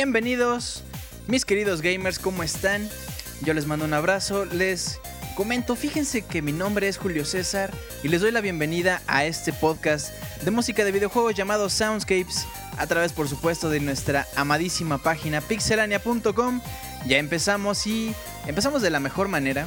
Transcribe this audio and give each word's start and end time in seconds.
Bienvenidos, 0.00 0.84
mis 1.26 1.44
queridos 1.44 1.82
gamers, 1.82 2.20
¿cómo 2.20 2.44
están? 2.44 2.88
Yo 3.42 3.52
les 3.52 3.66
mando 3.66 3.84
un 3.84 3.94
abrazo, 3.94 4.44
les 4.44 5.00
comento, 5.34 5.74
fíjense 5.74 6.22
que 6.22 6.40
mi 6.40 6.52
nombre 6.52 6.86
es 6.86 6.98
Julio 6.98 7.24
César 7.24 7.72
y 8.04 8.06
les 8.06 8.20
doy 8.20 8.30
la 8.30 8.40
bienvenida 8.40 9.02
a 9.08 9.24
este 9.24 9.52
podcast 9.52 10.12
de 10.44 10.52
música 10.52 10.84
de 10.84 10.92
videojuegos 10.92 11.34
llamado 11.34 11.68
Soundscapes, 11.68 12.46
a 12.78 12.86
través 12.86 13.12
por 13.12 13.28
supuesto 13.28 13.70
de 13.70 13.80
nuestra 13.80 14.24
amadísima 14.36 14.98
página 14.98 15.40
pixelania.com. 15.40 16.60
Ya 17.08 17.18
empezamos 17.18 17.84
y 17.88 18.14
empezamos 18.46 18.82
de 18.82 18.90
la 18.90 19.00
mejor 19.00 19.26
manera, 19.26 19.66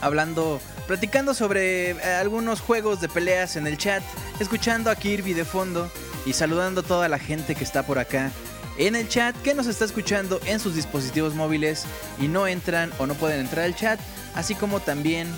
hablando, 0.00 0.60
platicando 0.88 1.34
sobre 1.34 1.90
eh, 1.90 2.02
algunos 2.20 2.60
juegos 2.60 3.00
de 3.00 3.08
peleas 3.08 3.54
en 3.54 3.68
el 3.68 3.78
chat, 3.78 4.02
escuchando 4.40 4.90
a 4.90 4.96
Kirby 4.96 5.34
de 5.34 5.44
fondo 5.44 5.88
y 6.26 6.32
saludando 6.32 6.80
a 6.80 6.84
toda 6.84 7.08
la 7.08 7.20
gente 7.20 7.54
que 7.54 7.62
está 7.62 7.84
por 7.84 8.00
acá 8.00 8.32
en 8.78 8.96
el 8.96 9.08
chat 9.08 9.34
que 9.42 9.54
nos 9.54 9.66
está 9.66 9.84
escuchando 9.84 10.40
en 10.46 10.60
sus 10.60 10.74
dispositivos 10.74 11.34
móviles 11.34 11.84
y 12.20 12.28
no 12.28 12.46
entran 12.46 12.92
o 12.98 13.06
no 13.06 13.14
pueden 13.14 13.40
entrar 13.40 13.64
al 13.64 13.74
chat, 13.74 14.00
así 14.34 14.54
como 14.54 14.80
también 14.80 15.28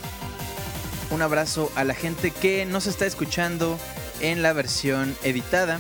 un 1.10 1.22
abrazo 1.22 1.70
a 1.74 1.84
la 1.84 1.94
gente 1.94 2.30
que 2.30 2.66
nos 2.66 2.86
está 2.86 3.06
escuchando 3.06 3.78
en 4.20 4.42
la 4.42 4.52
versión 4.52 5.16
editada. 5.22 5.78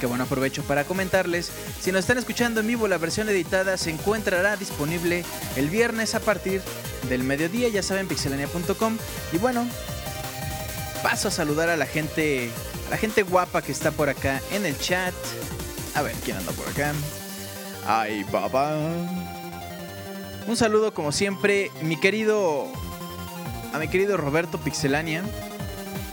que 0.00 0.06
bueno, 0.06 0.24
aprovecho 0.24 0.62
para 0.64 0.84
comentarles. 0.84 1.50
Si 1.80 1.90
nos 1.90 2.00
están 2.00 2.18
escuchando 2.18 2.60
en 2.60 2.66
vivo, 2.66 2.88
la 2.88 2.98
versión 2.98 3.28
editada 3.28 3.76
se 3.78 3.90
encontrará 3.90 4.56
disponible 4.56 5.24
el 5.56 5.70
viernes 5.70 6.14
a 6.14 6.20
partir 6.20 6.60
del 7.08 7.22
mediodía, 7.22 7.68
ya 7.68 7.82
saben, 7.82 8.06
pixelania.com. 8.08 8.98
Y 9.32 9.38
bueno, 9.38 9.66
paso 11.02 11.28
a 11.28 11.30
saludar 11.30 11.70
a 11.70 11.76
la 11.76 11.86
gente, 11.86 12.50
a 12.88 12.90
la 12.90 12.96
gente 12.98 13.22
guapa 13.22 13.62
que 13.62 13.72
está 13.72 13.92
por 13.92 14.08
acá 14.08 14.42
en 14.50 14.66
el 14.66 14.78
chat. 14.78 15.14
A 15.94 16.02
ver, 16.02 16.14
¿quién 16.24 16.36
anda 16.36 16.52
por 16.52 16.68
acá? 16.68 16.92
Ay, 17.86 18.24
papá. 18.24 18.76
Un 20.46 20.56
saludo 20.56 20.92
como 20.92 21.12
siempre, 21.12 21.70
mi 21.82 21.98
querido 21.98 22.66
a 23.72 23.78
mi 23.78 23.88
querido 23.88 24.16
Roberto 24.16 24.58
Pixelania, 24.58 25.24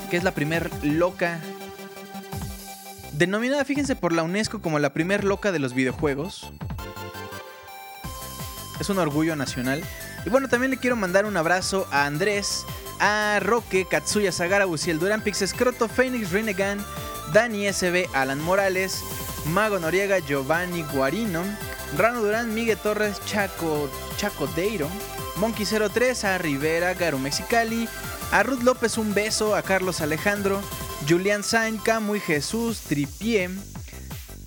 que 0.09 0.17
es 0.17 0.23
la 0.23 0.31
primer 0.31 0.71
loca 0.83 1.39
denominada, 3.11 3.63
fíjense, 3.65 3.95
por 3.95 4.13
la 4.13 4.23
UNESCO 4.23 4.61
como 4.61 4.79
la 4.79 4.93
primer 4.93 5.23
loca 5.23 5.51
de 5.51 5.59
los 5.59 5.75
videojuegos. 5.75 6.51
Es 8.79 8.89
un 8.89 8.97
orgullo 8.97 9.35
nacional. 9.35 9.83
Y 10.25 10.29
bueno, 10.31 10.47
también 10.47 10.71
le 10.71 10.77
quiero 10.77 10.95
mandar 10.95 11.25
un 11.25 11.37
abrazo 11.37 11.87
a 11.91 12.05
Andrés, 12.05 12.65
a 12.99 13.39
Roque, 13.41 13.85
Katsuya 13.85 14.31
Sagara, 14.31 14.65
Buciel 14.65 14.97
Durán, 14.97 15.21
Pixescroto, 15.21 15.87
Phoenix, 15.87 16.31
Renegan, 16.31 16.83
Dani 17.31 17.71
SB, 17.71 18.07
Alan 18.13 18.41
Morales, 18.41 19.03
Mago 19.45 19.79
Noriega, 19.79 20.19
Giovanni 20.19 20.83
Guarino, 20.83 21.43
Rano 21.97 22.21
Durán, 22.21 22.53
Miguel 22.53 22.77
Torres, 22.77 23.19
Chaco, 23.25 23.89
Chaco 24.17 24.47
Deiro, 24.47 24.87
Monkey 25.37 25.65
03, 25.65 26.23
a 26.25 26.37
Rivera, 26.37 26.93
Garo 26.93 27.17
Mexicali, 27.17 27.87
a 28.31 28.43
Ruth 28.43 28.61
López 28.61 28.97
un 28.97 29.13
beso, 29.13 29.55
a 29.55 29.61
Carlos 29.61 30.01
Alejandro, 30.01 30.61
Julián 31.07 31.43
Sain, 31.43 31.77
Camuy 31.77 32.19
Jesús, 32.19 32.81
Tripié, 32.81 33.49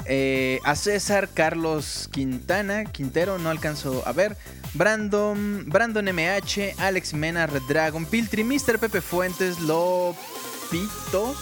eh, 0.06 0.60
a 0.64 0.76
César, 0.76 1.28
Carlos 1.32 2.08
Quintana, 2.12 2.84
Quintero, 2.84 3.38
no 3.38 3.50
alcanzo 3.50 4.02
a 4.06 4.12
ver, 4.12 4.36
Brandon, 4.74 5.64
Brandon 5.66 6.06
MH, 6.06 6.74
Alex 6.78 7.14
Mena, 7.14 7.46
Red 7.46 7.62
Dragon, 7.68 8.06
Piltri, 8.06 8.44
Mr. 8.44 8.78
Pepe 8.78 9.00
Fuentes, 9.00 9.60
Lopitos, 9.60 11.36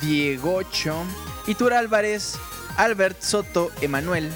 Diegocho, 0.00 1.04
Itur 1.46 1.74
Álvarez, 1.74 2.38
Albert 2.76 3.20
Soto, 3.22 3.70
Emanuel 3.80 4.30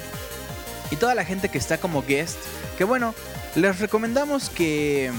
y 0.91 0.95
toda 0.95 1.15
la 1.15 1.25
gente 1.25 1.49
que 1.49 1.57
está 1.57 1.77
como 1.77 2.03
guest. 2.03 2.37
Que 2.77 2.83
bueno, 2.83 3.13
les 3.55 3.79
recomendamos 3.79 4.49
que... 4.49 5.11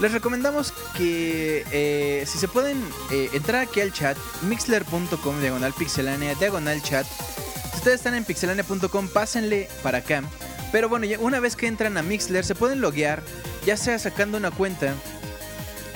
Les 0.00 0.12
recomendamos 0.12 0.72
que 0.94 1.64
eh, 1.72 2.24
si 2.26 2.36
se 2.36 2.48
pueden 2.48 2.76
eh, 3.10 3.30
entrar 3.32 3.62
aquí 3.62 3.80
al 3.80 3.94
chat, 3.94 4.18
mixler.com, 4.42 5.40
diagonal 5.40 5.72
pixelánea, 5.72 6.34
diagonal 6.34 6.82
chat. 6.82 7.06
Si 7.70 7.76
ustedes 7.78 7.96
están 7.96 8.14
en 8.14 8.24
pixelania.com, 8.24 9.08
pásenle 9.08 9.70
para 9.82 9.98
acá. 9.98 10.22
Pero 10.70 10.90
bueno, 10.90 11.06
una 11.20 11.40
vez 11.40 11.56
que 11.56 11.66
entran 11.66 11.96
a 11.96 12.02
Mixler, 12.02 12.44
se 12.44 12.54
pueden 12.54 12.82
loguear, 12.82 13.22
ya 13.64 13.76
sea 13.76 13.98
sacando 13.98 14.36
una 14.36 14.50
cuenta 14.50 14.94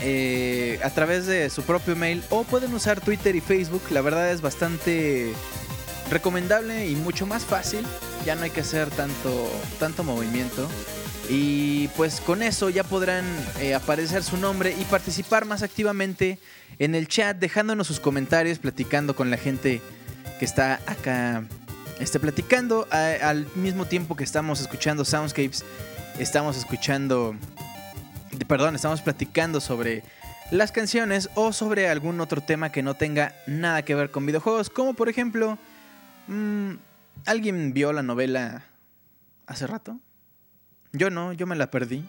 eh, 0.02 0.80
a 0.82 0.90
través 0.90 1.26
de 1.26 1.50
su 1.50 1.62
propio 1.62 1.96
mail 1.96 2.22
o 2.30 2.44
pueden 2.44 2.72
usar 2.74 3.00
Twitter 3.00 3.34
y 3.36 3.40
Facebook. 3.40 3.82
La 3.90 4.00
verdad 4.00 4.30
es 4.30 4.40
bastante 4.40 5.32
recomendable 6.10 6.88
y 6.88 6.96
mucho 6.96 7.26
más 7.26 7.44
fácil. 7.44 7.84
Ya 8.24 8.34
no 8.34 8.42
hay 8.42 8.50
que 8.50 8.60
hacer 8.60 8.90
tanto, 8.90 9.50
tanto 9.78 10.04
movimiento. 10.04 10.68
Y 11.28 11.88
pues 11.96 12.20
con 12.20 12.42
eso 12.42 12.70
ya 12.70 12.82
podrán 12.82 13.24
eh, 13.60 13.74
aparecer 13.74 14.24
su 14.24 14.36
nombre 14.36 14.74
y 14.78 14.84
participar 14.84 15.44
más 15.44 15.62
activamente 15.62 16.38
en 16.78 16.94
el 16.94 17.06
chat, 17.06 17.36
dejándonos 17.36 17.86
sus 17.86 18.00
comentarios, 18.00 18.58
platicando 18.58 19.14
con 19.14 19.30
la 19.30 19.36
gente 19.36 19.80
que 20.38 20.44
está 20.44 20.80
acá 20.86 21.44
este, 22.00 22.18
platicando. 22.18 22.88
al 22.90 23.46
mismo 23.54 23.84
tiempo 23.84 24.16
que 24.16 24.24
estamos 24.24 24.60
escuchando 24.60 25.04
Soundscapes, 25.04 25.64
estamos 26.18 26.56
escuchando, 26.56 27.36
perdón, 28.46 28.74
estamos 28.74 29.02
platicando 29.02 29.60
sobre 29.60 30.02
las 30.50 30.72
canciones 30.72 31.30
o 31.34 31.52
sobre 31.52 31.88
algún 31.88 32.20
otro 32.20 32.40
tema 32.40 32.72
que 32.72 32.82
no 32.82 32.94
tenga 32.94 33.34
nada 33.46 33.82
que 33.82 33.94
ver 33.94 34.10
con 34.10 34.26
videojuegos, 34.26 34.70
como 34.70 34.94
por 34.94 35.08
ejemplo 35.08 35.58
Mm, 36.30 36.76
¿Alguien 37.26 37.72
vio 37.72 37.92
la 37.92 38.04
novela 38.04 38.64
hace 39.48 39.66
rato? 39.66 39.98
Yo 40.92 41.10
no, 41.10 41.32
yo 41.32 41.44
me 41.44 41.56
la 41.56 41.70
perdí. 41.72 42.04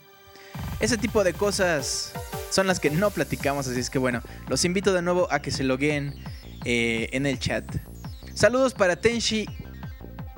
Ese 0.80 0.98
tipo 0.98 1.24
de 1.24 1.34
cosas 1.34 2.14
son 2.52 2.68
las 2.68 2.80
que 2.80 2.92
no 2.92 3.10
platicamos, 3.10 3.68
así 3.68 3.80
es 3.80 3.90
que 3.90 3.98
bueno, 3.98 4.22
los 4.48 4.64
invito 4.64 4.94
de 4.94 5.02
nuevo 5.02 5.28
a 5.32 5.42
que 5.42 5.50
se 5.50 5.64
logueen 5.64 6.14
eh, 6.66 7.10
en 7.14 7.26
el 7.26 7.40
chat. 7.40 7.66
Saludos 8.36 8.76
para 8.76 8.96
Tenshi 8.96 9.48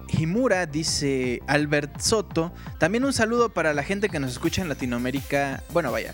Himura, 0.10 0.66
dice 0.66 1.42
Albert 1.48 2.00
Soto. 2.00 2.54
También 2.78 3.06
un 3.06 3.14
saludo 3.14 3.50
para 3.50 3.74
la 3.74 3.84
gente 3.84 4.10
que 4.10 4.20
nos 4.20 4.32
escucha 4.32 4.62
en 4.62 4.70
Latinoamérica, 4.70 5.64
bueno 5.72 5.92
vaya, 5.92 6.14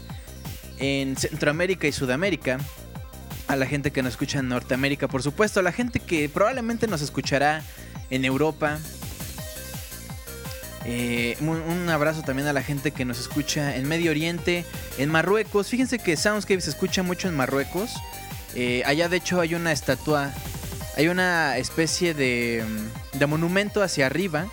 en 0.77 1.15
Centroamérica 1.18 1.88
y 1.88 1.91
Sudamérica 1.91 2.59
a 3.50 3.56
la 3.56 3.65
gente 3.65 3.89
que 3.89 4.03
nos 4.03 4.12
escucha 4.12 4.39
en 4.39 4.47
Norteamérica, 4.47 5.07
por 5.07 5.24
supuesto, 5.24 5.59
a 5.59 5.63
la 5.63 5.71
gente 5.71 6.00
que 6.00 6.30
probablemente 6.30 6.86
nos 6.86 7.01
escuchará 7.01 7.63
en 8.12 8.24
Europa. 8.24 8.77
Eh, 10.86 11.36
un, 11.41 11.89
abrazo 11.89 12.21
también 12.21 12.47
a 12.47 12.53
la 12.53 12.62
gente 12.62 12.91
que 12.91 13.06
nos 13.06 13.19
escucha 13.19 13.75
en 13.75 13.88
Medio 13.88 14.12
Oriente, 14.12 14.65
en 15.00 15.10
Marruecos. 15.10 15.67
Fíjense 15.67 15.98
que 15.98 16.15
Soundscape 16.15 16.62
se 16.62 16.69
escucha 16.69 17.01
mucho 17.01 17.27
en 17.27 17.36
Marruecos. 17.36 17.91
Eh, 18.53 18.84
allá 18.86 19.10
de 19.10 19.17
hecho 19.17 19.41
hay 19.41 19.55
una 19.55 19.72
estatua, 19.72 20.31
hay 21.00 21.08
una 21.08 21.56
especie 21.56 22.13
de, 22.13 22.62
de 23.13 23.25
monumento 23.25 23.82
hacia 23.82 24.06
arriba. 24.06 24.48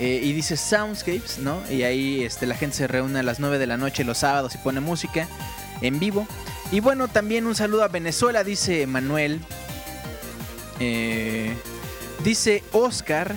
Eh, 0.00 0.22
y 0.24 0.32
dice 0.32 0.56
Soundscapes, 0.56 1.38
¿no? 1.38 1.62
Y 1.70 1.84
ahí 1.84 2.24
este, 2.24 2.46
la 2.46 2.56
gente 2.56 2.76
se 2.76 2.88
reúne 2.88 3.20
a 3.20 3.22
las 3.22 3.38
9 3.38 3.60
de 3.60 3.68
la 3.68 3.76
noche 3.76 4.02
los 4.02 4.18
sábados 4.18 4.56
y 4.56 4.58
pone 4.58 4.80
música 4.80 5.28
en 5.82 6.00
vivo. 6.00 6.26
Y 6.72 6.80
bueno, 6.80 7.06
también 7.06 7.46
un 7.46 7.54
saludo 7.54 7.84
a 7.84 7.88
Venezuela, 7.88 8.42
dice 8.42 8.88
Manuel. 8.88 9.40
Eh, 10.80 11.54
dice 12.24 12.64
Oscar 12.72 13.32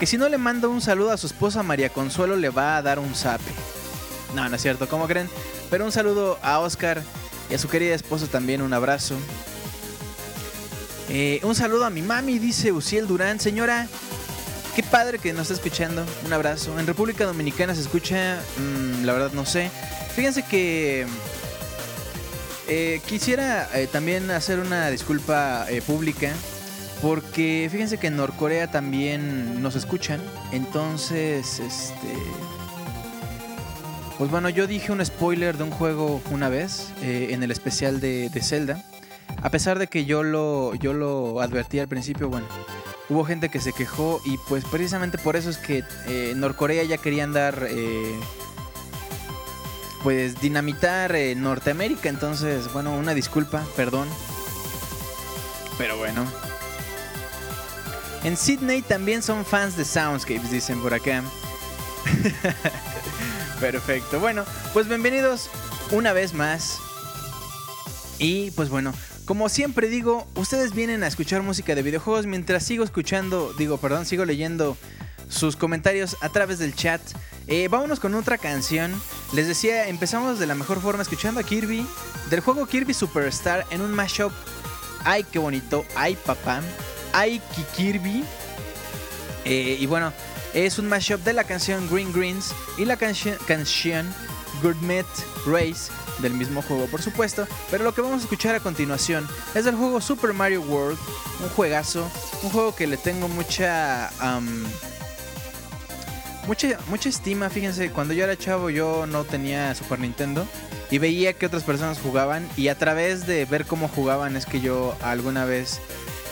que 0.00 0.06
si 0.06 0.18
no 0.18 0.28
le 0.28 0.38
manda 0.38 0.66
un 0.66 0.80
saludo 0.80 1.12
a 1.12 1.16
su 1.16 1.28
esposa 1.28 1.62
María 1.62 1.90
Consuelo 1.90 2.34
le 2.34 2.48
va 2.48 2.78
a 2.78 2.82
dar 2.82 2.98
un 2.98 3.14
zape. 3.14 3.52
No, 4.34 4.48
no 4.48 4.56
es 4.56 4.60
cierto, 4.60 4.88
¿cómo 4.88 5.06
creen? 5.06 5.28
Pero 5.70 5.84
un 5.84 5.92
saludo 5.92 6.40
a 6.42 6.58
Oscar 6.58 7.00
y 7.48 7.54
a 7.54 7.58
su 7.58 7.68
querida 7.68 7.94
esposa 7.94 8.26
también, 8.26 8.60
un 8.60 8.72
abrazo. 8.72 9.14
Eh, 11.12 11.40
un 11.42 11.56
saludo 11.56 11.84
a 11.86 11.90
mi 11.90 12.02
mami, 12.02 12.38
dice 12.38 12.70
Uciel 12.70 13.08
Durán. 13.08 13.40
Señora, 13.40 13.88
qué 14.76 14.84
padre 14.84 15.18
que 15.18 15.32
nos 15.32 15.50
está 15.50 15.54
escuchando. 15.54 16.06
Un 16.24 16.32
abrazo. 16.32 16.78
En 16.78 16.86
República 16.86 17.26
Dominicana 17.26 17.74
se 17.74 17.80
escucha, 17.80 18.40
mm, 18.58 19.04
la 19.04 19.12
verdad 19.12 19.32
no 19.32 19.44
sé. 19.44 19.72
Fíjense 20.14 20.44
que 20.44 21.06
eh, 22.68 23.00
quisiera 23.06 23.68
eh, 23.74 23.88
también 23.88 24.30
hacer 24.30 24.60
una 24.60 24.88
disculpa 24.88 25.66
pública 25.84 26.32
porque 27.02 27.68
fíjense 27.72 27.98
que 27.98 28.06
en 28.06 28.16
Norcorea 28.16 28.70
también 28.70 29.60
nos 29.60 29.74
escuchan. 29.74 30.20
Entonces, 30.52 31.58
este... 31.58 32.14
Pues 34.16 34.30
bueno, 34.30 34.48
yo 34.48 34.68
dije 34.68 34.92
un 34.92 35.04
spoiler 35.04 35.56
de 35.56 35.64
un 35.64 35.70
juego 35.70 36.20
una 36.30 36.50
vez 36.50 36.88
en 37.00 37.42
el 37.42 37.50
especial 37.50 38.00
de, 38.00 38.30
Zelda. 38.42 38.84
A 39.42 39.50
pesar 39.50 39.78
de 39.78 39.86
que 39.86 40.04
yo 40.04 40.22
lo, 40.22 40.74
yo 40.74 40.92
lo 40.92 41.40
advertí 41.40 41.78
al 41.78 41.88
principio, 41.88 42.28
bueno, 42.28 42.46
hubo 43.08 43.24
gente 43.24 43.48
que 43.48 43.60
se 43.60 43.72
quejó 43.72 44.20
y 44.24 44.36
pues 44.48 44.64
precisamente 44.64 45.18
por 45.18 45.36
eso 45.36 45.50
es 45.50 45.58
que 45.58 45.82
en 46.06 46.40
Norcorea 46.40 46.84
ya 46.84 46.98
querían 46.98 47.32
dar 47.32 47.66
pues 50.02 50.40
dinamitar 50.40 51.14
eh, 51.14 51.34
Norteamérica. 51.34 52.08
Entonces, 52.08 52.72
bueno, 52.72 52.94
una 52.94 53.14
disculpa, 53.14 53.64
perdón. 53.76 54.08
Pero 55.78 55.96
bueno. 55.96 56.26
En 58.24 58.36
Sydney 58.36 58.82
también 58.82 59.22
son 59.22 59.44
fans 59.44 59.76
de 59.76 59.84
Soundscapes, 59.84 60.50
dicen 60.50 60.80
por 60.82 60.92
acá. 60.92 61.22
Perfecto. 63.60 64.20
Bueno, 64.20 64.44
pues 64.72 64.88
bienvenidos 64.88 65.48
una 65.90 66.12
vez 66.12 66.34
más. 66.34 66.78
Y 68.18 68.50
pues 68.50 68.68
bueno, 68.68 68.92
como 69.24 69.48
siempre 69.48 69.88
digo, 69.88 70.26
ustedes 70.34 70.74
vienen 70.74 71.02
a 71.02 71.06
escuchar 71.06 71.42
música 71.42 71.74
de 71.74 71.82
videojuegos 71.82 72.26
mientras 72.26 72.64
sigo 72.64 72.84
escuchando, 72.84 73.52
digo, 73.56 73.78
perdón, 73.78 74.06
sigo 74.06 74.24
leyendo 74.24 74.76
sus 75.28 75.56
comentarios 75.56 76.16
a 76.20 76.28
través 76.28 76.58
del 76.58 76.74
chat. 76.74 77.00
Eh, 77.46 77.68
vámonos 77.68 78.00
con 78.00 78.14
otra 78.14 78.38
canción. 78.38 78.92
Les 79.32 79.46
decía, 79.46 79.88
empezamos 79.88 80.38
de 80.38 80.46
la 80.46 80.54
mejor 80.54 80.80
forma 80.80 81.02
escuchando 81.02 81.40
a 81.40 81.42
Kirby 81.42 81.86
del 82.28 82.40
juego 82.40 82.66
Kirby 82.66 82.94
Superstar 82.94 83.66
en 83.70 83.80
un 83.80 83.92
mashup. 83.92 84.32
Ay, 85.04 85.24
qué 85.24 85.38
bonito. 85.38 85.84
Ay, 85.96 86.16
papá. 86.16 86.60
Ay, 87.12 87.40
Kirby. 87.76 88.24
Eh, 89.44 89.76
y 89.80 89.86
bueno, 89.86 90.12
es 90.52 90.78
un 90.78 90.88
mashup 90.88 91.22
de 91.24 91.32
la 91.32 91.44
canción 91.44 91.88
Green 91.90 92.12
Greens 92.12 92.52
y 92.76 92.84
la 92.84 92.96
canción 92.96 94.06
Gourmet 94.62 95.06
Race, 95.46 95.90
del 96.20 96.34
mismo 96.34 96.62
juego 96.62 96.86
por 96.86 97.02
supuesto, 97.02 97.46
pero 97.70 97.84
lo 97.84 97.94
que 97.94 98.00
vamos 98.00 98.20
a 98.20 98.22
escuchar 98.24 98.54
a 98.54 98.60
continuación 98.60 99.26
es 99.54 99.64
del 99.64 99.76
juego 99.76 100.00
Super 100.00 100.32
Mario 100.32 100.62
World, 100.62 100.98
un 101.42 101.48
juegazo, 101.50 102.10
un 102.42 102.50
juego 102.50 102.74
que 102.74 102.86
le 102.86 102.96
tengo 102.96 103.28
mucha... 103.28 104.10
mucha, 106.46 106.78
mucha 106.88 107.08
estima, 107.08 107.50
fíjense, 107.50 107.90
cuando 107.90 108.14
yo 108.14 108.24
era 108.24 108.36
chavo 108.36 108.70
yo 108.70 109.06
no 109.06 109.24
tenía 109.24 109.74
Super 109.74 109.98
Nintendo 109.98 110.46
y 110.90 110.98
veía 110.98 111.32
que 111.32 111.46
otras 111.46 111.62
personas 111.62 111.98
jugaban 112.00 112.48
y 112.56 112.68
a 112.68 112.76
través 112.76 113.26
de 113.26 113.44
ver 113.44 113.64
cómo 113.64 113.88
jugaban 113.88 114.36
es 114.36 114.46
que 114.46 114.60
yo 114.60 114.96
alguna 115.02 115.44
vez 115.44 115.80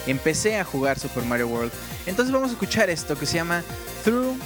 empecé 0.07 0.57
a 0.57 0.65
jugar 0.65 0.99
Super 0.99 1.23
Mario 1.23 1.47
World. 1.47 1.71
Entonces 2.05 2.33
vamos 2.33 2.49
a 2.49 2.53
escuchar 2.53 2.89
esto 2.89 3.17
que 3.17 3.25
se 3.25 3.35
llama 3.35 3.63
Through, 4.03 4.37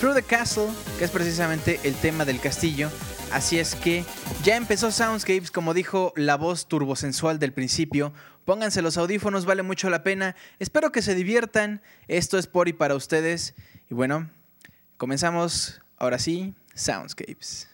Through 0.00 0.14
the 0.14 0.22
Castle, 0.22 0.68
que 0.98 1.04
es 1.04 1.10
precisamente 1.10 1.80
el 1.84 1.94
tema 1.94 2.24
del 2.24 2.40
castillo. 2.40 2.90
Así 3.32 3.58
es 3.58 3.74
que 3.74 4.04
ya 4.44 4.56
empezó 4.56 4.90
Soundscapes, 4.90 5.50
como 5.50 5.72
dijo 5.72 6.12
la 6.16 6.36
voz 6.36 6.68
turbosensual 6.68 7.38
del 7.38 7.54
principio. 7.54 8.12
Pónganse 8.44 8.82
los 8.82 8.98
audífonos, 8.98 9.46
vale 9.46 9.62
mucho 9.62 9.88
la 9.88 10.02
pena. 10.02 10.36
Espero 10.58 10.92
que 10.92 11.00
se 11.00 11.14
diviertan. 11.14 11.80
Esto 12.08 12.36
es 12.36 12.46
por 12.46 12.68
y 12.68 12.74
para 12.74 12.94
ustedes. 12.94 13.54
Y 13.90 13.94
bueno, 13.94 14.28
comenzamos 14.98 15.80
ahora 15.96 16.18
sí, 16.18 16.54
Soundscapes. 16.74 17.71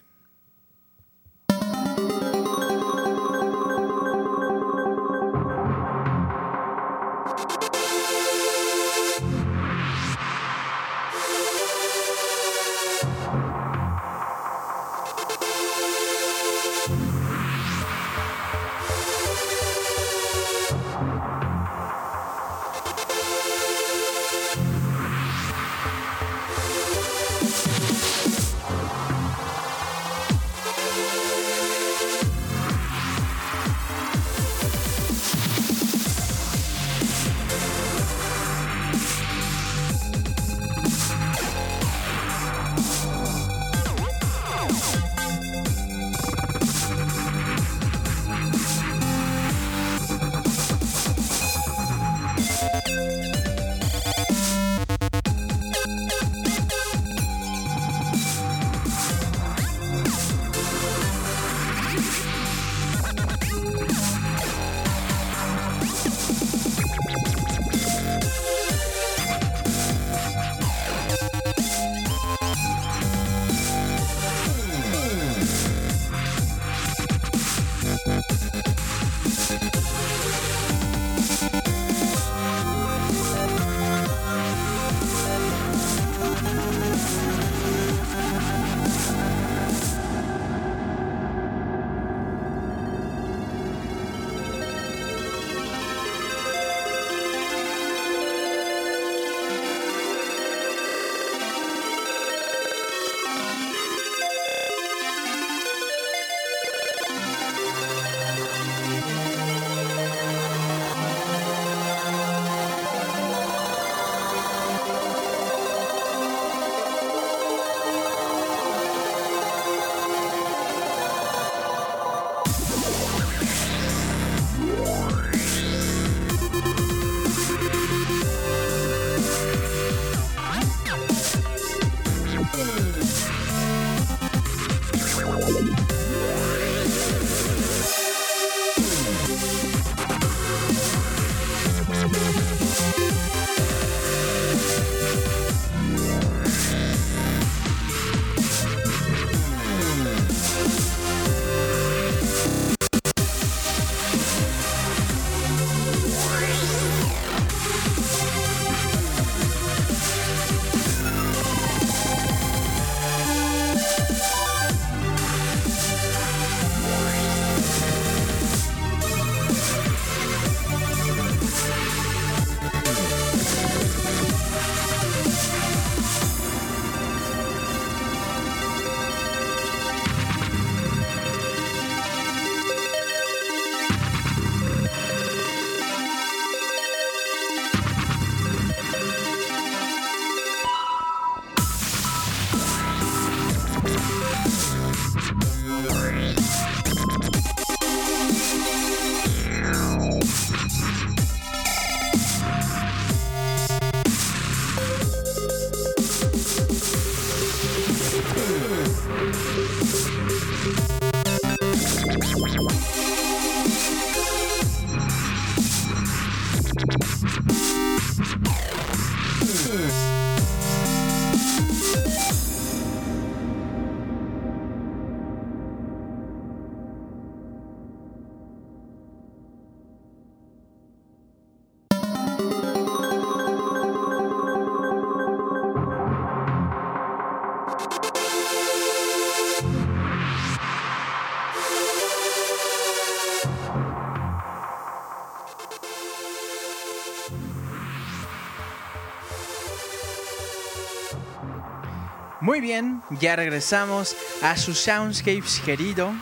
Muy 252.48 252.62
bien, 252.62 253.02
ya 253.20 253.36
regresamos 253.36 254.16
a 254.40 254.56
su 254.56 254.72
Soundscapes 254.72 255.60
querido, 255.60 256.14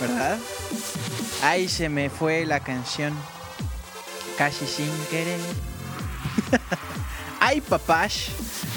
¿verdad? 0.00 0.38
Ahí 1.42 1.68
se 1.68 1.90
me 1.90 2.08
fue 2.08 2.46
la 2.46 2.60
canción, 2.60 3.12
casi 4.38 4.66
sin 4.66 4.90
querer. 5.10 5.38
Ay, 7.38 7.60
papash, 7.60 8.30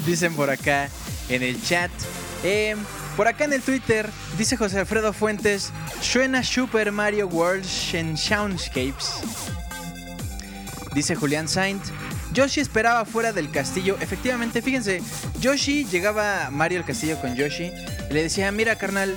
dicen 0.04 0.34
por 0.34 0.50
acá 0.50 0.90
en 1.30 1.42
el 1.42 1.64
chat. 1.64 1.90
Eh, 2.44 2.76
por 3.16 3.26
acá 3.26 3.46
en 3.46 3.54
el 3.54 3.62
Twitter 3.62 4.10
dice 4.36 4.58
José 4.58 4.80
Alfredo 4.80 5.14
Fuentes, 5.14 5.72
suena 6.02 6.44
Super 6.44 6.92
Mario 6.92 7.26
World 7.28 7.64
en 7.94 8.18
Soundscapes. 8.18 9.14
Dice 10.92 11.16
Julián 11.16 11.48
Saint, 11.48 11.82
Yoshi 12.34 12.60
esperaba 12.60 13.06
fuera 13.06 13.32
del 13.32 13.50
castillo. 13.50 13.96
Efectivamente, 13.98 14.60
fíjense, 14.60 15.00
Yoshi 15.40 15.86
llegaba 15.86 16.50
Mario 16.50 16.80
al 16.80 16.84
castillo 16.84 17.18
con 17.18 17.34
Yoshi 17.34 17.72
y 18.10 18.12
le 18.12 18.22
decía, 18.22 18.52
mira 18.52 18.76
carnal, 18.76 19.16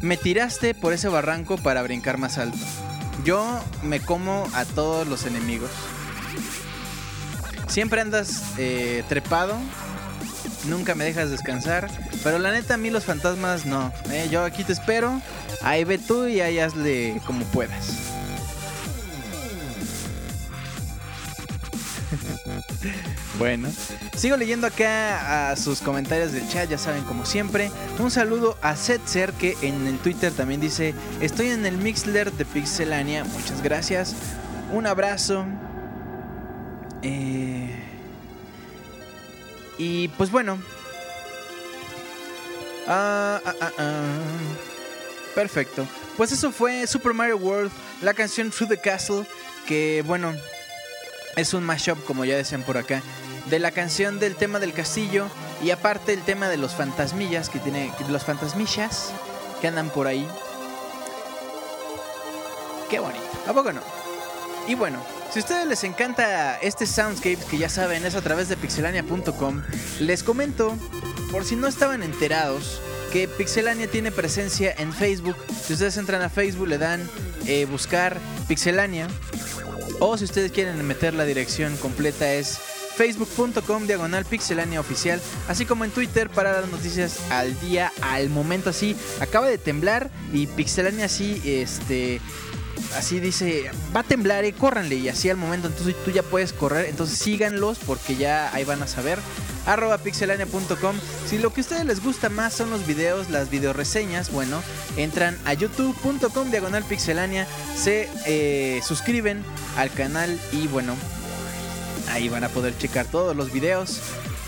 me 0.00 0.16
tiraste 0.16 0.72
por 0.72 0.92
ese 0.92 1.08
barranco 1.08 1.56
para 1.56 1.82
brincar 1.82 2.16
más 2.16 2.38
alto. 2.38 2.58
Yo 3.24 3.60
me 3.82 3.98
como 3.98 4.48
a 4.54 4.64
todos 4.64 5.08
los 5.08 5.26
enemigos. 5.26 5.70
Siempre 7.66 8.00
andas 8.00 8.44
eh, 8.56 9.02
trepado, 9.08 9.56
nunca 10.66 10.94
me 10.94 11.04
dejas 11.04 11.30
descansar. 11.30 11.90
Pero 12.22 12.38
la 12.38 12.52
neta, 12.52 12.74
a 12.74 12.76
mí 12.76 12.90
los 12.90 13.04
fantasmas 13.04 13.66
no. 13.66 13.92
Eh, 14.12 14.28
yo 14.30 14.44
aquí 14.44 14.62
te 14.62 14.72
espero. 14.72 15.20
Ahí 15.62 15.82
ve 15.82 15.98
tú 15.98 16.28
y 16.28 16.40
ahí 16.40 16.60
hazle 16.60 17.20
como 17.26 17.44
puedas. 17.46 17.98
bueno, 23.38 23.68
sigo 24.16 24.36
leyendo 24.36 24.66
acá 24.66 25.50
a 25.50 25.56
sus 25.56 25.80
comentarios 25.80 26.32
del 26.32 26.48
chat, 26.48 26.68
ya 26.68 26.78
saben, 26.78 27.04
como 27.04 27.24
siempre. 27.24 27.70
Un 27.98 28.10
saludo 28.10 28.56
a 28.62 28.76
Setzer 28.76 29.32
que 29.32 29.56
en 29.62 29.86
el 29.86 29.98
Twitter 29.98 30.32
también 30.32 30.60
dice: 30.60 30.94
Estoy 31.20 31.48
en 31.48 31.66
el 31.66 31.76
Mixler 31.78 32.32
de 32.32 32.44
Pixelania. 32.44 33.24
Muchas 33.24 33.62
gracias. 33.62 34.14
Un 34.72 34.86
abrazo. 34.86 35.44
Eh, 37.02 37.74
y 39.78 40.08
pues 40.08 40.30
bueno. 40.30 40.58
Ah, 42.88 43.40
ah, 43.44 43.70
ah. 43.78 44.02
Perfecto. 45.34 45.86
Pues 46.16 46.32
eso 46.32 46.50
fue 46.50 46.86
Super 46.86 47.12
Mario 47.12 47.36
World, 47.36 47.70
la 48.00 48.14
canción 48.14 48.50
Through 48.50 48.70
the 48.70 48.78
Castle, 48.78 49.26
que 49.66 50.02
bueno, 50.06 50.34
es 51.36 51.52
un 51.52 51.62
mashup, 51.62 52.02
como 52.06 52.24
ya 52.24 52.36
decían 52.36 52.62
por 52.62 52.78
acá, 52.78 53.02
de 53.50 53.58
la 53.58 53.70
canción 53.70 54.18
del 54.18 54.36
tema 54.36 54.58
del 54.58 54.72
castillo 54.72 55.28
y 55.62 55.70
aparte 55.70 56.12
el 56.12 56.22
tema 56.22 56.48
de 56.48 56.56
los 56.56 56.74
fantasmillas 56.74 57.48
que 57.48 57.58
tiene, 57.58 57.92
los 58.08 58.24
fantasmillas 58.24 59.10
que 59.60 59.68
andan 59.68 59.90
por 59.90 60.06
ahí. 60.06 60.26
Qué 62.90 62.98
bonito, 62.98 63.24
¿a 63.46 63.52
poco 63.52 63.72
no? 63.72 63.80
Y 64.68 64.74
bueno, 64.74 64.98
si 65.32 65.40
a 65.40 65.42
ustedes 65.42 65.66
les 65.66 65.84
encanta 65.84 66.56
este 66.58 66.86
Soundscape, 66.86 67.38
que 67.50 67.58
ya 67.58 67.68
saben 67.68 68.04
es 68.04 68.14
a 68.14 68.22
través 68.22 68.48
de 68.48 68.56
pixelania.com, 68.56 69.62
les 70.00 70.22
comento, 70.22 70.76
por 71.30 71.44
si 71.44 71.56
no 71.56 71.66
estaban 71.66 72.02
enterados, 72.02 72.80
que 73.12 73.28
Pixelania 73.28 73.88
tiene 73.88 74.10
presencia 74.10 74.74
en 74.76 74.92
Facebook. 74.92 75.36
Si 75.64 75.72
ustedes 75.72 75.96
entran 75.96 76.22
a 76.22 76.28
Facebook, 76.28 76.66
le 76.66 76.78
dan 76.78 77.08
eh, 77.46 77.64
buscar 77.64 78.18
Pixelania. 78.48 79.06
O 80.00 80.18
si 80.18 80.24
ustedes 80.24 80.52
quieren 80.52 80.84
meter 80.86 81.14
la 81.14 81.24
dirección 81.24 81.76
completa 81.78 82.32
es 82.32 82.58
facebook.com 82.96 83.86
diagonal 83.86 84.24
pixelania 84.24 84.80
oficial, 84.80 85.20
así 85.48 85.66
como 85.66 85.84
en 85.84 85.90
Twitter 85.90 86.30
para 86.30 86.60
las 86.60 86.70
noticias 86.70 87.18
al 87.30 87.58
día, 87.60 87.92
al 88.00 88.30
momento 88.30 88.70
así. 88.70 88.96
Acaba 89.20 89.46
de 89.46 89.58
temblar 89.58 90.10
y 90.32 90.46
Pixelania 90.46 91.04
así, 91.04 91.40
este, 91.44 92.20
así 92.96 93.20
dice, 93.20 93.70
va 93.94 94.00
a 94.00 94.04
temblar, 94.04 94.44
eh, 94.44 94.52
córranle 94.52 94.96
y 94.96 95.08
así 95.08 95.28
al 95.30 95.36
momento, 95.36 95.68
entonces 95.68 95.94
tú 96.04 96.10
ya 96.10 96.22
puedes 96.22 96.52
correr, 96.52 96.86
entonces 96.86 97.18
síganlos 97.18 97.78
porque 97.78 98.16
ya 98.16 98.52
ahí 98.54 98.64
van 98.64 98.82
a 98.82 98.86
saber. 98.86 99.18
Arroba 99.66 99.98
pixelania.com. 99.98 100.96
Si 101.28 101.38
lo 101.38 101.52
que 101.52 101.60
a 101.60 101.62
ustedes 101.62 101.84
les 101.84 102.02
gusta 102.02 102.28
más 102.28 102.54
son 102.54 102.70
los 102.70 102.86
videos, 102.86 103.30
las 103.30 103.50
videoreseñas, 103.50 104.30
bueno, 104.30 104.62
entran 104.96 105.36
a 105.44 105.54
youtube.com 105.54 106.50
diagonal 106.50 106.84
pixelania, 106.84 107.48
se 107.76 108.08
eh, 108.26 108.80
suscriben 108.86 109.44
al 109.76 109.90
canal 109.92 110.38
y 110.52 110.68
bueno, 110.68 110.94
ahí 112.08 112.28
van 112.28 112.44
a 112.44 112.48
poder 112.48 112.76
checar 112.76 113.06
todos 113.06 113.36
los 113.36 113.52
videos 113.52 114.00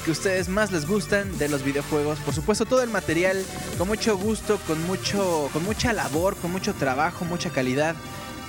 que 0.05 0.11
ustedes 0.11 0.49
más 0.49 0.73
les 0.73 0.87
gustan 0.87 1.37
de 1.39 1.49
los 1.49 1.63
videojuegos. 1.63 2.19
Por 2.21 2.35
supuesto, 2.35 2.65
todo 2.65 2.83
el 2.83 2.91
material 2.91 3.45
con 3.77 3.89
mucho 3.89 4.17
gusto, 4.17 4.59
con 4.67 4.83
mucho 4.87 5.51
con 5.53 5.65
mucha 5.65 5.93
labor, 5.93 6.37
con 6.37 6.51
mucho 6.51 6.75
trabajo, 6.75 7.25
mucha 7.25 7.51
calidad 7.51 7.95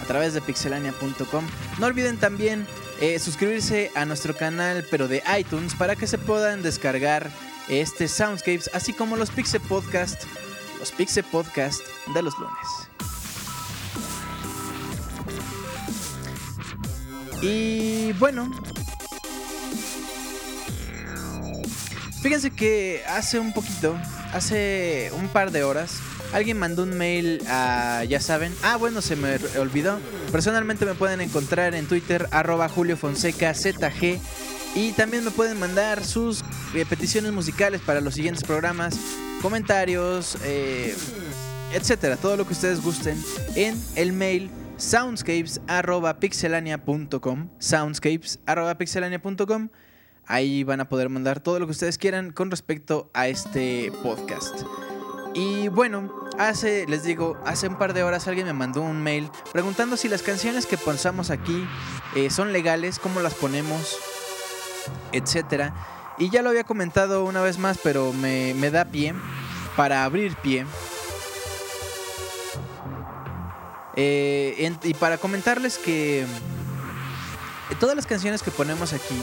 a 0.02 0.06
través 0.06 0.34
de 0.34 0.42
pixelania.com. 0.42 1.46
No 1.80 1.86
olviden 1.86 2.18
también 2.18 2.66
eh, 3.02 3.20
suscribirse 3.20 3.92
a 3.96 4.06
nuestro 4.06 4.36
canal, 4.36 4.86
pero 4.90 5.08
de 5.08 5.24
iTunes, 5.38 5.74
para 5.76 5.96
que 5.96 6.08
se 6.08 6.18
puedan 6.18 6.62
descargar 6.62 7.32
este 7.70 8.08
Soundscapes, 8.08 8.70
así 8.74 8.94
como 8.94 9.16
los 9.16 9.30
Pixel 9.30 9.62
Podcast, 9.62 10.24
los 10.80 10.92
Pixel 10.92 11.24
Podcast 11.26 11.82
de 12.14 12.22
los 12.22 12.34
lunes. 12.38 12.90
Y 17.42 18.12
bueno, 18.14 18.52
fíjense 22.22 22.52
que 22.52 23.02
hace 23.08 23.40
un 23.40 23.54
poquito, 23.54 23.98
hace 24.34 25.12
un 25.18 25.30
par 25.30 25.52
de 25.52 25.64
horas, 25.64 26.00
alguien 26.34 26.58
mandó 26.58 26.84
un 26.84 26.98
mail 26.98 27.42
a, 27.48 28.04
ya 28.08 28.20
saben, 28.20 28.54
ah 28.64 28.76
bueno, 28.78 29.02
se 29.02 29.16
me 29.16 29.38
olvidó. 29.58 30.00
Personalmente 30.32 30.86
me 30.86 30.94
pueden 30.94 31.22
encontrar 31.22 31.74
en 31.76 31.88
Twitter 31.88 32.28
arroba 32.32 32.70
Julio 32.70 32.98
Fonseca 32.98 33.54
ZG 33.54 34.20
y 34.76 34.92
también 34.92 35.24
me 35.24 35.32
pueden 35.32 35.60
mandar 35.60 36.06
sus 36.06 36.44
eh, 36.76 36.86
peticiones 36.88 37.32
musicales 37.32 37.82
para 37.82 38.02
los 38.02 38.14
siguientes 38.14 38.44
programas, 38.44 39.00
comentarios, 39.42 40.38
eh, 40.44 40.96
etcétera, 41.74 42.18
todo 42.18 42.38
lo 42.38 42.46
que 42.46 42.54
ustedes 42.54 42.80
gusten 42.82 43.20
en 43.56 43.76
el 43.96 44.14
mail 44.14 44.52
soundscapes.pixelania.com 44.78 47.50
soundscapes.pixelania.com 47.60 49.70
Ahí 50.30 50.64
van 50.64 50.80
a 50.80 50.88
poder 50.88 51.10
mandar 51.10 51.42
todo 51.42 51.60
lo 51.60 51.66
que 51.66 51.72
ustedes 51.72 51.98
quieran 51.98 52.32
con 52.32 52.50
respecto 52.50 53.10
a 53.14 53.28
este 53.28 53.92
podcast. 54.02 54.62
Y 55.34 55.68
bueno, 55.68 56.14
hace, 56.38 56.86
les 56.88 57.04
digo, 57.04 57.38
hace 57.46 57.68
un 57.68 57.78
par 57.78 57.94
de 57.94 58.04
horas 58.04 58.28
alguien 58.28 58.48
me 58.48 58.54
mandó 58.54 58.82
un 58.82 59.02
mail 59.02 59.30
preguntando 59.52 59.98
si 59.98 60.08
las 60.08 60.22
canciones 60.22 60.66
que 60.66 60.78
pensamos 60.78 61.32
aquí 61.32 61.68
eh, 62.16 62.30
son 62.30 62.54
legales, 62.54 63.00
cómo 63.00 63.20
las 63.20 63.34
ponemos, 63.34 63.98
etcétera. 65.12 65.74
Y 66.18 66.30
ya 66.30 66.42
lo 66.42 66.50
había 66.50 66.64
comentado 66.64 67.26
una 67.26 67.42
vez 67.42 67.58
más, 67.58 67.78
pero 67.84 68.14
me, 68.14 68.54
me 68.54 68.72
da 68.72 68.86
pie 68.86 69.14
para 69.76 70.06
abrir 70.06 70.36
pie 70.38 70.66
Eh, 74.02 74.72
y 74.84 74.94
para 74.94 75.18
comentarles 75.18 75.78
que 75.78 76.26
todas 77.82 77.98
las 77.98 78.06
canciones 78.06 78.42
que 78.42 78.50
ponemos 78.50 78.94
aquí 78.94 79.22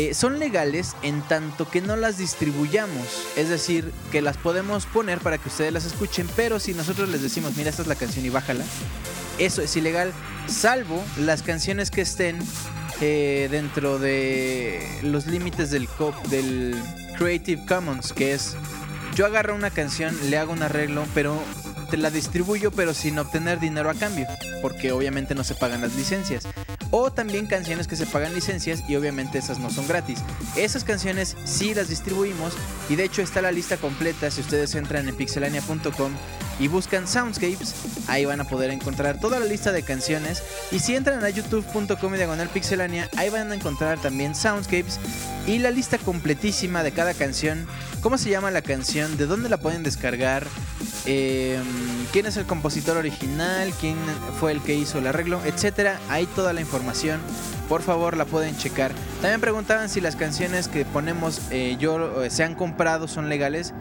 eh, 0.00 0.14
son 0.14 0.38
legales 0.38 0.96
en 1.02 1.20
tanto 1.20 1.68
que 1.68 1.82
no 1.82 1.94
las 1.94 2.16
distribuyamos. 2.16 3.26
Es 3.36 3.50
decir, 3.50 3.92
que 4.10 4.22
las 4.22 4.38
podemos 4.38 4.86
poner 4.86 5.18
para 5.18 5.36
que 5.36 5.50
ustedes 5.50 5.74
las 5.74 5.84
escuchen, 5.84 6.26
pero 6.36 6.58
si 6.58 6.72
nosotros 6.72 7.10
les 7.10 7.20
decimos, 7.20 7.54
mira, 7.54 7.68
esta 7.68 7.82
es 7.82 7.88
la 7.88 7.96
canción 7.96 8.24
y 8.24 8.30
bájala, 8.30 8.64
eso 9.36 9.60
es 9.60 9.76
ilegal, 9.76 10.14
salvo 10.46 11.04
las 11.18 11.42
canciones 11.42 11.90
que 11.90 12.00
estén 12.00 12.38
eh, 13.02 13.48
dentro 13.50 13.98
de 13.98 15.00
los 15.02 15.26
límites 15.26 15.70
del, 15.70 15.86
del 16.30 16.74
Creative 17.18 17.66
Commons, 17.66 18.14
que 18.14 18.32
es 18.32 18.56
yo 19.14 19.26
agarro 19.26 19.54
una 19.54 19.68
canción, 19.68 20.16
le 20.30 20.38
hago 20.38 20.54
un 20.54 20.62
arreglo, 20.62 21.04
pero 21.12 21.38
te 21.90 21.96
la 21.96 22.10
distribuyo 22.10 22.70
pero 22.70 22.94
sin 22.94 23.18
obtener 23.18 23.58
dinero 23.58 23.90
a 23.90 23.94
cambio, 23.94 24.26
porque 24.62 24.92
obviamente 24.92 25.34
no 25.34 25.44
se 25.44 25.54
pagan 25.54 25.80
las 25.80 25.94
licencias. 25.96 26.46
O 26.90 27.12
también 27.12 27.46
canciones 27.46 27.86
que 27.86 27.96
se 27.96 28.06
pagan 28.06 28.34
licencias 28.34 28.82
y 28.88 28.96
obviamente 28.96 29.38
esas 29.38 29.58
no 29.58 29.70
son 29.70 29.86
gratis. 29.86 30.20
Esas 30.56 30.84
canciones 30.84 31.36
sí 31.44 31.74
las 31.74 31.88
distribuimos 31.88 32.54
y 32.88 32.96
de 32.96 33.04
hecho 33.04 33.22
está 33.22 33.42
la 33.42 33.52
lista 33.52 33.76
completa 33.76 34.30
si 34.30 34.40
ustedes 34.40 34.74
entran 34.74 35.08
en 35.08 35.16
pixelania.com 35.16 36.12
y 36.60 36.68
buscan 36.68 37.08
Soundscapes, 37.08 37.74
ahí 38.06 38.26
van 38.26 38.40
a 38.40 38.44
poder 38.44 38.70
encontrar 38.70 39.18
toda 39.18 39.40
la 39.40 39.46
lista 39.46 39.72
de 39.72 39.82
canciones. 39.82 40.42
Y 40.70 40.78
si 40.78 40.94
entran 40.94 41.24
a 41.24 41.30
youtube.com 41.30 42.12
diagonal 42.12 42.50
pixelania, 42.50 43.08
ahí 43.16 43.30
van 43.30 43.50
a 43.50 43.54
encontrar 43.54 43.98
también 43.98 44.34
Soundscapes 44.34 45.00
y 45.46 45.58
la 45.58 45.70
lista 45.70 45.96
completísima 45.98 46.82
de 46.82 46.92
cada 46.92 47.14
canción. 47.14 47.66
¿Cómo 48.02 48.18
se 48.18 48.30
llama 48.30 48.50
la 48.50 48.62
canción? 48.62 49.16
¿De 49.16 49.26
dónde 49.26 49.48
la 49.48 49.58
pueden 49.58 49.82
descargar? 49.82 50.46
Em, 51.04 51.62
¿Quién 52.12 52.26
es 52.26 52.36
el 52.36 52.46
compositor 52.46 52.96
original? 52.96 53.72
¿Quién 53.78 53.96
fue 54.38 54.52
el 54.52 54.62
que 54.62 54.74
hizo 54.74 54.98
el 54.98 55.06
arreglo? 55.06 55.40
Etcétera. 55.44 56.00
Hay 56.08 56.26
toda 56.26 56.52
la 56.52 56.60
información 56.60 57.20
por 57.70 57.82
favor 57.82 58.16
la 58.16 58.24
pueden 58.24 58.56
checar. 58.56 58.90
También 59.22 59.40
preguntaban 59.40 59.88
si 59.88 60.00
las 60.00 60.16
canciones 60.16 60.66
que 60.66 60.84
ponemos 60.84 61.40
eh, 61.52 61.76
yo 61.78 62.24
eh, 62.24 62.28
se 62.28 62.42
han 62.42 62.56
comprado 62.56 63.06
son 63.06 63.28
legales. 63.28 63.74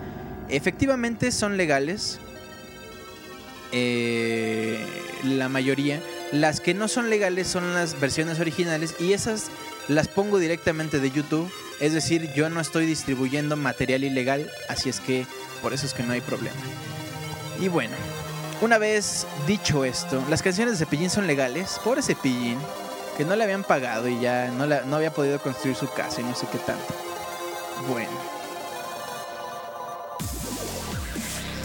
Efectivamente 0.48 1.32
son 1.32 1.58
legales. 1.58 2.20
Eh, 3.72 4.80
la 5.24 5.50
mayoría. 5.50 6.00
Las 6.32 6.62
que 6.62 6.74
no 6.74 6.88
son 6.88 7.10
legales 7.10 7.48
son 7.48 7.74
las 7.74 8.00
versiones 8.00 8.40
originales 8.40 8.96
y 9.00 9.14
esas 9.14 9.48
las 9.88 10.08
pongo 10.08 10.38
directamente 10.38 11.00
de 11.00 11.10
YouTube. 11.10 11.52
Es 11.80 11.94
decir, 11.94 12.32
yo 12.34 12.50
no 12.50 12.60
estoy 12.62 12.86
distribuyendo 12.86 13.56
material 13.56 14.04
ilegal, 14.04 14.50
así 14.68 14.90
es 14.90 15.00
que 15.00 15.26
por 15.62 15.74
eso 15.74 15.86
es 15.86 15.94
que 15.94 16.04
no 16.04 16.14
hay 16.14 16.22
problema. 16.22 16.58
Y 17.60 17.68
bueno, 17.68 17.96
una 18.62 18.78
vez 18.78 19.26
dicho 19.48 19.84
esto, 19.84 20.24
las 20.30 20.44
canciones 20.44 20.78
de 20.78 20.86
Cepillín 20.86 21.10
son 21.10 21.26
legales. 21.26 21.80
Pobre 21.84 22.04
Cepillín, 22.04 22.60
que 23.18 23.26
no 23.26 23.36
le 23.36 23.44
habían 23.44 23.64
pagado 23.64 24.08
y 24.08 24.20
ya 24.20 24.52
no, 24.52 24.68
no 24.68 24.96
había 24.96 25.12
podido 25.12 25.40
construir 25.40 25.76
su 25.76 25.90
casa 25.90 26.22
y 26.22 26.24
no 26.24 26.36
sé 26.36 26.46
qué 26.52 26.60
tanto. 26.60 26.94
Bueno. 27.88 28.12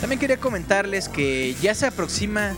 También 0.01 0.19
quería 0.19 0.39
comentarles 0.39 1.09
que 1.09 1.55
ya 1.61 1.75
se 1.75 1.87
aproxima 1.87 2.57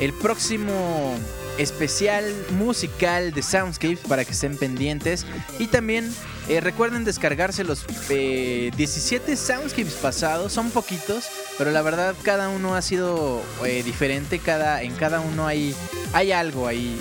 el 0.00 0.12
próximo 0.12 1.14
especial 1.58 2.24
musical 2.52 3.32
de 3.32 3.42
Soundscapes 3.42 4.00
para 4.00 4.24
que 4.24 4.32
estén 4.32 4.56
pendientes. 4.56 5.26
Y 5.58 5.66
también 5.66 6.12
eh, 6.48 6.60
recuerden 6.60 7.04
descargarse 7.04 7.64
los 7.64 7.86
17 8.08 9.32
eh, 9.32 9.36
Soundscapes 9.36 9.94
pasados. 9.94 10.52
Son 10.52 10.70
poquitos, 10.70 11.26
pero 11.58 11.70
la 11.70 11.82
verdad 11.82 12.14
cada 12.22 12.48
uno 12.48 12.74
ha 12.74 12.82
sido 12.82 13.42
eh, 13.64 13.82
diferente. 13.82 14.38
Cada, 14.38 14.82
en 14.82 14.94
cada 14.94 15.20
uno 15.20 15.46
hay, 15.46 15.74
hay 16.12 16.32
algo 16.32 16.66
ahí. 16.66 16.98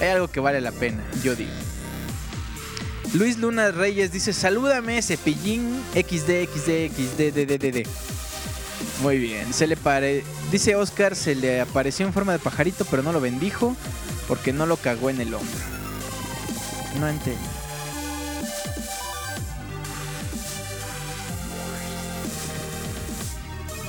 hay 0.00 0.08
algo 0.08 0.28
que 0.28 0.40
vale 0.40 0.60
la 0.60 0.72
pena, 0.72 1.02
yo 1.22 1.34
digo. 1.34 1.50
Luis 3.14 3.36
Luna 3.36 3.70
Reyes 3.70 4.10
dice, 4.10 4.32
salúdame, 4.32 5.02
cepillín 5.02 5.82
XD, 5.92 6.48
XD, 6.48 6.88
XD, 6.96 7.86
Muy 9.02 9.18
bien, 9.18 9.52
se 9.52 9.66
le 9.66 9.76
pare... 9.76 10.24
Dice 10.50 10.76
Oscar, 10.76 11.16
se 11.16 11.34
le 11.34 11.60
apareció 11.60 12.06
en 12.06 12.12
forma 12.12 12.32
de 12.32 12.38
pajarito, 12.38 12.84
pero 12.84 13.02
no 13.02 13.12
lo 13.12 13.20
bendijo 13.20 13.76
porque 14.28 14.52
no 14.52 14.66
lo 14.66 14.76
cagó 14.76 15.10
en 15.10 15.20
el 15.20 15.34
hombro. 15.34 15.60
No 17.00 17.08
entiendo. 17.08 17.42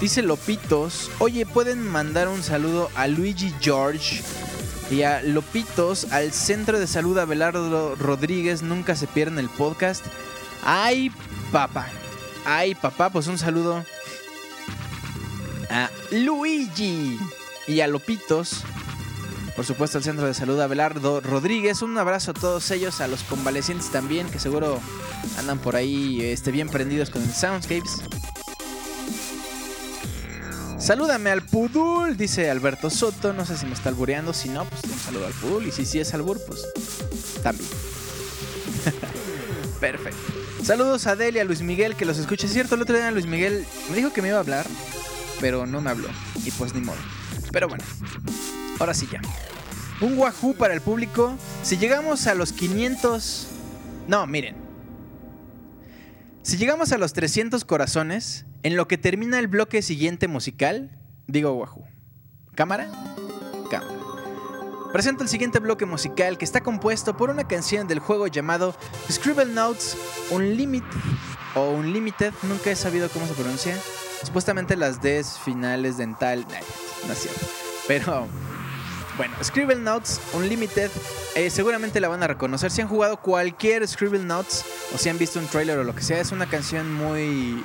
Dice 0.03 0.21
Lopitos, 0.21 1.09
oye, 1.19 1.45
¿pueden 1.45 1.87
mandar 1.87 2.27
un 2.27 2.43
saludo 2.43 2.89
a 2.95 3.07
Luigi 3.07 3.53
George 3.61 4.21
y 4.91 5.03
a 5.03 5.21
Lopitos 5.21 6.11
al 6.11 6.33
Centro 6.33 6.77
de 6.77 6.87
Salud 6.87 7.17
Abelardo 7.17 7.95
Rodríguez? 7.95 8.63
Nunca 8.63 8.97
se 8.97 9.07
pierden 9.07 9.39
el 9.39 9.47
podcast. 9.47 10.03
Ay, 10.65 11.09
papá. 11.53 11.87
Ay, 12.45 12.75
papá, 12.75 13.11
pues 13.11 13.27
un 13.27 13.37
saludo 13.37 13.85
a 15.73 15.89
Luigi 16.11 17.19
y 17.67 17.81
a 17.81 17.87
Lopitos. 17.87 18.63
Por 19.55 19.65
supuesto, 19.65 19.97
al 19.97 20.03
Centro 20.03 20.25
de 20.25 20.33
Salud 20.33 20.59
Abelardo 20.59 21.19
Rodríguez. 21.19 21.81
Un 21.81 21.97
abrazo 21.97 22.31
a 22.31 22.33
todos 22.33 22.69
ellos, 22.71 23.01
a 23.01 23.07
los 23.07 23.23
convalecientes 23.23 23.89
también, 23.91 24.27
que 24.29 24.39
seguro 24.39 24.79
andan 25.37 25.59
por 25.59 25.75
ahí 25.75 26.21
este, 26.21 26.51
bien 26.51 26.69
prendidos 26.69 27.09
con 27.09 27.21
el 27.23 27.31
Soundscapes. 27.31 28.01
Salúdame 30.79 31.31
al 31.31 31.43
Pudul, 31.43 32.17
dice 32.17 32.49
Alberto 32.49 32.89
Soto. 32.89 33.33
No 33.33 33.45
sé 33.45 33.57
si 33.57 33.65
me 33.65 33.73
está 33.73 33.89
albureando. 33.89 34.33
Si 34.33 34.49
no, 34.49 34.65
pues 34.65 34.83
un 34.83 34.99
saludo 34.99 35.25
al 35.25 35.33
Pudul. 35.33 35.67
Y 35.67 35.71
si 35.71 35.85
sí 35.85 35.99
es 35.99 36.13
albur, 36.13 36.39
pues 36.45 36.65
también. 37.41 37.69
Perfecto. 39.79 40.43
Saludos 40.63 41.07
a 41.07 41.15
Delia, 41.15 41.41
a 41.41 41.45
Luis 41.45 41.61
Miguel, 41.61 41.95
que 41.95 42.05
los 42.05 42.17
escuche. 42.17 42.47
Es 42.47 42.53
cierto, 42.53 42.75
el 42.75 42.81
otro 42.81 42.95
día 42.95 43.11
Luis 43.11 43.25
Miguel 43.25 43.65
me 43.89 43.97
dijo 43.97 44.13
que 44.13 44.21
me 44.21 44.29
iba 44.29 44.37
a 44.37 44.41
hablar, 44.41 44.65
pero 45.43 45.65
no 45.65 45.81
me 45.81 45.89
habló. 45.89 46.07
Y 46.45 46.51
pues 46.51 46.73
ni 46.73 46.79
modo. 46.79 46.95
Pero 47.51 47.67
bueno, 47.67 47.83
ahora 48.79 48.93
sí 48.93 49.09
ya. 49.11 49.19
Un 49.99 50.17
Wahoo 50.17 50.53
para 50.53 50.73
el 50.73 50.79
público. 50.79 51.35
Si 51.63 51.77
llegamos 51.77 52.27
a 52.27 52.33
los 52.33 52.53
500... 52.53 53.49
No, 54.07 54.25
miren. 54.25 54.55
Si 56.43 56.55
llegamos 56.55 56.93
a 56.93 56.97
los 56.97 57.11
300 57.11 57.65
corazones, 57.65 58.45
en 58.63 58.77
lo 58.77 58.87
que 58.87 58.97
termina 58.97 59.37
el 59.37 59.49
bloque 59.49 59.81
siguiente 59.81 60.29
musical, 60.29 60.97
digo 61.27 61.51
Wahoo. 61.51 61.83
¿Cámara? 62.55 62.89
Cámara. 63.69 63.99
Presento 64.93 65.23
el 65.23 65.29
siguiente 65.29 65.59
bloque 65.59 65.85
musical 65.85 66.37
que 66.37 66.45
está 66.45 66.61
compuesto 66.61 67.17
por 67.17 67.29
una 67.29 67.49
canción 67.49 67.89
del 67.89 67.99
juego 67.99 68.27
llamado 68.27 68.77
Scribble 69.11 69.47
Notes 69.47 69.97
Unlimited 70.31 70.87
o 71.55 71.71
Unlimited, 71.71 72.31
nunca 72.43 72.71
he 72.71 72.77
sabido 72.77 73.09
cómo 73.09 73.27
se 73.27 73.33
pronuncia. 73.33 73.77
Supuestamente 74.23 74.75
las 74.75 75.01
Ds 75.01 75.39
finales 75.43 75.97
dental, 75.97 76.45
no 77.07 77.13
es 77.13 77.19
cierto. 77.19 77.45
Pero 77.87 78.27
bueno, 79.17 79.35
Scribble 79.43 79.75
Notes 79.75 80.19
Unlimited, 80.33 80.89
eh, 81.35 81.49
seguramente 81.49 81.99
la 81.99 82.07
van 82.07 82.23
a 82.23 82.27
reconocer. 82.27 82.71
Si 82.71 82.81
han 82.81 82.87
jugado 82.87 83.17
cualquier 83.17 83.87
Scribble 83.87 84.23
Notes 84.23 84.65
o 84.93 84.97
si 84.97 85.09
han 85.09 85.17
visto 85.17 85.39
un 85.39 85.47
trailer 85.47 85.77
o 85.77 85.83
lo 85.83 85.93
que 85.93 86.01
sea, 86.01 86.19
es 86.19 86.31
una 86.31 86.47
canción 86.47 86.91
muy, 86.93 87.63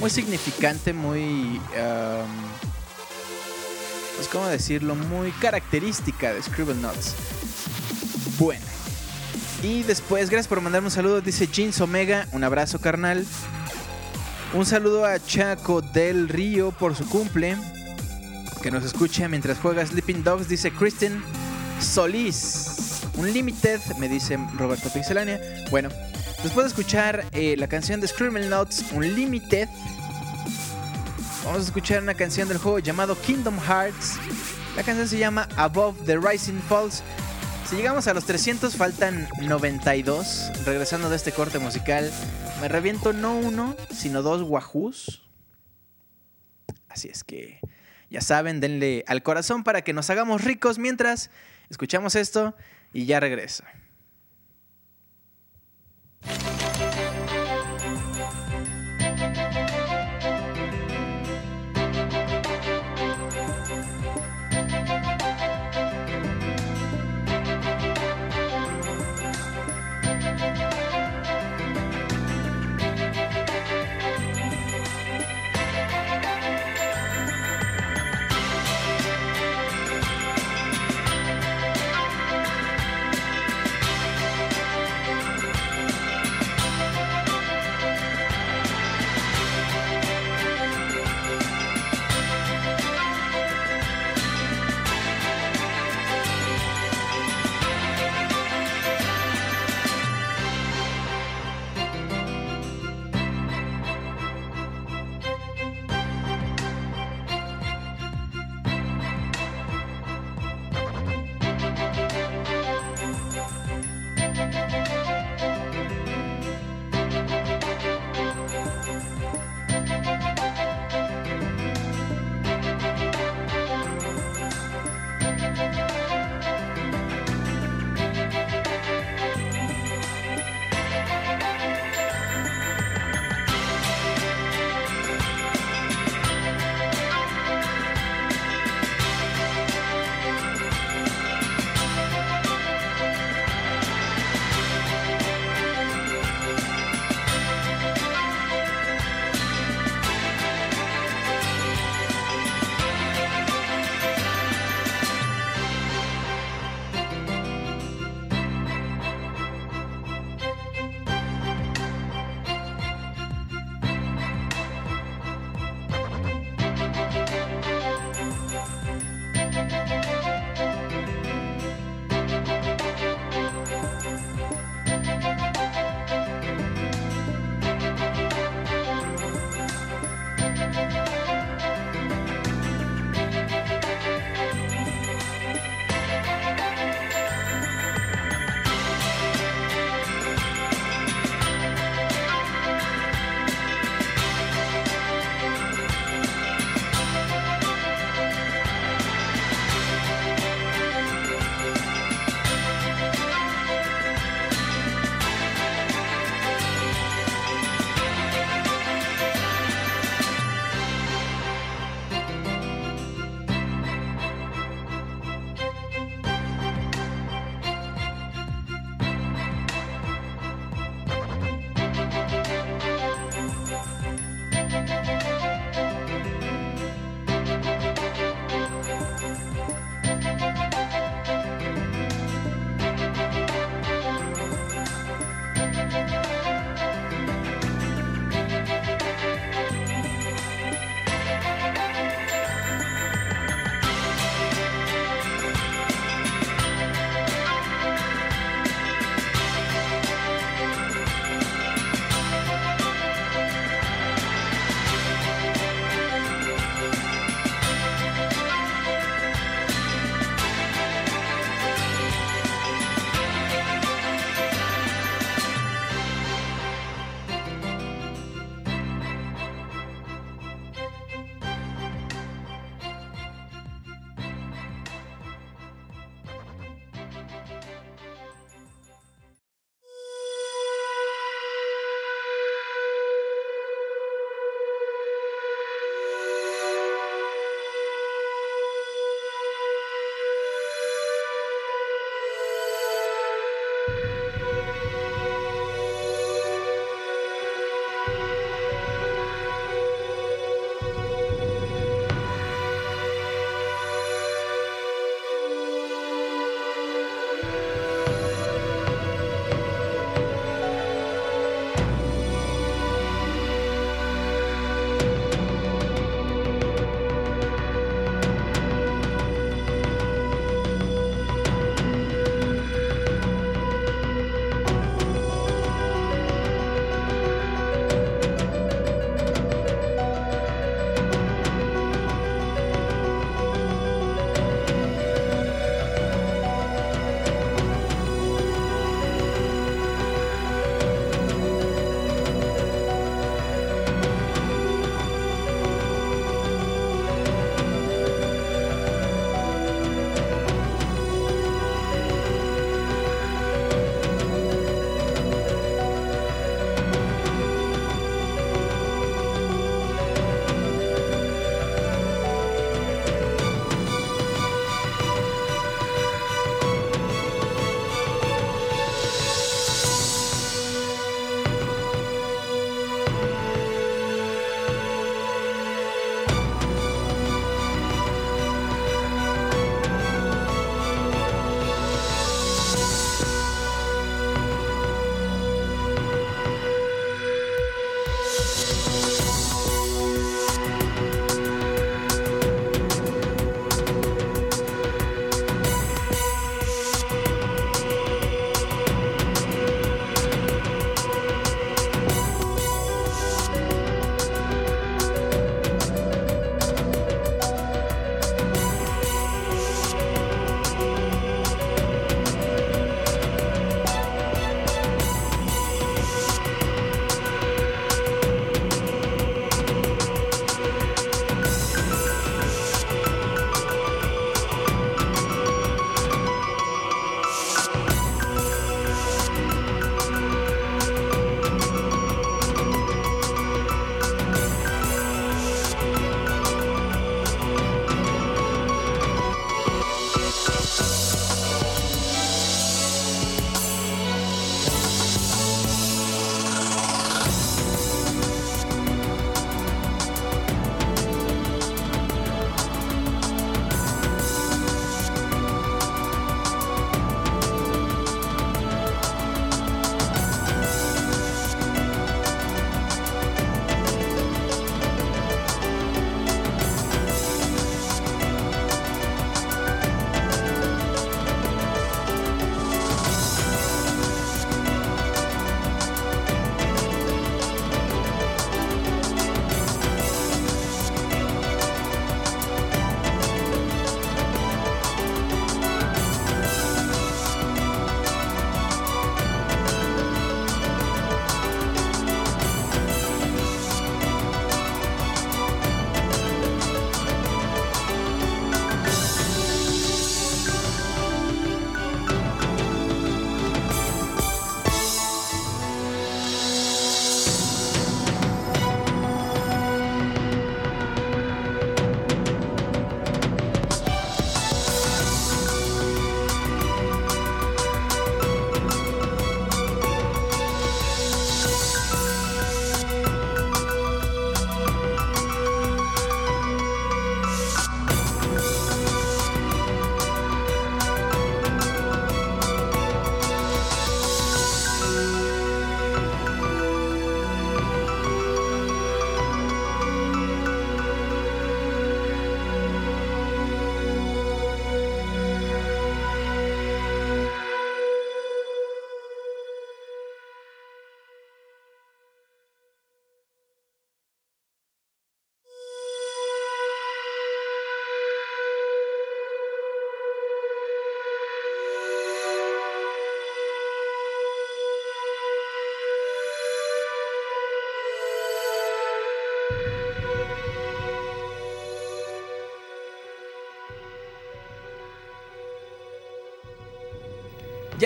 muy 0.00 0.10
significante, 0.10 0.92
muy, 0.92 1.60
pues 4.16 4.28
cómo 4.28 4.46
decirlo, 4.46 4.94
muy 4.94 5.30
característica 5.32 6.32
de 6.32 6.42
Scribble 6.42 6.76
Notes. 6.76 7.14
Bueno. 8.38 8.64
Y 9.62 9.84
después, 9.84 10.28
gracias 10.28 10.48
por 10.48 10.60
mandarme 10.60 10.88
un 10.88 10.92
saludo, 10.92 11.20
dice 11.20 11.46
Jeans 11.46 11.80
Omega, 11.80 12.28
un 12.32 12.44
abrazo 12.44 12.78
carnal. 12.78 13.24
Un 14.54 14.64
saludo 14.64 15.04
a 15.04 15.18
Chaco 15.18 15.82
del 15.82 16.28
Río 16.28 16.70
por 16.70 16.94
su 16.94 17.06
cumple 17.08 17.56
que 18.62 18.70
nos 18.70 18.84
escucha 18.84 19.28
mientras 19.28 19.58
juega 19.58 19.86
Sleeping 19.86 20.24
Dogs, 20.24 20.48
dice 20.48 20.72
Kristen 20.72 21.22
Solís. 21.80 23.02
Unlimited, 23.16 23.80
me 23.98 24.08
dice 24.08 24.38
Roberto 24.58 24.88
Pixelania. 24.90 25.40
Bueno, 25.70 25.88
después 26.42 26.64
de 26.64 26.68
escuchar 26.68 27.24
eh, 27.32 27.56
la 27.56 27.68
canción 27.68 28.00
de 28.00 28.08
Scribble 28.08 28.48
Notes 28.48 28.84
Unlimited, 28.92 29.68
vamos 31.44 31.60
a 31.60 31.64
escuchar 31.64 32.02
una 32.02 32.14
canción 32.14 32.48
del 32.48 32.58
juego 32.58 32.78
llamado 32.78 33.16
Kingdom 33.20 33.58
Hearts. 33.60 34.16
La 34.76 34.82
canción 34.82 35.06
se 35.06 35.18
llama 35.18 35.48
Above 35.56 35.96
the 36.04 36.16
Rising 36.16 36.60
Falls. 36.68 37.02
Si 37.68 37.74
llegamos 37.74 38.06
a 38.06 38.14
los 38.14 38.24
300, 38.26 38.76
faltan 38.76 39.28
92. 39.42 40.52
Regresando 40.64 41.10
de 41.10 41.16
este 41.16 41.32
corte 41.32 41.58
musical, 41.58 42.12
me 42.60 42.68
reviento 42.68 43.12
no 43.12 43.36
uno, 43.36 43.74
sino 43.90 44.22
dos 44.22 44.42
wahoos. 44.42 45.28
Así 46.88 47.08
es 47.08 47.24
que 47.24 47.58
ya 48.08 48.20
saben, 48.20 48.60
denle 48.60 49.02
al 49.08 49.24
corazón 49.24 49.64
para 49.64 49.82
que 49.82 49.92
nos 49.92 50.10
hagamos 50.10 50.44
ricos 50.44 50.78
mientras 50.78 51.30
escuchamos 51.68 52.14
esto 52.14 52.54
y 52.92 53.06
ya 53.06 53.18
regreso. 53.18 53.64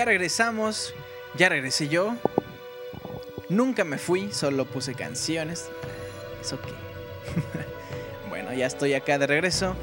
Ya 0.00 0.06
regresamos, 0.06 0.94
ya 1.36 1.50
regresé 1.50 1.88
yo. 1.88 2.16
Nunca 3.50 3.84
me 3.84 3.98
fui, 3.98 4.32
solo 4.32 4.64
puse 4.64 4.94
canciones. 4.94 5.68
Eso 6.40 6.58
qué. 6.62 6.72
bueno, 8.30 8.50
ya 8.54 8.66
estoy 8.66 8.94
acá 8.94 9.18
de 9.18 9.26
regreso. 9.26 9.76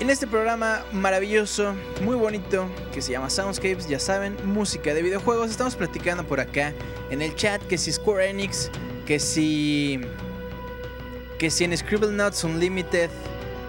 En 0.00 0.08
este 0.08 0.26
programa 0.26 0.86
maravilloso, 0.92 1.74
muy 2.00 2.16
bonito, 2.16 2.66
que 2.94 3.02
se 3.02 3.12
llama 3.12 3.28
Soundscapes, 3.28 3.88
ya 3.88 3.98
saben, 3.98 4.38
música 4.42 4.94
de 4.94 5.02
videojuegos. 5.02 5.50
Estamos 5.50 5.76
platicando 5.76 6.24
por 6.24 6.40
acá 6.40 6.72
en 7.10 7.20
el 7.20 7.34
chat 7.34 7.60
que 7.66 7.76
si 7.76 7.92
Square 7.92 8.30
Enix, 8.30 8.70
que 9.06 9.20
si. 9.20 10.00
que 11.38 11.50
si 11.50 11.64
en 11.64 11.76
Scribble 11.76 12.12
Notes 12.12 12.42
Unlimited 12.42 13.10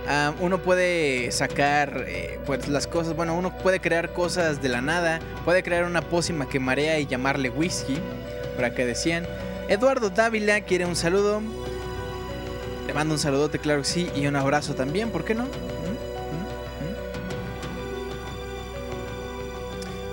ah, 0.08 0.34
uno 0.40 0.62
puede 0.62 1.32
sacar 1.32 2.06
eh, 2.08 2.40
pues 2.46 2.68
las 2.68 2.88
cosas. 2.88 3.16
Bueno, 3.16 3.36
uno 3.36 3.56
puede 3.58 3.80
crear 3.80 4.14
cosas 4.14 4.62
de 4.62 4.70
la 4.70 4.82
nada, 4.82 5.20
puede 5.46 5.64
crear 5.64 5.86
una 5.86 6.02
pócima 6.02 6.48
que 6.48 6.60
marea 6.60 7.00
y 7.00 7.06
llamarle 7.06 7.50
whisky. 7.50 7.98
Por 8.56 8.66
acá 8.66 8.86
decían. 8.86 9.26
Eduardo 9.68 10.10
Dávila 10.10 10.62
quiere 10.62 10.86
un 10.86 10.96
saludo. 10.96 11.42
Le 12.88 12.94
mando 12.94 13.14
un 13.14 13.20
saludote, 13.20 13.60
claro 13.60 13.82
que 13.82 13.88
sí, 13.88 14.10
y 14.16 14.28
un 14.28 14.36
abrazo 14.36 14.74
también, 14.74 15.12
¿por 15.12 15.24
qué 15.24 15.34
no? 15.34 15.46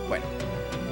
Bueno. 0.08 0.24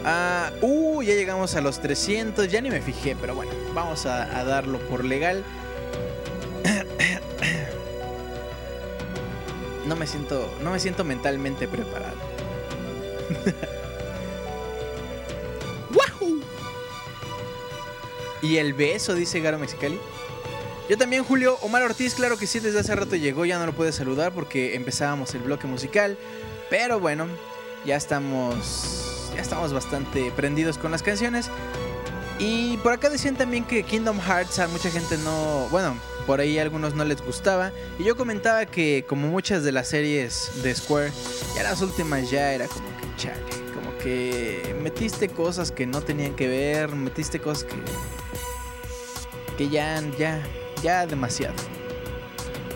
Ah, 0.04 0.50
uh, 0.62 1.02
ya 1.02 1.14
llegamos 1.14 1.54
a 1.54 1.60
los 1.60 1.78
300. 1.80 2.48
Ya 2.48 2.60
ni 2.60 2.70
me 2.70 2.80
fijé, 2.80 3.16
pero 3.20 3.34
bueno, 3.34 3.52
vamos 3.74 4.06
a 4.06 4.44
darlo 4.44 4.78
por 4.88 5.04
legal. 5.04 5.44
No 9.96 10.00
me 10.00 10.06
siento, 10.06 10.50
no 10.62 10.70
me 10.72 10.78
siento 10.78 11.04
mentalmente 11.04 11.66
preparado. 11.66 12.16
¡Wahoo! 15.94 16.40
Y 18.42 18.58
el 18.58 18.74
beso, 18.74 19.14
dice 19.14 19.40
Garo 19.40 19.58
Mexicali. 19.58 19.98
Yo 20.90 20.98
también, 20.98 21.24
Julio. 21.24 21.56
Omar 21.62 21.82
Ortiz, 21.82 22.14
claro 22.14 22.36
que 22.36 22.46
sí, 22.46 22.60
desde 22.60 22.80
hace 22.80 22.94
rato 22.94 23.16
llegó, 23.16 23.46
ya 23.46 23.58
no 23.58 23.64
lo 23.64 23.72
pude 23.72 23.90
saludar 23.90 24.32
porque 24.32 24.74
empezábamos 24.74 25.34
el 25.34 25.40
bloque 25.40 25.66
musical. 25.66 26.18
Pero 26.68 27.00
bueno, 27.00 27.26
ya 27.86 27.96
estamos. 27.96 29.30
Ya 29.34 29.40
estamos 29.40 29.72
bastante 29.72 30.30
prendidos 30.36 30.76
con 30.76 30.92
las 30.92 31.02
canciones. 31.02 31.48
Y 32.38 32.76
por 32.78 32.92
acá 32.92 33.08
decían 33.08 33.36
también 33.36 33.64
que 33.64 33.82
Kingdom 33.82 34.20
Hearts 34.20 34.58
a 34.58 34.68
mucha 34.68 34.90
gente 34.90 35.16
no. 35.18 35.68
Bueno, 35.70 35.98
por 36.26 36.40
ahí 36.40 36.58
a 36.58 36.62
algunos 36.62 36.94
no 36.94 37.04
les 37.04 37.24
gustaba. 37.24 37.72
Y 37.98 38.04
yo 38.04 38.16
comentaba 38.16 38.66
que, 38.66 39.04
como 39.08 39.28
muchas 39.28 39.64
de 39.64 39.72
las 39.72 39.88
series 39.88 40.50
de 40.62 40.74
Square, 40.74 41.12
ya 41.54 41.62
las 41.62 41.80
últimas 41.80 42.30
ya 42.30 42.52
era 42.52 42.66
como 42.66 42.88
que 42.98 43.16
chale. 43.16 43.40
Como 43.74 43.96
que 43.98 44.76
metiste 44.82 45.28
cosas 45.28 45.70
que 45.72 45.86
no 45.86 46.02
tenían 46.02 46.34
que 46.34 46.48
ver, 46.48 46.94
metiste 46.94 47.40
cosas 47.40 47.64
que. 47.64 47.76
que 49.56 49.70
ya, 49.70 50.02
ya, 50.18 50.42
ya 50.82 51.06
demasiado. 51.06 51.54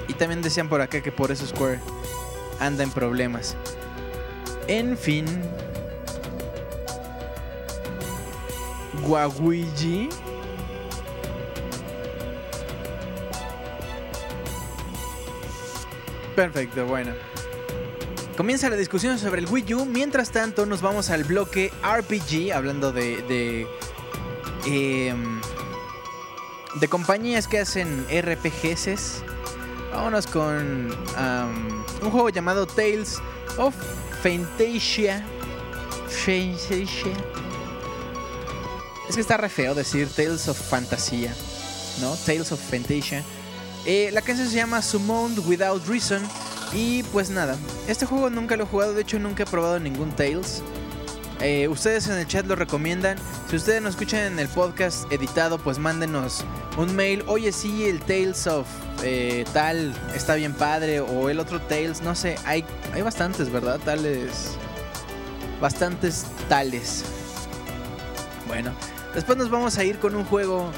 Y 0.09 0.15
también 0.15 0.41
decían 0.41 0.69
por 0.69 0.81
acá 0.81 1.03
que 1.03 1.13
por 1.13 1.31
eso 1.31 1.47
Square 1.47 1.81
anda 2.61 2.83
en 2.83 2.91
problemas. 2.91 3.57
En 4.69 4.97
fin. 4.97 5.27
Guaguigi. 9.01 10.09
Perfecto, 16.35 16.87
bueno. 16.87 17.13
Comienza 18.37 18.71
la 18.71 18.77
discusión 18.77 19.19
sobre 19.19 19.43
el 19.43 19.47
Wii 19.49 19.75
U. 19.75 19.85
Mientras 19.85 20.31
tanto, 20.31 20.65
nos 20.65 20.81
vamos 20.81 21.11
al 21.11 21.25
bloque 21.25 21.71
RPG, 21.83 22.53
hablando 22.55 22.93
de. 22.93 23.23
de. 23.23 23.67
em, 24.67 25.41
de 26.81 26.89
compañías 26.89 27.47
que 27.47 27.59
hacen 27.59 28.07
RPGs. 28.11 29.23
Vámonos 29.93 30.27
con 30.27 30.91
un 32.03 32.11
juego 32.11 32.31
llamado 32.31 32.67
Tales 32.67 33.19
of 33.59 33.75
Fantasia. 34.23 35.25
Fantasia. 36.09 37.40
Es 39.11 39.17
que 39.17 39.23
está 39.23 39.37
re 39.37 39.49
feo 39.49 39.75
decir 39.75 40.09
Tales 40.09 40.47
of 40.47 40.57
Fantasía, 40.57 41.35
¿no? 42.01 42.15
Tales 42.15 42.53
of 42.53 42.61
Fantasia. 42.61 43.25
Eh, 43.85 44.11
la 44.13 44.23
canción 44.23 44.49
se 44.49 44.55
llama 44.55 44.81
Summoned 44.83 45.41
Without 45.47 45.85
Reason. 45.89 46.23
Y 46.73 47.03
pues 47.03 47.29
nada, 47.29 47.57
este 47.89 48.07
juego 48.07 48.31
nunca 48.31 48.57
lo 48.57 48.63
he 48.63 48.67
jugado, 48.69 48.95
de 48.95 49.03
hecho 49.03 49.19
nunca 49.19 49.43
he 49.43 49.47
probado 49.47 49.81
ningún 49.81 50.13
Tales. 50.13 50.63
Eh, 51.41 51.67
ustedes 51.67 52.07
en 52.07 52.19
el 52.19 52.29
chat 52.29 52.47
lo 52.47 52.55
recomiendan. 52.55 53.19
Si 53.51 53.57
ustedes 53.57 53.83
nos 53.83 53.95
escuchan 53.95 54.21
en 54.21 54.39
el 54.39 54.47
podcast 54.47 55.11
editado, 55.11 55.59
pues 55.59 55.81
mándenos 55.81 56.45
un 56.79 56.95
mail. 56.95 57.25
Oye, 57.27 57.51
sí, 57.51 57.87
el 57.87 57.99
Tales 58.03 58.47
of 58.47 58.69
eh, 59.03 59.45
tal 59.53 59.93
está 60.15 60.37
bien 60.37 60.55
padre. 60.55 61.01
O 61.01 61.29
el 61.29 61.41
otro 61.41 61.61
Tales, 61.63 62.01
no 62.01 62.15
sé. 62.15 62.37
Hay, 62.45 62.65
hay 62.95 63.03
bastantes, 63.03 63.51
¿verdad? 63.51 63.81
Tales. 63.85 64.53
Bastantes 65.61 66.27
tales. 66.49 67.03
Bueno, 68.47 68.73
después 69.15 69.37
nos 69.39 69.51
vamos 69.51 69.79
a 69.79 69.85
ir 69.85 69.99
con 69.99 70.15
un 70.15 70.25
juego 70.25 70.71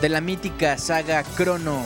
de 0.00 0.08
la 0.08 0.20
mítica 0.20 0.78
saga 0.78 1.24
Chrono. 1.36 1.84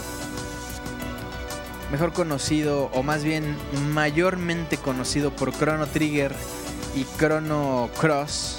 Mejor 1.90 2.12
conocido, 2.12 2.90
o 2.92 3.03
más 3.03 3.24
bien 3.24 3.57
mayormente 3.92 4.76
conocido 4.76 5.30
por 5.30 5.53
Chrono 5.53 5.86
Trigger 5.86 6.34
y 6.94 7.05
Chrono 7.16 7.88
Cross. 7.99 8.59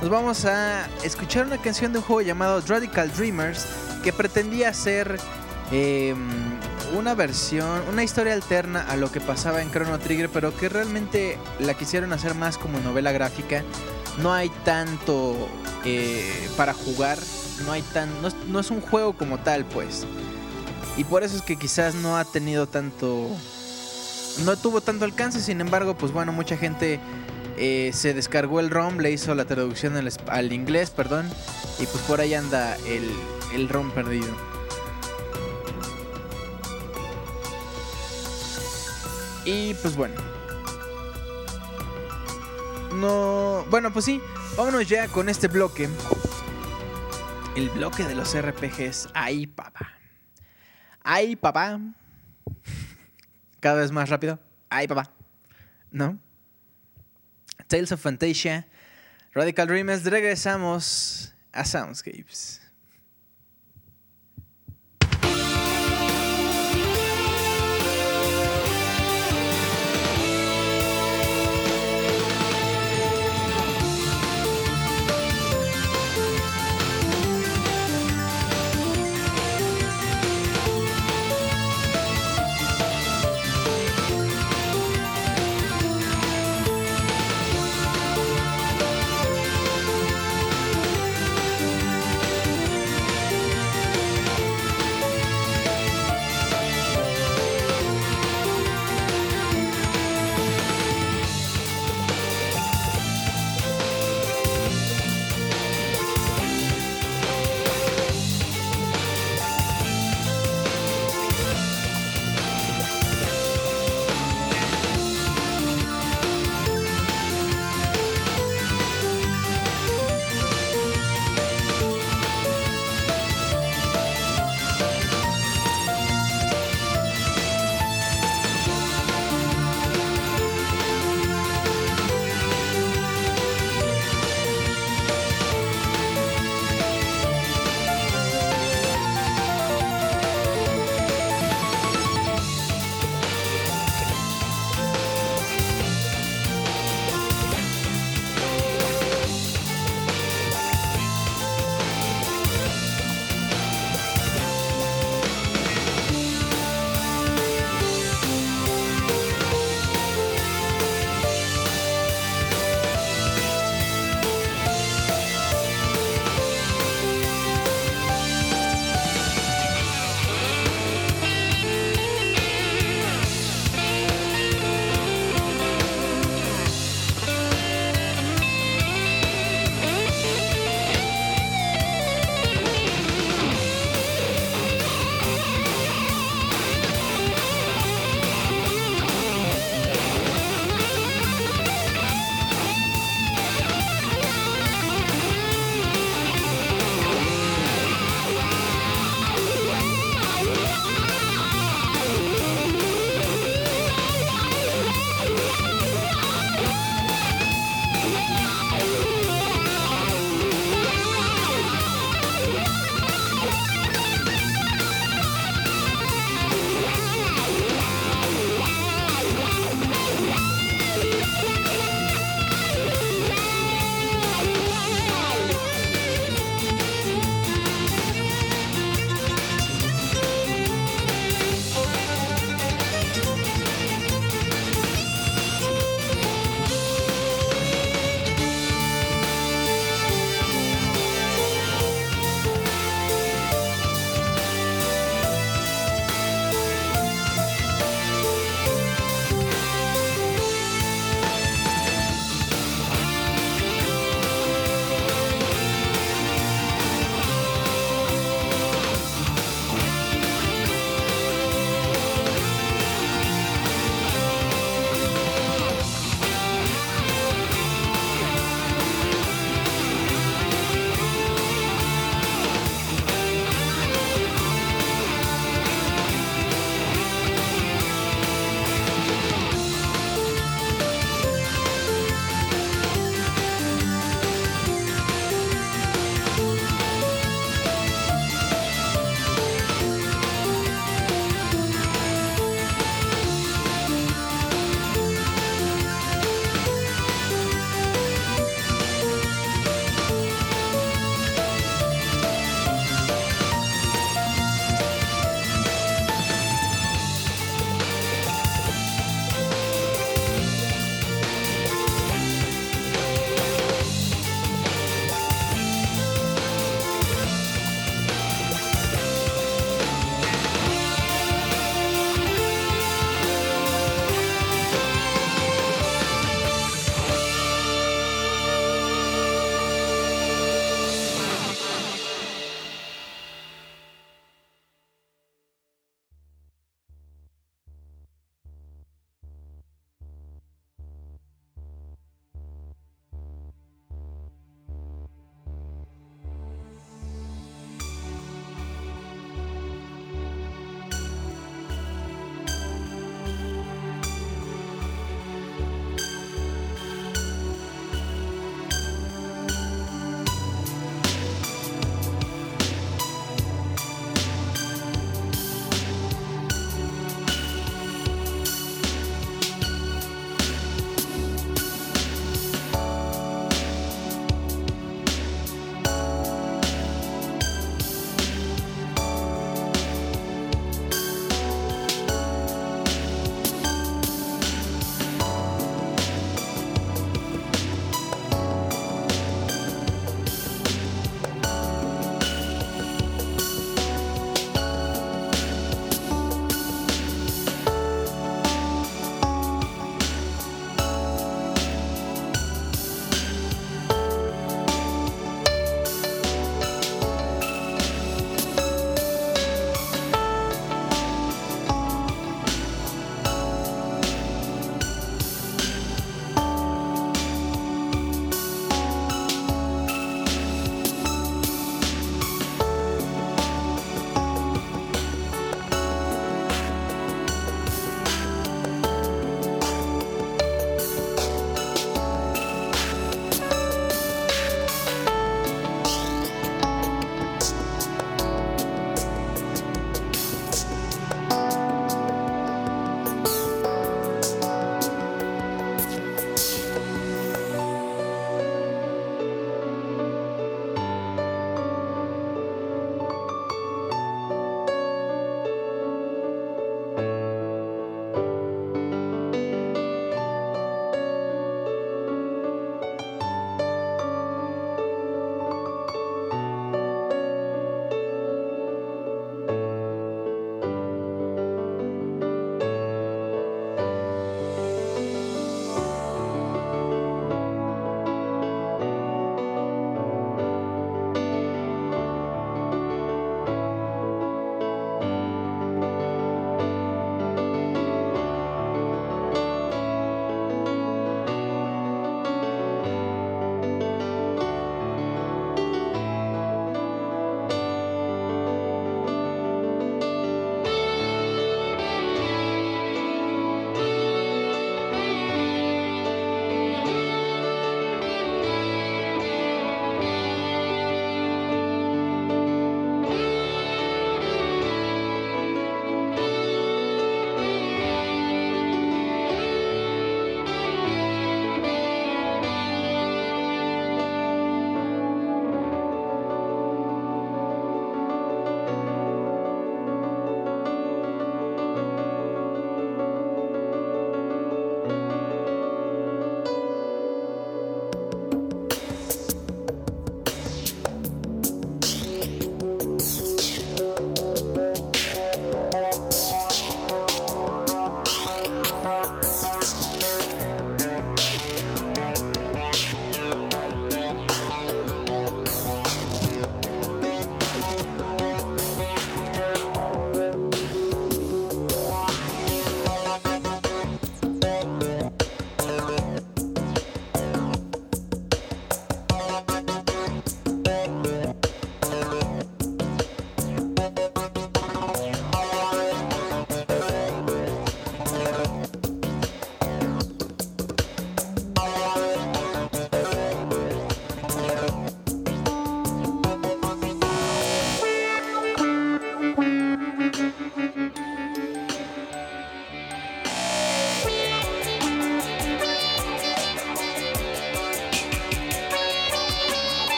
Nos 0.00 0.10
vamos 0.10 0.44
a 0.44 0.86
escuchar 1.04 1.46
una 1.46 1.58
canción 1.58 1.92
de 1.92 1.98
un 1.98 2.04
juego 2.04 2.22
llamado 2.22 2.60
Radical 2.66 3.12
Dreamers 3.12 3.66
que 4.02 4.12
pretendía 4.12 4.74
ser 4.74 5.16
eh, 5.72 6.14
una 6.96 7.14
versión, 7.14 7.82
una 7.90 8.04
historia 8.04 8.32
alterna 8.34 8.82
a 8.88 8.96
lo 8.96 9.10
que 9.10 9.20
pasaba 9.20 9.62
en 9.62 9.70
Chrono 9.70 9.98
Trigger, 9.98 10.28
pero 10.28 10.56
que 10.56 10.68
realmente 10.68 11.38
la 11.58 11.74
quisieron 11.74 12.12
hacer 12.12 12.34
más 12.34 12.58
como 12.58 12.78
novela 12.80 13.12
gráfica. 13.12 13.62
No 14.22 14.32
hay 14.32 14.48
tanto 14.64 15.36
eh, 15.84 16.48
para 16.56 16.72
jugar, 16.72 17.18
no 17.66 17.72
hay 17.72 17.82
tan, 17.82 18.08
no, 18.22 18.60
es- 18.60 18.70
un 18.70 18.80
juego 18.80 19.12
como 19.12 19.38
tal, 19.38 19.64
pues. 19.66 20.06
Y 20.96 21.04
por 21.04 21.22
eso 21.22 21.36
es 21.36 21.42
que 21.42 21.56
quizás 21.56 21.94
no 21.94 22.16
ha 22.16 22.24
tenido 22.24 22.66
tanto, 22.66 23.28
no 24.44 24.56
tuvo 24.56 24.80
tanto 24.80 25.04
alcance. 25.04 25.40
Sin 25.40 25.60
embargo, 25.60 25.94
pues 25.96 26.12
bueno, 26.12 26.32
mucha 26.32 26.56
gente 26.56 26.98
eh, 27.58 27.90
se 27.94 28.14
descargó 28.14 28.60
el 28.60 28.70
ROM, 28.70 28.96
le 28.98 29.10
hizo 29.10 29.34
la 29.34 29.44
traducción 29.44 29.96
al, 29.96 30.10
al 30.28 30.52
inglés, 30.52 30.88
perdón, 30.90 31.28
y 31.78 31.84
pues 31.86 32.02
por 32.04 32.20
ahí 32.22 32.32
anda 32.32 32.76
el, 32.86 33.10
el 33.54 33.68
ROM 33.68 33.90
perdido. 33.90 34.28
Y 39.44 39.74
pues 39.74 39.94
bueno. 39.96 40.35
No. 42.96 43.66
Bueno, 43.68 43.92
pues 43.92 44.06
sí. 44.06 44.22
Vámonos 44.56 44.88
ya 44.88 45.08
con 45.08 45.28
este 45.28 45.48
bloque. 45.48 45.88
El 47.54 47.68
bloque 47.70 48.04
de 48.04 48.14
los 48.14 48.34
RPGs. 48.34 49.10
Ay, 49.12 49.46
papá. 49.46 49.92
Ay, 51.02 51.36
papá. 51.36 51.78
Cada 53.60 53.80
vez 53.80 53.92
más 53.92 54.08
rápido. 54.08 54.38
Ay, 54.70 54.88
papá. 54.88 55.10
¿No? 55.90 56.18
Tales 57.68 57.92
of 57.92 58.00
Fantasia. 58.00 58.66
Radical 59.32 59.66
Dreamers. 59.68 60.04
Regresamos 60.04 61.34
a 61.52 61.64
Soundscapes. 61.64 62.65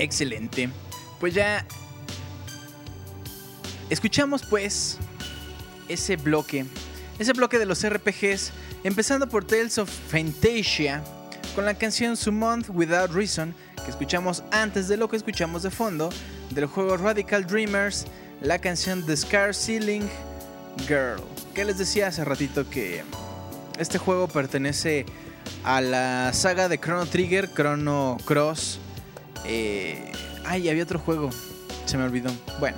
Excelente. 0.00 0.70
Pues 1.20 1.34
ya 1.34 1.66
escuchamos 3.90 4.42
pues 4.42 4.96
ese 5.88 6.16
bloque, 6.16 6.64
ese 7.18 7.34
bloque 7.34 7.58
de 7.58 7.66
los 7.66 7.86
RPGs, 7.86 8.50
empezando 8.82 9.28
por 9.28 9.44
Tales 9.44 9.76
of 9.76 9.90
Fantasia 10.08 11.04
con 11.54 11.66
la 11.66 11.74
canción 11.74 12.16
Summoned 12.16 12.70
Without 12.70 13.12
Reason, 13.12 13.54
que 13.84 13.90
escuchamos 13.90 14.42
antes 14.52 14.88
de 14.88 14.96
lo 14.96 15.08
que 15.08 15.16
escuchamos 15.16 15.62
de 15.62 15.70
fondo, 15.70 16.08
del 16.48 16.64
juego 16.64 16.96
Radical 16.96 17.46
Dreamers, 17.46 18.06
la 18.40 18.58
canción 18.58 19.04
The 19.04 19.18
Scar 19.18 19.54
Ceiling 19.54 20.08
Girl. 20.88 21.22
Que 21.54 21.66
les 21.66 21.76
decía 21.76 22.06
hace 22.06 22.24
ratito 22.24 22.70
que 22.70 23.04
este 23.78 23.98
juego 23.98 24.28
pertenece 24.28 25.04
a 25.62 25.82
la 25.82 26.32
saga 26.32 26.70
de 26.70 26.78
Chrono 26.78 27.04
Trigger, 27.04 27.50
Chrono 27.52 28.16
Cross. 28.24 28.78
Eh, 29.44 30.12
ay, 30.44 30.68
había 30.68 30.82
otro 30.82 30.98
juego, 30.98 31.30
se 31.86 31.96
me 31.96 32.04
olvidó. 32.04 32.30
Bueno, 32.58 32.76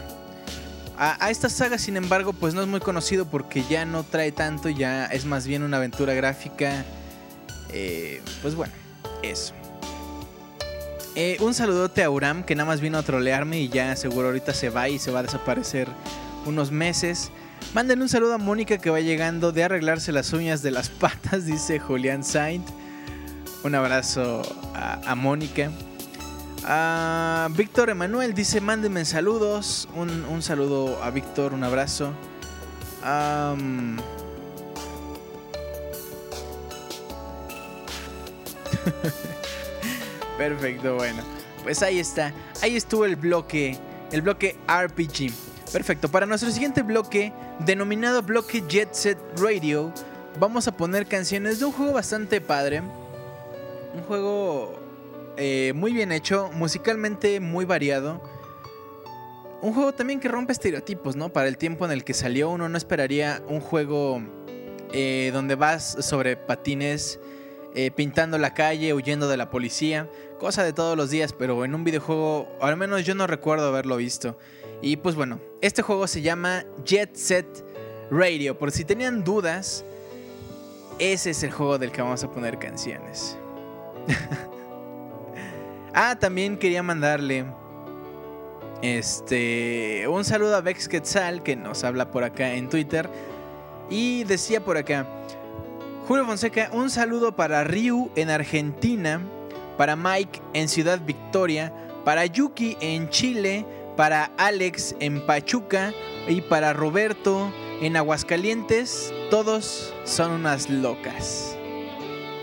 a, 0.98 1.30
esta 1.30 1.48
saga, 1.48 1.78
sin 1.78 1.96
embargo, 1.96 2.32
pues 2.32 2.54
no 2.54 2.62
es 2.62 2.68
muy 2.68 2.80
conocido 2.80 3.26
porque 3.26 3.64
ya 3.68 3.84
no 3.84 4.04
trae 4.04 4.32
tanto, 4.32 4.68
ya 4.68 5.06
es 5.06 5.24
más 5.24 5.46
bien 5.46 5.62
una 5.62 5.78
aventura 5.78 6.14
gráfica. 6.14 6.84
Eh, 7.70 8.20
pues 8.40 8.54
bueno, 8.54 8.72
eso. 9.22 9.54
Eh, 11.14 11.36
un 11.40 11.52
saludote 11.52 12.02
a 12.02 12.10
Uram 12.10 12.42
que 12.42 12.54
nada 12.54 12.66
más 12.66 12.80
vino 12.80 12.96
a 12.96 13.02
trolearme 13.02 13.60
y 13.60 13.68
ya 13.68 13.94
seguro 13.96 14.28
ahorita 14.28 14.54
se 14.54 14.70
va 14.70 14.88
y 14.88 14.98
se 14.98 15.10
va 15.10 15.20
a 15.20 15.22
desaparecer 15.22 15.88
unos 16.46 16.70
meses. 16.70 17.30
Manden 17.74 18.00
un 18.00 18.08
saludo 18.08 18.34
a 18.34 18.38
Mónica 18.38 18.78
que 18.78 18.90
va 18.90 19.00
llegando 19.00 19.52
de 19.52 19.64
arreglarse 19.64 20.12
las 20.12 20.32
uñas 20.32 20.62
de 20.62 20.70
las 20.70 20.88
patas, 21.00 21.46
dice 21.46 21.78
Julián 21.78 22.24
Saint. 22.24 22.66
Un 23.64 23.74
abrazo 23.74 24.42
a, 24.74 25.14
Mónica. 25.14 25.70
Víctor 26.62 27.90
Emanuel 27.90 28.34
dice: 28.34 28.60
Mándenme 28.60 29.04
saludos. 29.04 29.88
Un, 29.94 30.42
saludo 30.42 31.02
a 31.02 31.10
Víctor, 31.10 31.54
un 31.54 31.64
abrazo. 31.64 32.12
Perfecto, 40.38 40.94
bueno. 40.94 41.24
Pues 41.64 41.82
ahí 41.82 41.98
está. 41.98 42.32
Ahí 42.62 42.76
estuvo 42.76 43.06
el 43.06 43.16
bloque. 43.16 43.76
El 44.12 44.22
bloque 44.22 44.56
RPG. 44.68 45.32
Perfecto. 45.72 46.08
Para 46.10 46.26
nuestro 46.26 46.50
siguiente 46.50 46.82
bloque, 46.82 47.32
denominado 47.60 48.22
bloque 48.22 48.62
Jet 48.68 48.92
Set 48.92 49.18
Radio, 49.38 49.92
vamos 50.38 50.68
a 50.68 50.76
poner 50.76 51.06
canciones 51.06 51.58
de 51.58 51.64
un 51.64 51.72
juego 51.72 51.94
bastante 51.94 52.40
padre. 52.40 52.82
Un 53.94 54.02
juego 54.06 54.81
eh, 55.36 55.72
muy 55.74 55.92
bien 55.92 56.12
hecho, 56.12 56.50
musicalmente 56.52 57.40
muy 57.40 57.64
variado. 57.64 58.22
Un 59.62 59.72
juego 59.74 59.92
también 59.92 60.20
que 60.20 60.28
rompe 60.28 60.52
estereotipos, 60.52 61.16
¿no? 61.16 61.32
Para 61.32 61.48
el 61.48 61.56
tiempo 61.56 61.84
en 61.84 61.92
el 61.92 62.04
que 62.04 62.14
salió, 62.14 62.50
uno 62.50 62.68
no 62.68 62.76
esperaría 62.76 63.42
un 63.48 63.60
juego 63.60 64.22
eh, 64.92 65.30
donde 65.32 65.54
vas 65.54 65.96
sobre 66.00 66.36
patines 66.36 67.20
eh, 67.74 67.90
pintando 67.90 68.36
la 68.36 68.52
calle, 68.52 68.92
huyendo 68.92 69.28
de 69.28 69.38
la 69.38 69.48
policía, 69.48 70.10
cosa 70.38 70.62
de 70.62 70.74
todos 70.74 70.96
los 70.96 71.08
días, 71.08 71.32
pero 71.32 71.64
en 71.64 71.74
un 71.74 71.84
videojuego, 71.84 72.48
al 72.60 72.76
menos 72.76 73.04
yo 73.06 73.14
no 73.14 73.26
recuerdo 73.26 73.68
haberlo 73.68 73.96
visto. 73.96 74.36
Y 74.82 74.96
pues 74.96 75.14
bueno, 75.14 75.40
este 75.62 75.80
juego 75.80 76.06
se 76.06 76.20
llama 76.20 76.66
Jet 76.84 77.14
Set 77.14 77.46
Radio, 78.10 78.58
por 78.58 78.72
si 78.72 78.84
tenían 78.84 79.24
dudas, 79.24 79.86
ese 80.98 81.30
es 81.30 81.42
el 81.44 81.50
juego 81.50 81.78
del 81.78 81.92
que 81.92 82.02
vamos 82.02 82.22
a 82.22 82.30
poner 82.30 82.58
canciones. 82.58 83.38
ah, 85.94 86.16
también 86.18 86.56
quería 86.56 86.82
mandarle 86.82 87.44
este 88.82 90.06
un 90.08 90.24
saludo 90.24 90.56
a 90.56 90.60
Vex 90.60 90.88
Quetzal 90.88 91.42
que 91.42 91.54
nos 91.54 91.84
habla 91.84 92.10
por 92.10 92.24
acá 92.24 92.54
en 92.54 92.68
Twitter 92.68 93.08
y 93.88 94.24
decía 94.24 94.64
por 94.64 94.76
acá 94.76 95.06
Julio 96.08 96.26
Fonseca, 96.26 96.68
un 96.72 96.90
saludo 96.90 97.36
para 97.36 97.62
Ryu 97.62 98.10
en 98.16 98.28
Argentina, 98.28 99.20
para 99.78 99.94
Mike 99.94 100.40
en 100.52 100.68
Ciudad 100.68 101.00
Victoria, 101.00 101.72
para 102.04 102.26
Yuki 102.26 102.76
en 102.80 103.08
Chile, 103.08 103.64
para 103.96 104.32
Alex 104.36 104.96
en 104.98 105.24
Pachuca 105.24 105.94
y 106.26 106.40
para 106.40 106.72
Roberto 106.72 107.52
en 107.80 107.96
Aguascalientes. 107.96 109.14
Todos 109.30 109.94
son 110.04 110.32
unas 110.32 110.68
locas. 110.68 111.56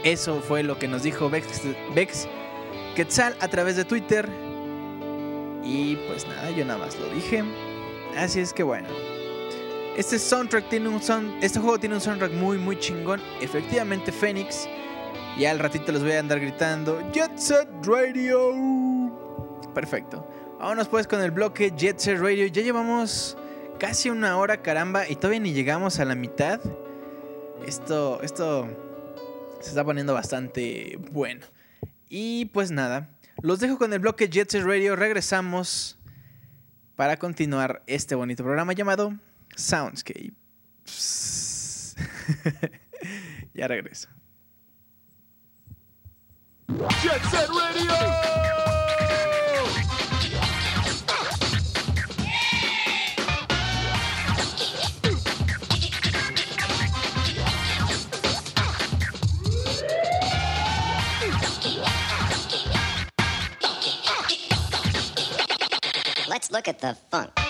Eso 0.06 0.40
fue 0.40 0.64
lo 0.64 0.80
que 0.80 0.88
nos 0.88 1.04
dijo 1.04 1.30
Vex, 1.30 1.62
Vex 1.94 2.30
Quetzal 2.96 3.36
a 3.40 3.48
través 3.48 3.76
de 3.76 3.86
Twitter. 3.86 4.28
Y 5.64 5.98
pues 6.08 6.28
nada, 6.28 6.50
yo 6.52 6.66
nada 6.66 6.80
más 6.80 6.98
lo 6.98 7.08
dije. 7.10 7.44
Así 8.18 8.40
es 8.40 8.54
que 8.54 8.64
bueno. 8.64 8.88
Este 9.98 10.18
soundtrack 10.18 10.70
tiene 10.70 10.88
un 10.88 11.02
este 11.42 11.60
juego 11.60 11.78
tiene 11.78 11.96
un 11.96 12.02
soundtrack 12.02 12.32
muy 12.34 12.58
muy 12.58 12.80
chingón. 12.80 13.22
Efectivamente 13.42 14.12
Phoenix. 14.12 14.68
Y 15.38 15.46
al 15.46 15.60
ratito 15.60 15.92
les 15.92 16.02
voy 16.02 16.14
a 16.14 16.20
andar 16.20 16.40
gritando 16.40 17.02
Jet 17.12 17.38
Set 17.38 17.68
Radio. 17.84 18.54
Perfecto. 19.74 20.28
Vámonos 20.60 20.88
pues 20.88 21.08
con 21.08 21.22
el 21.22 21.32
bloque 21.32 21.72
Jet 21.76 22.00
Set 22.00 22.20
Radio. 22.20 22.48
Ya 22.48 22.62
llevamos 22.62 23.38
casi 23.80 24.10
una 24.10 24.38
hora, 24.38 24.62
caramba, 24.62 25.08
y 25.08 25.16
todavía 25.16 25.40
ni 25.40 25.54
llegamos 25.54 26.00
a 26.00 26.06
la 26.06 26.16
mitad. 26.16 26.60
Esto 27.66 28.22
esto 28.22 28.68
se 29.60 29.70
está 29.70 29.84
poniendo 29.84 30.14
bastante 30.14 30.98
bueno. 31.12 31.46
Y 32.10 32.46
pues 32.46 32.72
nada, 32.72 33.10
los 33.42 33.60
dejo 33.60 33.78
con 33.78 33.94
el 33.94 34.00
bloque 34.00 34.30
Jet 34.30 34.50
Set 34.50 34.64
Radio. 34.64 34.96
Regresamos 34.96 35.98
para 36.96 37.18
continuar 37.18 37.84
este 37.88 38.16
bonito 38.16 38.44
programa 38.44 38.74
llamado 38.74 39.14
Soundscape. 39.56 40.34
ya 43.54 43.68
regreso. 43.68 44.10
Radio! 46.68 48.69
Look 66.52 66.68
at 66.68 66.80
the 66.80 66.96
funk. 67.12 67.49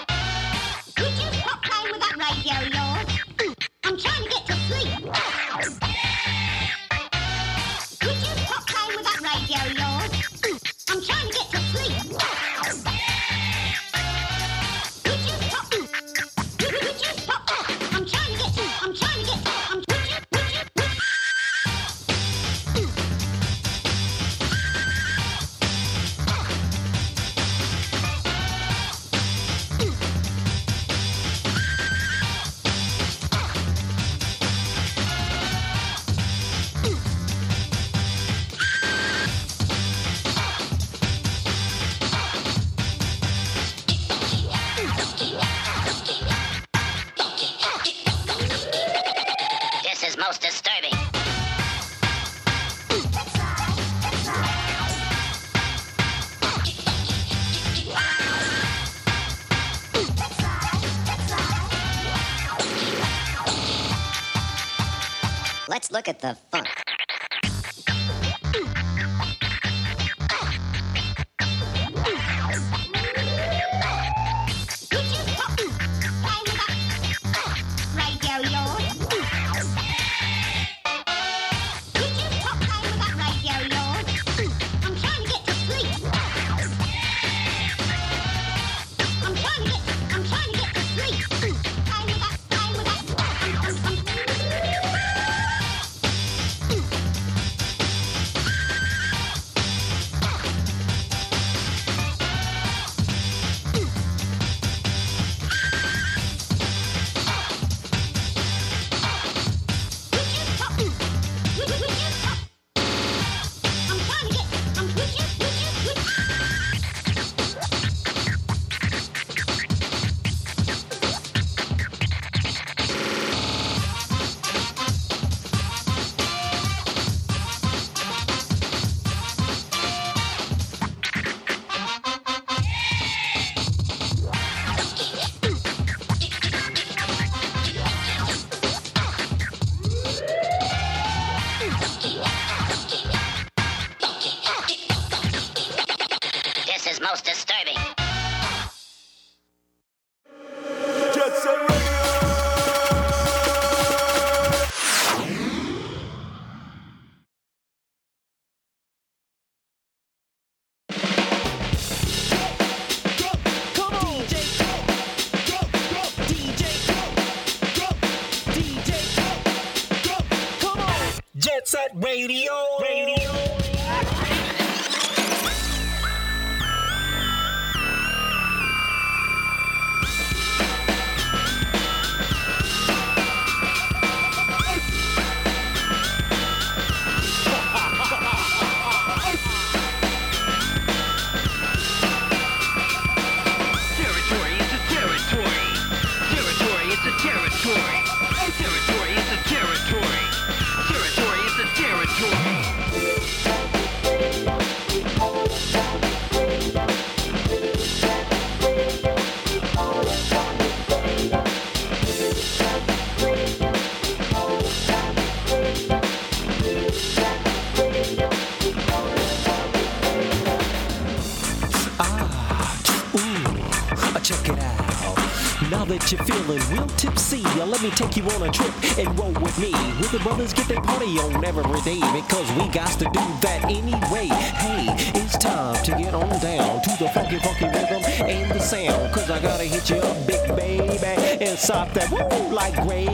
Uh, 227.92 227.96
take 227.96 228.18
you 228.18 228.24
on 228.32 228.48
a 228.48 228.52
trip 228.52 228.74
and 228.98 229.20
roll 229.20 229.32
with 229.32 229.58
me. 229.60 229.72
With 230.00 230.12
the 230.12 230.20
brothers 230.20 230.54
get 230.54 230.68
their 230.68 230.82
party 230.82 231.18
on 231.20 231.44
every 231.44 231.64
day 231.82 232.00
because 232.14 232.48
we 232.54 232.68
got 232.70 232.92
to 233.00 233.06
do 233.06 233.26
that 233.42 233.62
anyway. 233.66 234.28
Hey, 234.28 234.88
it's 235.16 235.38
time 235.38 235.82
to 235.84 235.92
get 235.92 236.14
on 236.14 236.30
down 236.40 236.82
to 236.82 236.90
the 237.00 237.10
funky, 237.10 237.40
funky 237.40 237.66
rhythm 237.66 238.04
and 238.28 238.52
the 238.52 238.60
sound. 238.60 239.14
Cause 239.14 239.30
I 239.30 239.42
gotta 239.42 239.64
hit 239.64 239.90
you 239.90 239.98
up, 239.98 240.28
big 240.28 240.56
baby, 240.56 241.46
and 241.46 241.58
stop 241.58 241.94
that 241.94 242.10
woo 242.12 242.54
like 242.54 242.76
gravy. 242.88 243.14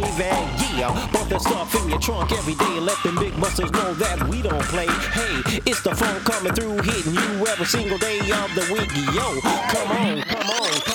Yeah, 0.76 0.92
put 1.12 1.30
the 1.30 1.40
stuff 1.40 1.74
in 1.76 1.90
your 1.90 2.00
trunk 2.00 2.32
every 2.32 2.56
day. 2.56 2.80
Let 2.80 3.02
them 3.04 3.16
big 3.16 3.40
busters 3.40 3.72
know 3.72 3.94
that 3.94 4.28
we 4.28 4.42
don't 4.42 4.64
play. 4.64 4.88
Hey, 4.88 5.62
it's 5.66 5.82
the 5.82 5.96
funk 5.96 6.24
coming 6.26 6.54
through, 6.54 6.82
hitting 6.82 7.14
you 7.14 7.48
every 7.48 7.66
single 7.66 7.98
day 7.98 8.20
of 8.20 8.50
the 8.56 8.66
week. 8.74 8.92
Yo, 9.14 9.40
come 9.72 9.92
on, 9.92 10.22
come 10.24 10.50
on, 10.50 10.72
come 10.82 10.95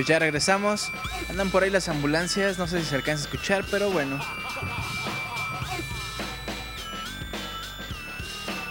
Pues 0.00 0.08
ya 0.08 0.18
regresamos. 0.18 0.90
Andan 1.28 1.50
por 1.50 1.62
ahí 1.62 1.68
las 1.68 1.90
ambulancias, 1.90 2.56
no 2.56 2.66
sé 2.66 2.80
si 2.80 2.86
se 2.86 2.94
alcanza 2.94 3.24
a 3.24 3.26
escuchar, 3.26 3.66
pero 3.70 3.90
bueno. 3.90 4.18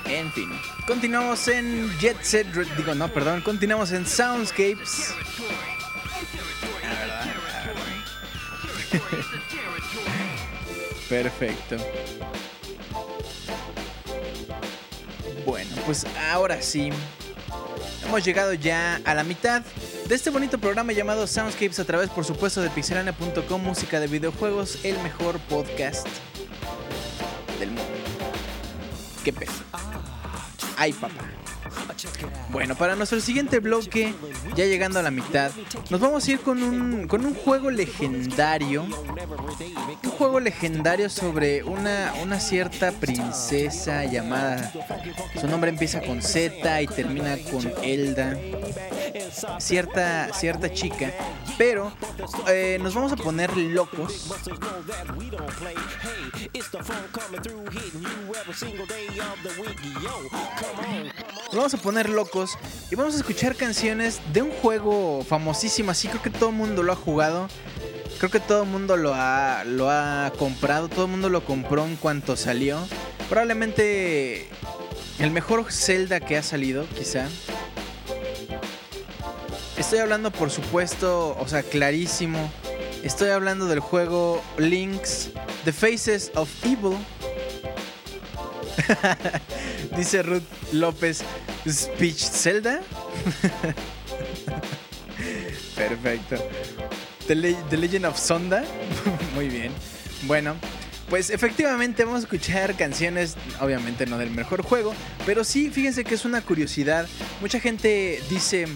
En 0.05 0.33
fin, 0.33 0.49
continuamos 0.87 1.47
en 1.47 1.95
Jet 1.99 2.19
Set, 2.23 2.47
digo 2.75 2.95
no, 2.95 3.09
perdón, 3.09 3.41
continuamos 3.41 3.91
en 3.91 4.07
Soundscapes. 4.07 5.13
Perfecto. 11.09 11.77
Bueno, 15.45 15.75
pues 15.85 16.07
ahora 16.31 16.59
sí. 16.63 16.89
Hemos 18.03 18.25
llegado 18.25 18.55
ya 18.55 18.99
a 19.05 19.13
la 19.13 19.23
mitad 19.23 19.61
de 20.09 20.15
este 20.15 20.31
bonito 20.31 20.57
programa 20.57 20.91
llamado 20.91 21.27
Soundscapes 21.27 21.77
a 21.77 21.85
través, 21.85 22.09
por 22.09 22.25
supuesto, 22.25 22.61
de 22.61 22.71
pixelania.com, 22.71 23.61
música 23.61 23.99
de 23.99 24.07
videojuegos, 24.07 24.83
el 24.83 24.97
mejor 25.03 25.37
podcast 25.41 26.07
del 27.59 27.69
mundo. 27.69 27.83
¿Qué 29.23 29.31
pedo? 29.31 29.51
Ay, 30.77 30.93
papá. 30.93 31.13
Bueno, 32.49 32.75
para 32.75 32.95
nuestro 32.95 33.19
siguiente 33.21 33.59
bloque, 33.59 34.15
ya 34.55 34.65
llegando 34.65 34.97
a 34.97 35.03
la 35.03 35.11
mitad, 35.11 35.51
nos 35.91 35.99
vamos 35.99 36.27
a 36.27 36.31
ir 36.31 36.39
con 36.39 36.63
un, 36.63 37.07
con 37.07 37.23
un 37.23 37.35
juego 37.35 37.69
legendario. 37.69 38.87
Un 40.03 40.09
juego 40.09 40.39
legendario 40.39 41.09
sobre 41.09 41.63
una, 41.63 42.13
una 42.23 42.39
cierta 42.39 42.91
princesa 42.93 44.05
llamada... 44.05 44.73
Su 45.39 45.47
nombre 45.47 45.69
empieza 45.69 46.01
con 46.01 46.23
Z 46.23 46.81
y 46.81 46.87
termina 46.87 47.37
con 47.51 47.71
Elda. 47.83 48.37
Cierta, 49.59 50.33
cierta 50.33 50.71
chica. 50.71 51.13
Pero 51.57 51.91
eh, 52.47 52.77
nos 52.81 52.93
vamos 52.93 53.11
a 53.11 53.15
poner 53.15 53.55
locos. 53.55 54.27
Nos 61.47 61.55
vamos 61.55 61.73
a 61.73 61.77
poner 61.77 62.09
locos 62.09 62.57
y 62.91 62.95
vamos 62.95 63.15
a 63.15 63.17
escuchar 63.17 63.55
canciones 63.55 64.21
de 64.33 64.41
un 64.41 64.51
juego 64.51 65.23
famosísimo, 65.23 65.91
así 65.91 66.07
creo 66.07 66.21
que 66.21 66.29
todo 66.29 66.49
el 66.49 66.55
mundo 66.55 66.83
lo 66.83 66.93
ha 66.93 66.95
jugado. 66.95 67.47
Creo 68.19 68.31
que 68.31 68.41
todo 68.41 68.63
el 68.63 68.69
mundo 68.69 68.97
lo 68.97 69.13
ha, 69.15 69.63
lo 69.65 69.89
ha 69.89 70.33
comprado, 70.37 70.89
todo 70.89 71.05
el 71.05 71.11
mundo 71.11 71.29
lo 71.29 71.45
compró 71.45 71.85
en 71.85 71.95
cuanto 71.95 72.35
salió. 72.35 72.77
Probablemente 73.29 74.49
el 75.19 75.31
mejor 75.31 75.71
Zelda 75.71 76.19
que 76.19 76.35
ha 76.37 76.43
salido, 76.43 76.85
quizá. 76.97 77.29
Estoy 79.79 79.99
hablando, 79.99 80.29
por 80.29 80.51
supuesto, 80.51 81.37
o 81.39 81.47
sea, 81.47 81.63
clarísimo. 81.63 82.51
Estoy 83.01 83.29
hablando 83.29 83.65
del 83.65 83.79
juego 83.79 84.43
Link's 84.57 85.29
The 85.63 85.71
Faces 85.71 86.33
of 86.35 86.49
Evil. 86.65 86.97
Dice 89.95 90.21
Ruth 90.21 90.43
López, 90.73 91.21
Speech 91.65 92.17
Zelda. 92.17 92.81
Perfecto. 95.75 96.35
The, 97.25 97.55
The 97.69 97.77
Legend 97.77 98.05
of 98.05 98.19
Sonda. 98.19 98.65
Muy 99.33 99.47
bien. 99.47 99.71
Bueno, 100.23 100.55
pues 101.09 101.29
efectivamente 101.29 102.03
vamos 102.03 102.19
a 102.19 102.23
escuchar 102.23 102.75
canciones, 102.75 103.37
obviamente 103.61 104.05
no 104.05 104.17
del 104.17 104.31
mejor 104.31 104.61
juego, 104.61 104.93
pero 105.25 105.45
sí, 105.45 105.69
fíjense 105.69 106.03
que 106.03 106.15
es 106.15 106.25
una 106.25 106.41
curiosidad. 106.41 107.07
Mucha 107.39 107.61
gente 107.61 108.21
dice, 108.29 108.67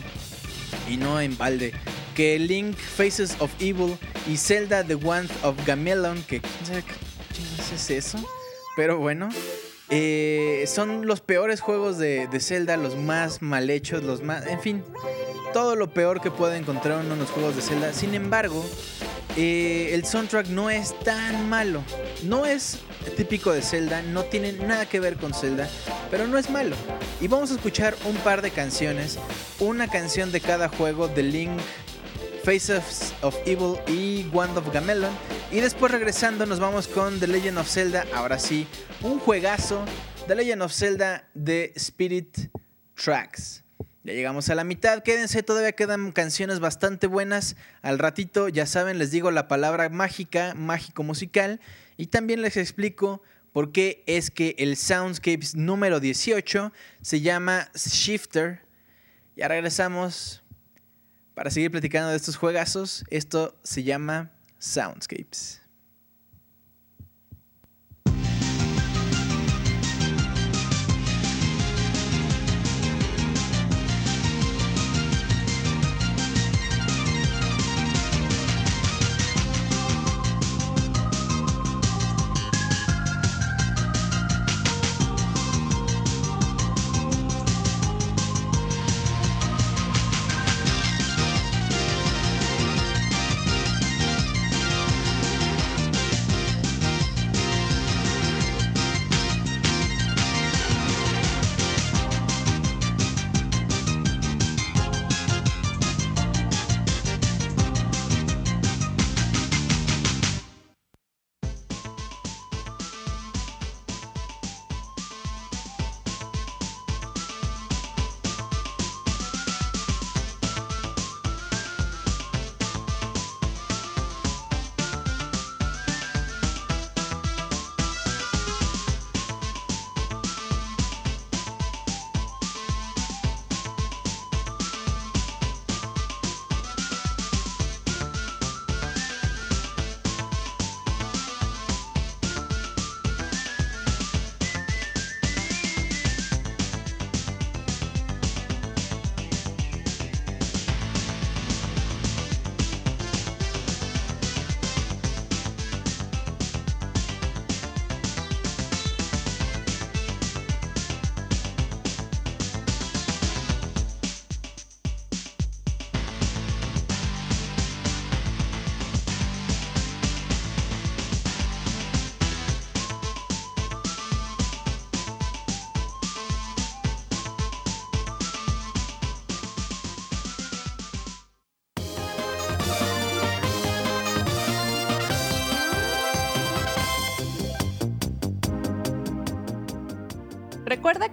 y 0.89 0.97
no 0.97 1.19
en 1.19 1.37
balde, 1.37 1.73
que 2.15 2.37
Link 2.39 2.75
Faces 2.75 3.35
of 3.39 3.51
Evil 3.59 3.97
y 4.27 4.37
Zelda 4.37 4.83
The 4.83 4.95
Wand 4.95 5.29
of 5.43 5.55
Gamelon, 5.65 6.23
que 6.23 6.41
qué 6.41 6.83
es 7.75 7.89
eso, 7.89 8.19
pero 8.75 8.99
bueno, 8.99 9.29
eh, 9.89 10.65
son 10.67 11.05
los 11.05 11.21
peores 11.21 11.61
juegos 11.61 11.97
de, 11.97 12.27
de 12.27 12.39
Zelda, 12.39 12.77
los 12.77 12.95
más 12.95 13.41
mal 13.41 13.69
hechos, 13.69 14.03
los 14.03 14.21
más, 14.21 14.45
en 14.47 14.59
fin, 14.59 14.83
todo 15.53 15.75
lo 15.75 15.93
peor 15.93 16.21
que 16.21 16.31
puede 16.31 16.57
encontrar 16.57 17.03
uno 17.03 17.13
en 17.13 17.19
los 17.19 17.29
juegos 17.29 17.55
de 17.55 17.61
Zelda. 17.61 17.93
Sin 17.93 18.15
embargo, 18.15 18.65
eh, 19.37 19.91
el 19.93 20.05
soundtrack 20.05 20.47
no 20.47 20.69
es 20.69 20.97
tan 20.99 21.49
malo. 21.49 21.83
No 22.23 22.45
es 22.45 22.79
típico 23.11 23.51
de 23.51 23.61
Zelda, 23.61 24.01
no 24.01 24.23
tiene 24.23 24.53
nada 24.53 24.87
que 24.87 24.99
ver 24.99 25.17
con 25.17 25.33
Zelda, 25.33 25.69
pero 26.09 26.27
no 26.27 26.37
es 26.37 26.49
malo. 26.49 26.75
Y 27.21 27.27
vamos 27.27 27.51
a 27.51 27.55
escuchar 27.55 27.95
un 28.05 28.15
par 28.17 28.41
de 28.41 28.51
canciones, 28.51 29.17
una 29.59 29.87
canción 29.87 30.31
de 30.31 30.41
cada 30.41 30.69
juego 30.69 31.07
de 31.07 31.23
Link, 31.23 31.59
Faces 32.43 33.13
of 33.21 33.35
Evil 33.45 33.77
y 33.87 34.27
Wand 34.33 34.57
of 34.57 34.73
Gamelon. 34.73 35.11
Y 35.51 35.61
después 35.61 35.91
regresando 35.91 36.45
nos 36.45 36.59
vamos 36.59 36.87
con 36.87 37.19
The 37.19 37.27
Legend 37.27 37.57
of 37.57 37.69
Zelda, 37.69 38.05
ahora 38.13 38.39
sí, 38.39 38.67
un 39.01 39.19
juegazo, 39.19 39.85
The 40.27 40.35
Legend 40.35 40.63
of 40.63 40.73
Zelda 40.73 41.29
de 41.33 41.71
Spirit 41.75 42.49
Tracks. 42.95 43.62
Ya 44.03 44.11
llegamos 44.11 44.49
a 44.49 44.55
la 44.55 44.65
mitad, 44.65 45.01
quédense, 45.01 45.43
todavía 45.43 45.71
quedan 45.71 46.11
canciones 46.11 46.59
bastante 46.59 47.07
buenas. 47.07 47.55
Al 47.81 47.99
ratito, 47.99 48.49
ya 48.49 48.65
saben, 48.65 48.99
les 48.99 49.11
digo 49.11 49.31
la 49.31 49.47
palabra 49.47 49.87
mágica, 49.87 50.53
mágico 50.55 51.03
musical. 51.03 51.61
Y 51.95 52.07
también 52.07 52.41
les 52.41 52.57
explico 52.57 53.21
por 53.53 53.71
qué 53.71 54.03
es 54.05 54.29
que 54.29 54.55
el 54.57 54.75
Soundscapes 54.75 55.55
número 55.55 56.01
18 56.01 56.73
se 57.01 57.21
llama 57.21 57.69
Shifter. 57.75 58.59
Ya 59.37 59.47
regresamos 59.47 60.43
para 61.33 61.49
seguir 61.49 61.71
platicando 61.71 62.09
de 62.09 62.17
estos 62.17 62.35
juegazos. 62.35 63.05
Esto 63.09 63.57
se 63.63 63.83
llama 63.83 64.31
Soundscapes. 64.59 65.62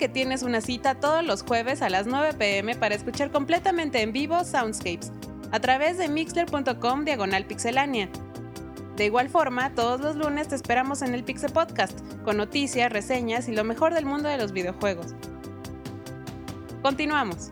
Que 0.01 0.09
tienes 0.09 0.43
una 0.43 0.63
cita 0.63 0.95
todos 0.95 1.23
los 1.23 1.43
jueves 1.43 1.83
a 1.83 1.91
las 1.91 2.07
9 2.07 2.33
pm 2.33 2.75
para 2.75 2.95
escuchar 2.95 3.31
completamente 3.31 4.01
en 4.01 4.15
vivo 4.15 4.43
Soundscapes 4.45 5.13
a 5.53 5.61
través 5.61 5.99
de 5.99 6.09
mixler.com 6.09 7.05
diagonal 7.05 7.45
pixelánea. 7.45 8.09
De 8.97 9.05
igual 9.05 9.29
forma, 9.29 9.75
todos 9.75 10.01
los 10.01 10.17
lunes 10.17 10.49
te 10.49 10.55
esperamos 10.55 11.03
en 11.03 11.13
el 11.13 11.23
Pixel 11.23 11.53
Podcast, 11.53 12.01
con 12.25 12.39
noticias, 12.39 12.91
reseñas 12.91 13.47
y 13.49 13.53
lo 13.53 13.63
mejor 13.63 13.93
del 13.93 14.07
mundo 14.07 14.31
de 14.31 14.39
los 14.39 14.53
videojuegos. 14.53 15.15
Continuamos. 16.81 17.51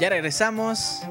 Ya 0.00 0.08
regresamos. 0.08 1.02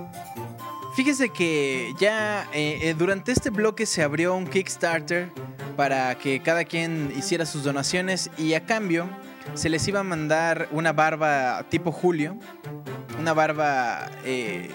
Fíjese 0.96 1.30
que 1.30 1.94
ya 2.00 2.48
eh, 2.54 2.80
eh, 2.82 2.96
durante 2.98 3.32
este 3.32 3.52
bloque 3.52 3.86
se 3.86 4.04
abrió 4.04 4.36
un 4.36 4.46
Kickstarter 4.48 5.30
para 5.78 6.16
que 6.16 6.42
cada 6.42 6.66
quien 6.66 7.14
hiciera 7.16 7.46
sus 7.46 7.64
donaciones 7.64 8.30
y 8.38 8.54
a 8.56 8.66
cambio 8.66 9.08
se 9.54 9.70
les 9.70 9.88
iba 9.88 10.02
a 10.02 10.04
mandar 10.04 10.68
una 10.72 10.92
barba 10.92 11.64
tipo 11.70 11.92
Julio. 11.92 12.36
Una 13.20 13.34
barba 13.34 14.10
eh, 14.26 14.70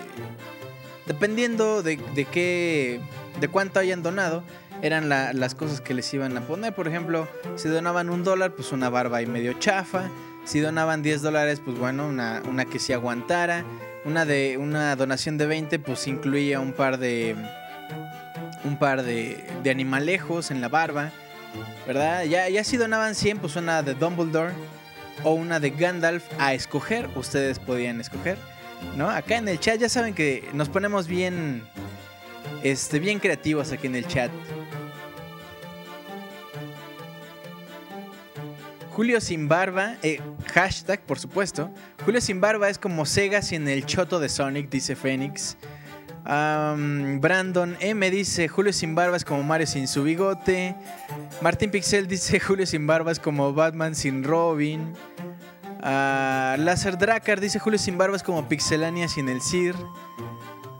dependiendo 1.06 1.82
de, 1.82 1.96
de 2.14 2.24
qué, 2.24 3.00
de 3.40 3.48
cuánto 3.48 3.80
hayan 3.80 4.02
donado. 4.02 4.42
Eran 4.82 5.08
la- 5.08 5.32
las 5.32 5.54
cosas 5.54 5.80
que 5.80 5.94
les 5.94 6.12
iban 6.14 6.36
a 6.36 6.42
poner. 6.42 6.74
Por 6.74 6.88
ejemplo, 6.88 7.26
si 7.56 7.68
donaban 7.68 8.10
un 8.10 8.22
dólar, 8.22 8.52
pues 8.54 8.70
una 8.72 8.88
barba 8.90 9.22
y 9.22 9.26
medio 9.26 9.54
chafa. 9.54 10.10
Si 10.44 10.60
donaban 10.60 11.02
10 11.02 11.22
dólares, 11.22 11.60
pues 11.64 11.78
bueno, 11.78 12.06
una, 12.06 12.42
una 12.48 12.64
que 12.66 12.78
sí 12.78 12.92
aguantara. 12.92 13.64
Una 14.04 14.24
de 14.26 14.58
una 14.58 14.94
donación 14.96 15.38
de 15.38 15.46
20 15.46 15.78
pues 15.78 16.06
incluía 16.06 16.60
un 16.60 16.72
par 16.72 16.98
de 16.98 17.34
un 18.64 18.76
par 18.78 19.02
de, 19.02 19.44
de 19.62 19.70
animalejos 19.70 20.50
en 20.50 20.60
la 20.60 20.68
barba, 20.68 21.10
¿verdad? 21.86 22.24
Ya, 22.24 22.48
ya 22.48 22.64
si 22.64 22.76
donaban 22.76 23.14
100 23.14 23.38
pues 23.38 23.56
una 23.56 23.82
de 23.82 23.94
Dumbledore 23.94 24.52
o 25.22 25.32
una 25.32 25.60
de 25.60 25.70
Gandalf 25.70 26.24
a 26.38 26.54
escoger, 26.54 27.08
ustedes 27.14 27.58
podían 27.58 28.00
escoger, 28.00 28.36
¿no? 28.96 29.08
Acá 29.10 29.36
en 29.36 29.48
el 29.48 29.60
chat 29.60 29.78
ya 29.78 29.88
saben 29.88 30.14
que 30.14 30.48
nos 30.52 30.68
ponemos 30.68 31.06
bien 31.06 31.62
este 32.62 32.98
bien 32.98 33.20
creativos 33.20 33.72
aquí 33.72 33.86
en 33.86 33.96
el 33.96 34.06
chat. 34.06 34.30
Julio 38.94 39.20
sin 39.20 39.48
barba, 39.48 39.96
eh, 40.04 40.20
hashtag 40.52 41.00
por 41.00 41.18
supuesto. 41.18 41.68
Julio 42.04 42.20
sin 42.20 42.40
barba 42.40 42.68
es 42.68 42.78
como 42.78 43.04
Sega 43.04 43.42
sin 43.42 43.66
el 43.66 43.84
choto 43.86 44.20
de 44.20 44.28
Sonic, 44.28 44.70
dice 44.70 44.94
Fénix. 44.94 45.56
Brandon 46.24 47.76
M 47.80 48.10
dice 48.10 48.46
Julio 48.46 48.72
sin 48.72 48.94
barba 48.94 49.16
es 49.16 49.24
como 49.24 49.42
Mario 49.42 49.66
sin 49.66 49.88
su 49.88 50.04
bigote. 50.04 50.76
Martín 51.42 51.72
Pixel 51.72 52.06
dice 52.06 52.38
Julio 52.46 52.66
sin 52.66 52.86
barba 52.86 53.10
es 53.10 53.18
como 53.18 53.52
Batman 53.52 53.96
sin 53.96 54.22
Robin. 54.22 54.92
Ah, 55.82 56.54
Láser 56.60 56.96
Dracar 56.96 57.40
dice 57.40 57.58
Julio 57.58 57.80
sin 57.80 57.98
barba 57.98 58.14
es 58.14 58.22
como 58.22 58.48
Pixelania 58.48 59.08
sin 59.08 59.28
el 59.28 59.42
Sir. 59.42 59.74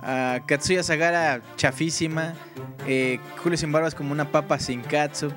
Ah, 0.01 0.39
Katsuya 0.47 0.85
Sagara 0.85 1.43
chafísima. 1.57 2.35
Eh, 2.87 3.19
Julio 3.43 3.59
sin 3.59 3.73
barba 3.73 3.89
es 3.89 3.95
como 3.97 4.13
una 4.13 4.31
papa 4.31 4.61
sin 4.61 4.83
katsu. 4.83 5.33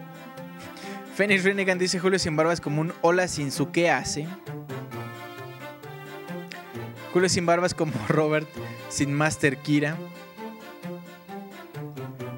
Phoenix 1.18 1.44
Renegan 1.44 1.80
dice 1.80 1.98
Julio 1.98 2.20
sin 2.20 2.36
barba 2.36 2.54
es 2.54 2.62
como 2.62 2.80
un 2.80 2.94
hola 3.02 3.28
sin 3.28 3.52
su 3.52 3.72
qué 3.72 3.90
hace. 3.90 4.28
Julio 7.12 7.28
sin 7.28 7.44
barba 7.44 7.66
es 7.66 7.74
como 7.74 7.92
Robert 8.08 8.48
sin 8.90 9.12
Master 9.12 9.58
Kira. 9.58 9.98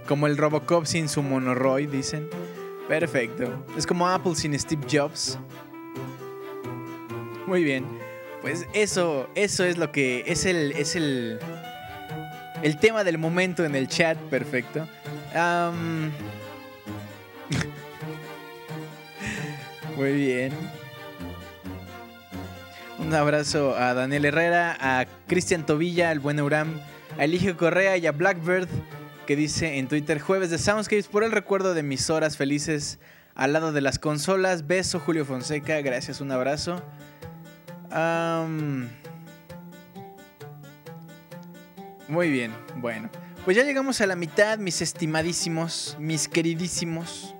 Como 0.07 0.27
el 0.27 0.38
Robocop 0.38 0.86
sin 0.86 1.10
su 1.10 1.22
monoroid, 1.22 1.89
dicen. 1.89 2.30
Perfecto. 2.88 3.65
Es 3.77 3.85
como 3.85 4.07
Apple 4.07 4.34
sin 4.35 4.57
Steve 4.57 4.88
Jobs. 4.89 5.38
Muy 7.47 7.65
bien. 7.65 7.85
Pues 8.41 8.65
eso, 8.72 9.30
eso 9.35 9.65
es 9.65 9.77
lo 9.77 9.91
que 9.91 10.23
es 10.26 10.45
el 10.45 10.72
es 10.72 10.95
el 10.95 11.38
el 12.64 12.80
tema 12.80 13.03
del 13.03 13.18
momento 13.18 13.65
en 13.65 13.76
el 13.76 13.89
chat, 13.89 14.18
perfecto. 14.30 14.88
Muy 19.99 20.13
bien. 20.13 20.53
Un 22.99 23.13
abrazo 23.13 23.76
a 23.76 23.93
Daniel 23.93 24.23
Herrera, 24.23 24.77
a 24.80 25.05
Cristian 25.27 25.65
Tobilla, 25.65 26.09
al 26.09 26.21
buen 26.21 26.39
Euram, 26.39 26.80
a 27.17 27.26
Eligio 27.26 27.57
Correa 27.57 27.97
y 27.97 28.07
a 28.07 28.13
Blackbird, 28.13 28.69
que 29.27 29.35
dice 29.35 29.77
en 29.77 29.89
Twitter 29.89 30.21
jueves 30.21 30.51
de 30.51 30.57
Soundscapes 30.57 31.07
por 31.07 31.26
el 31.26 31.34
recuerdo 31.34 31.73
de 31.73 31.84
mis 31.84 32.09
horas 32.09 32.38
felices 32.38 32.97
al 33.35 33.51
lado 33.51 33.73
de 33.73 33.81
las 33.81 33.99
consolas. 33.99 34.67
Beso 34.67 35.01
Julio 35.01 35.26
Fonseca, 35.26 35.81
gracias, 35.81 36.21
un 36.21 36.31
abrazo. 36.31 36.81
Muy 42.07 42.31
bien, 42.31 42.53
bueno. 42.77 43.09
Pues 43.43 43.57
ya 43.57 43.63
llegamos 43.63 43.99
a 43.99 44.07
la 44.07 44.15
mitad, 44.15 44.59
mis 44.59 44.81
estimadísimos, 44.81 45.97
mis 45.99 46.30
queridísimos. 46.30 47.35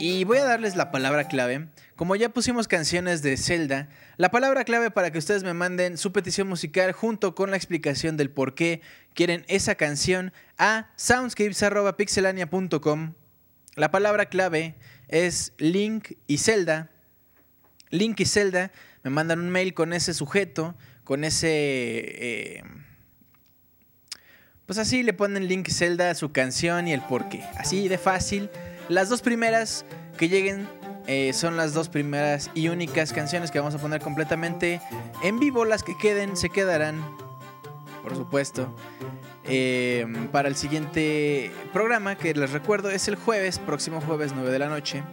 Y 0.00 0.24
voy 0.24 0.38
a 0.38 0.44
darles 0.44 0.74
la 0.76 0.90
palabra 0.90 1.28
clave. 1.28 1.68
Como 1.94 2.16
ya 2.16 2.30
pusimos 2.30 2.66
canciones 2.68 3.20
de 3.20 3.36
Zelda, 3.36 3.90
la 4.16 4.30
palabra 4.30 4.64
clave 4.64 4.90
para 4.90 5.12
que 5.12 5.18
ustedes 5.18 5.44
me 5.44 5.52
manden 5.52 5.98
su 5.98 6.10
petición 6.10 6.48
musical 6.48 6.92
junto 6.92 7.34
con 7.34 7.50
la 7.50 7.58
explicación 7.58 8.16
del 8.16 8.30
por 8.30 8.54
qué 8.54 8.80
quieren 9.12 9.44
esa 9.46 9.74
canción 9.74 10.32
a 10.56 10.88
soundscapes.pixelania.com. 10.96 13.12
La 13.76 13.90
palabra 13.90 14.30
clave 14.30 14.76
es 15.08 15.52
Link 15.58 16.12
y 16.26 16.38
Zelda. 16.38 16.88
Link 17.90 18.20
y 18.20 18.24
Zelda 18.24 18.72
me 19.02 19.10
mandan 19.10 19.40
un 19.40 19.50
mail 19.50 19.74
con 19.74 19.92
ese 19.92 20.14
sujeto, 20.14 20.74
con 21.04 21.24
ese... 21.24 21.50
eh, 21.50 22.62
pues 24.64 24.78
así 24.78 25.02
le 25.02 25.12
ponen 25.12 25.46
Link 25.46 25.68
y 25.68 25.72
Zelda 25.72 26.08
a 26.08 26.14
su 26.14 26.32
canción 26.32 26.88
y 26.88 26.94
el 26.94 27.02
por 27.02 27.28
qué. 27.28 27.44
Así 27.58 27.86
de 27.88 27.98
fácil. 27.98 28.48
Las 28.90 29.08
dos 29.08 29.22
primeras 29.22 29.84
que 30.18 30.28
lleguen 30.28 30.68
eh, 31.06 31.32
son 31.32 31.56
las 31.56 31.74
dos 31.74 31.88
primeras 31.88 32.50
y 32.54 32.66
únicas 32.70 33.12
canciones 33.12 33.52
que 33.52 33.60
vamos 33.60 33.76
a 33.76 33.78
poner 33.78 34.00
completamente 34.00 34.80
en 35.22 35.38
vivo. 35.38 35.64
Las 35.64 35.84
que 35.84 35.96
queden 35.96 36.36
se 36.36 36.50
quedarán, 36.50 37.00
por 38.02 38.16
supuesto, 38.16 38.74
eh, 39.44 40.04
para 40.32 40.48
el 40.48 40.56
siguiente 40.56 41.52
programa 41.72 42.16
que 42.16 42.34
les 42.34 42.50
recuerdo 42.50 42.90
es 42.90 43.06
el 43.06 43.14
jueves, 43.14 43.60
próximo 43.60 44.00
jueves 44.00 44.32
9 44.34 44.50
de 44.50 44.58
la 44.58 44.68
noche. 44.68 45.04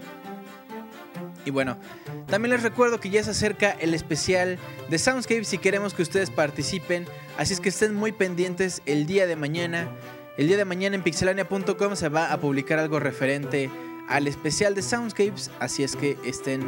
Y 1.46 1.52
bueno, 1.52 1.78
también 2.26 2.54
les 2.54 2.64
recuerdo 2.64 3.00
que 3.00 3.12
ya 3.12 3.24
se 3.24 3.30
acerca 3.30 3.70
el 3.70 3.94
especial 3.94 4.58
de 4.90 4.98
Soundscape 4.98 5.44
si 5.44 5.60
queremos 5.60 5.94
que 5.94 6.02
ustedes 6.02 6.32
participen. 6.32 7.06
Así 7.38 7.54
es 7.54 7.62
que 7.62 7.70
estén 7.70 7.94
muy 7.94 8.12
pendientes 8.12 8.82
el 8.88 9.06
día 9.06 9.28
de 9.28 9.36
mañana. 9.36 9.88
El 10.38 10.48
día 10.48 10.58
de 10.58 10.66
mañana 10.66 10.96
en 10.96 11.02
pixelania.com 11.02 11.96
se 11.96 12.10
va 12.10 12.32
a 12.32 12.40
publicar 12.40 12.78
algo 12.78 13.00
referente 13.00 13.72
al 14.08 14.28
especial 14.28 14.76
de 14.76 14.84
Soundscapes. 14.84 15.50
Así 15.60 15.82
es 15.82 15.96
que 15.96 16.16
estén 16.24 16.62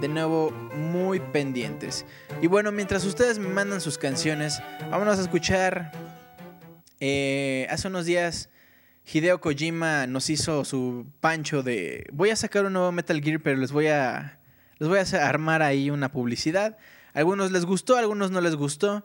de 0.00 0.06
nuevo 0.06 0.52
muy 0.76 1.18
pendientes. 1.18 2.06
Y 2.40 2.46
bueno, 2.46 2.70
mientras 2.70 3.04
ustedes 3.04 3.40
me 3.40 3.48
mandan 3.48 3.80
sus 3.80 3.98
canciones, 3.98 4.62
vámonos 4.92 5.18
a 5.18 5.22
escuchar. 5.22 5.90
eh, 7.00 7.66
hace 7.68 7.88
unos 7.88 8.06
días 8.06 8.48
Hideo 9.12 9.40
Kojima 9.40 10.06
nos 10.06 10.30
hizo 10.30 10.64
su 10.64 11.04
pancho 11.20 11.64
de 11.64 12.06
voy 12.12 12.30
a 12.30 12.36
sacar 12.36 12.64
un 12.64 12.74
nuevo 12.74 12.92
Metal 12.92 13.20
Gear, 13.20 13.40
pero 13.40 13.56
les 13.56 13.72
voy 13.72 13.88
a 13.88 14.38
les 14.78 14.88
voy 14.88 15.00
a 15.00 15.28
armar 15.28 15.62
ahí 15.62 15.90
una 15.90 16.12
publicidad. 16.12 16.78
A 17.12 17.18
algunos 17.18 17.50
les 17.50 17.64
gustó, 17.64 17.96
algunos 17.96 18.30
no 18.30 18.40
les 18.40 18.54
gustó. 18.54 19.04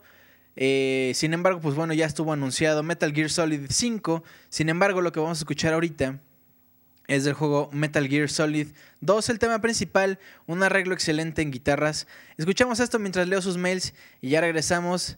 Eh, 0.56 1.11
sin 1.15 1.34
embargo, 1.34 1.60
pues 1.60 1.76
bueno, 1.76 1.94
ya 1.94 2.06
estuvo 2.06 2.32
anunciado 2.34 2.84
Metal 2.84 3.11
Gear 3.14 3.30
Solid 3.30 3.68
5. 3.69 4.23
Sin 4.49 4.69
embargo, 4.69 5.02
lo 5.02 5.11
que 5.11 5.19
vamos 5.19 5.40
a 5.40 5.41
escuchar 5.41 5.73
ahorita 5.73 6.19
es 7.07 7.23
del 7.23 7.34
juego 7.34 7.69
Metal 7.72 8.07
Gear 8.07 8.30
Solid 8.30 8.68
2, 9.02 9.30
el 9.30 9.40
tema 9.40 9.60
principal, 9.61 10.19
un 10.48 10.64
arreglo 10.64 10.94
excelente 10.94 11.41
en 11.41 11.52
guitarras. 11.52 12.07
Escuchamos 12.38 12.80
esto 12.80 12.99
mientras 12.99 13.27
leo 13.27 13.41
sus 13.41 13.57
mails 13.57 13.94
y 14.22 14.30
ya 14.30 14.41
regresamos 14.41 15.18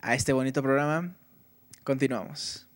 a 0.00 0.14
este 0.14 0.32
bonito 0.32 0.62
programa. 0.62 1.14
Continuamos. 1.84 2.67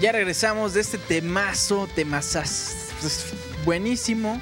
Ya 0.00 0.12
regresamos 0.12 0.72
de 0.72 0.80
este 0.80 0.96
temazo, 0.96 1.86
temazas, 1.94 2.88
pues, 3.02 3.34
buenísimo. 3.66 4.40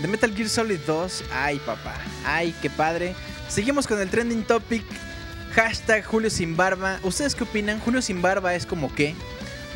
De 0.00 0.08
Metal 0.08 0.34
Gear 0.34 0.48
Solid 0.48 0.80
2. 0.84 1.24
Ay, 1.32 1.60
papá. 1.60 1.94
Ay, 2.24 2.52
qué 2.60 2.68
padre. 2.68 3.14
Seguimos 3.48 3.86
con 3.86 4.00
el 4.00 4.10
trending 4.10 4.42
topic. 4.42 4.82
Hashtag 5.54 6.04
Julio 6.04 6.28
sin 6.28 6.56
barba. 6.56 6.98
¿Ustedes 7.04 7.36
qué 7.36 7.44
opinan? 7.44 7.78
Julio 7.78 8.02
sin 8.02 8.20
barba 8.20 8.56
es 8.56 8.66
como 8.66 8.92
qué? 8.96 9.14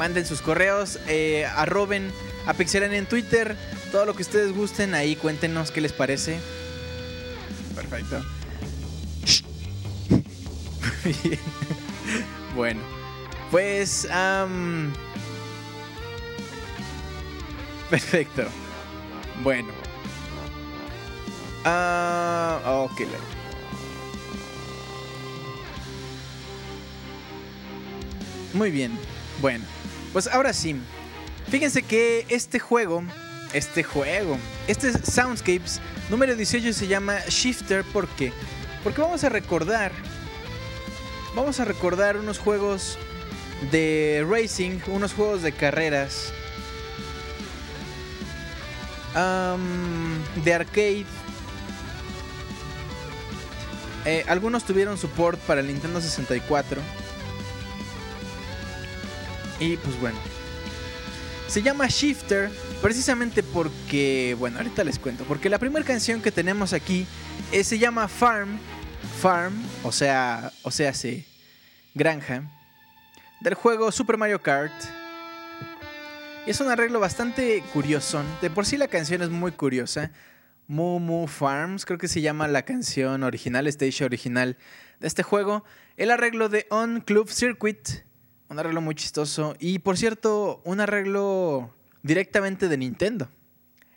Manden 0.01 0.27
sus 0.27 0.43
correos, 0.43 0.99
eh, 1.07 1.47
arroben 1.47 2.11
a 2.47 2.55
Pixelania 2.55 2.99
en 2.99 3.07
Twitter. 3.07 3.57
Todo 3.93 4.07
lo 4.07 4.17
que 4.17 4.23
ustedes 4.23 4.53
gusten, 4.53 4.95
ahí 4.95 5.15
cuéntenos 5.15 5.71
qué 5.71 5.81
les 5.81 5.93
parece. 5.93 6.41
Perfecto. 7.77 8.21
Muy 11.05 11.15
bien. 11.23 11.41
Bueno, 12.57 12.81
pues... 13.53 14.09
perfecto. 17.91 18.45
Bueno. 19.43 19.69
Ah, 21.65 22.61
ok. 22.85 23.03
Muy 28.55 28.71
bien. 28.71 28.99
Bueno, 29.41 29.65
pues 30.13 30.27
ahora 30.27 30.53
sí. 30.53 30.77
Fíjense 31.49 31.83
que 31.83 32.27
este 32.29 32.59
juego, 32.59 33.03
este 33.53 33.83
juego, 33.83 34.39
este 34.69 34.93
Soundscapes 34.93 35.81
número 36.09 36.37
18 36.37 36.73
se 36.73 36.87
llama 36.87 37.19
Shifter. 37.29 37.85
¿Por 37.85 38.07
qué? 38.09 38.33
Porque 38.85 39.01
vamos 39.01 39.25
a 39.25 39.29
recordar, 39.29 39.93
vamos 41.35 41.59
a 41.61 41.65
recordar 41.65 42.17
unos 42.17 42.39
juegos 42.39 42.99
de 43.71 44.25
racing, 44.29 44.79
unos 44.87 45.13
juegos 45.13 45.43
de 45.43 45.53
carreras, 45.53 46.33
de 49.15 50.55
arcade. 50.55 51.07
Eh, 54.07 54.25
algunos 54.29 54.65
tuvieron 54.65 54.97
support 54.97 55.39
para 55.41 55.61
el 55.61 55.67
Nintendo 55.67 56.01
64. 56.01 56.81
Y 59.59 59.77
pues 59.77 60.01
bueno. 60.01 60.19
Se 61.49 61.63
llama 61.63 61.89
Shifter 61.89 62.49
precisamente 62.81 63.43
porque, 63.43 64.37
bueno, 64.39 64.59
ahorita 64.59 64.85
les 64.85 64.99
cuento. 64.99 65.25
Porque 65.25 65.51
la 65.51 65.59
primera 65.59 65.85
canción 65.85 66.23
que 66.23 66.31
tenemos 66.31 66.73
aquí 66.73 67.07
eh, 67.53 67.65
se 67.65 67.79
llama 67.79 68.09
Farm. 68.09 68.59
Farm, 69.21 69.55
o 69.83 69.93
sea, 69.93 70.53
o 70.63 70.71
sea, 70.71 70.95
sí, 70.95 71.27
granja. 71.95 72.45
Del 73.41 73.55
juego 73.55 73.91
Super 73.91 74.17
Mario 74.17 74.41
Kart. 74.41 74.73
Y 76.47 76.51
es 76.51 76.61
un 76.61 76.69
arreglo 76.69 77.01
bastante 77.01 77.63
curioso. 77.73 78.23
De 78.41 78.49
por 78.49 78.65
sí 78.65 78.79
la 78.79 78.89
canción 78.89 79.21
es 79.21 79.29
muy 79.29 79.53
curiosa. 79.53 80.11
Moo 80.67 80.99
Moo 80.99 81.27
Farms, 81.27 81.85
creo 81.85 81.99
que 81.99 82.09
se 82.09 82.23
llama 82.23 82.49
la 82.49 82.65
canción 82.65 83.23
original, 83.25 83.67
stage 83.67 84.05
original 84.05 84.57
de 85.01 85.07
este 85.07 85.23
juego. 85.23 85.65
El 85.99 86.11
arreglo 86.11 86.49
de 86.49 86.67
On 86.71 87.03
Club 87.03 87.29
Circuit, 87.29 88.05
un 88.49 88.59
arreglo 88.59 88.81
muy 88.81 88.95
chistoso. 88.95 89.55
Y 89.59 89.81
por 89.81 89.99
cierto, 89.99 90.63
un 90.65 90.81
arreglo 90.81 91.75
directamente 92.03 92.69
de 92.69 92.79
Nintendo. 92.79 93.29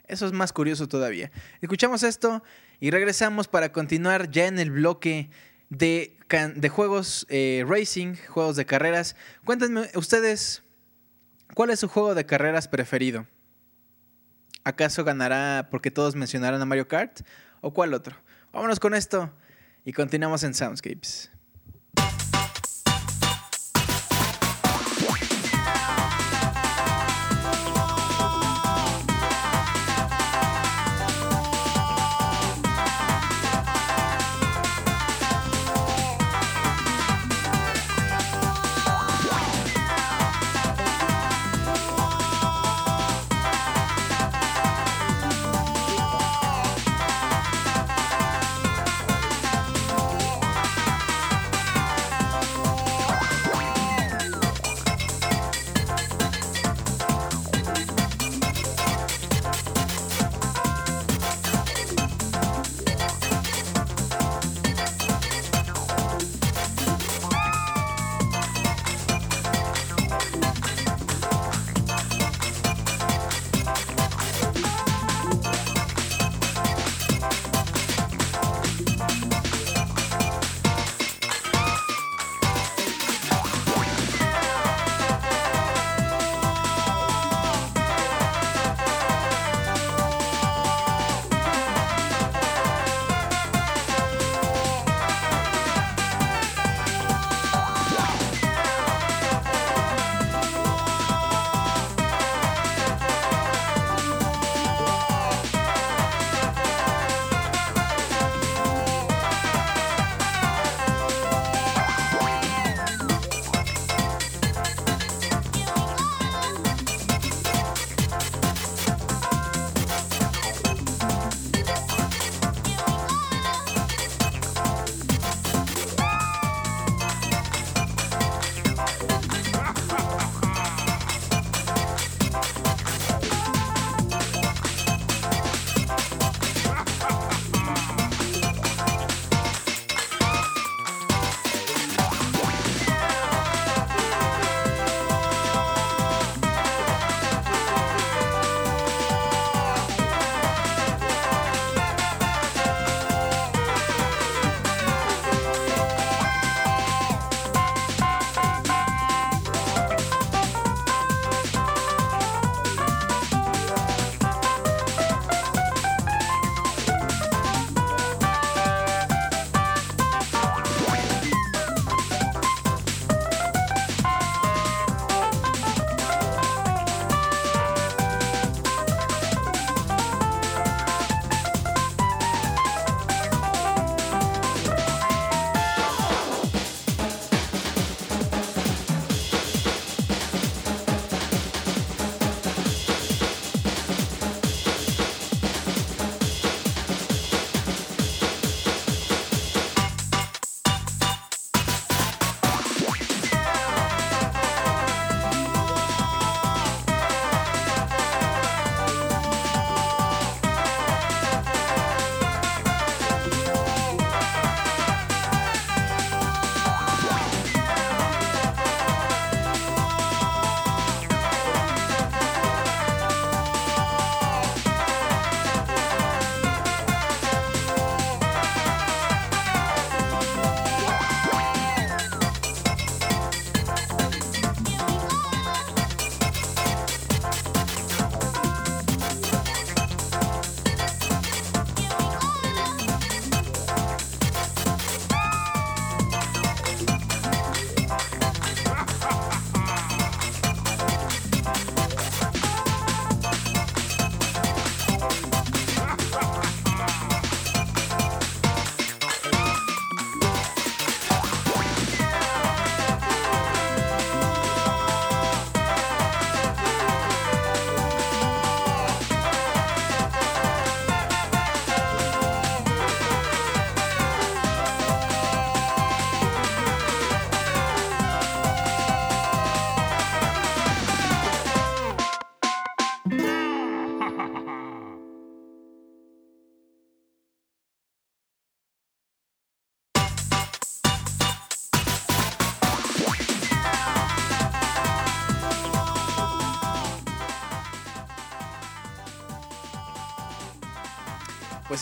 Eso 0.08 0.26
es 0.26 0.34
más 0.34 0.52
curioso 0.52 0.88
todavía. 0.90 1.32
Escuchamos 1.62 2.04
esto 2.04 2.44
y 2.82 2.92
regresamos 2.92 3.48
para 3.48 3.72
continuar 3.72 4.30
ya 4.30 4.48
en 4.48 4.60
el 4.60 4.70
bloque 4.70 5.30
de, 5.70 6.18
de 6.56 6.70
juegos 6.70 7.26
eh, 7.30 7.64
racing, 7.66 8.16
juegos 8.28 8.58
de 8.58 8.66
carreras. 8.66 9.16
Cuéntenme 9.46 9.90
ustedes, 9.96 10.62
¿cuál 11.54 11.70
es 11.70 11.80
su 11.80 11.88
juego 11.88 12.16
de 12.16 12.26
carreras 12.26 12.68
preferido? 12.68 13.26
¿Acaso 14.64 15.04
ganará 15.04 15.68
porque 15.70 15.92
todos 15.92 16.16
mencionaron 16.16 16.62
a 16.62 16.66
Mario 16.66 16.88
Kart? 16.88 17.22
¿O 17.62 17.74
cuál 17.74 17.94
otro? 17.94 18.16
Vámonos 18.54 18.80
con 18.80 18.94
esto 18.94 19.32
y 19.84 19.92
continuamos 19.92 20.44
en 20.44 20.54
Soundscapes. 20.54 21.33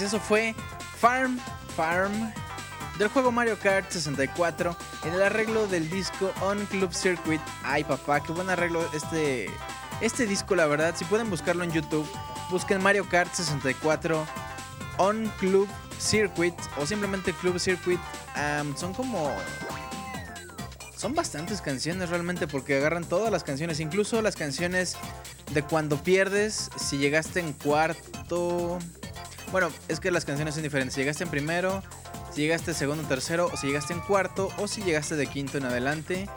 Eso 0.01 0.19
fue 0.19 0.55
Farm 0.99 1.39
Farm 1.75 2.33
del 2.97 3.07
juego 3.07 3.31
Mario 3.31 3.57
Kart 3.57 3.89
64 3.89 4.75
en 5.05 5.13
el 5.13 5.21
arreglo 5.23 5.67
del 5.67 5.89
disco 5.89 6.31
On 6.41 6.65
Club 6.67 6.93
Circuit. 6.93 7.41
Ay 7.63 7.83
papá, 7.83 8.21
qué 8.21 8.31
buen 8.31 8.49
arreglo 8.49 8.87
este, 8.93 9.49
este 10.01 10.25
disco 10.25 10.55
la 10.55 10.67
verdad. 10.67 10.93
Si 10.95 11.05
pueden 11.05 11.29
buscarlo 11.29 11.63
en 11.63 11.71
YouTube, 11.71 12.07
busquen 12.49 12.81
Mario 12.81 13.07
Kart 13.09 13.33
64 13.33 14.25
On 14.97 15.31
Club 15.39 15.67
Circuit 15.99 16.53
o 16.77 16.85
simplemente 16.85 17.33
Club 17.33 17.59
Circuit. 17.59 17.99
Son 18.75 18.93
como... 18.93 19.35
Son 20.95 21.15
bastantes 21.15 21.61
canciones 21.61 22.09
realmente 22.09 22.47
porque 22.47 22.77
agarran 22.77 23.03
todas 23.03 23.31
las 23.31 23.43
canciones, 23.43 23.79
incluso 23.79 24.21
las 24.21 24.35
canciones 24.35 24.95
de 25.51 25.63
cuando 25.63 25.97
pierdes, 25.97 26.69
si 26.77 26.97
llegaste 26.97 27.39
en 27.39 27.53
cuarto... 27.53 28.77
Bueno, 29.51 29.69
es 29.89 29.99
que 29.99 30.11
las 30.11 30.23
canciones 30.23 30.53
son 30.55 30.63
diferentes. 30.63 30.95
Si 30.95 31.01
llegaste 31.01 31.25
en 31.25 31.29
primero, 31.29 31.83
si 32.33 32.41
llegaste 32.41 32.73
segundo, 32.73 33.03
tercero, 33.07 33.49
o 33.51 33.57
si 33.57 33.67
llegaste 33.67 33.93
en 33.93 33.99
cuarto, 33.99 34.49
o 34.57 34.67
si 34.67 34.81
llegaste 34.81 35.15
de 35.15 35.27
quinto 35.27 35.57
en 35.57 35.65
adelante. 35.65 36.29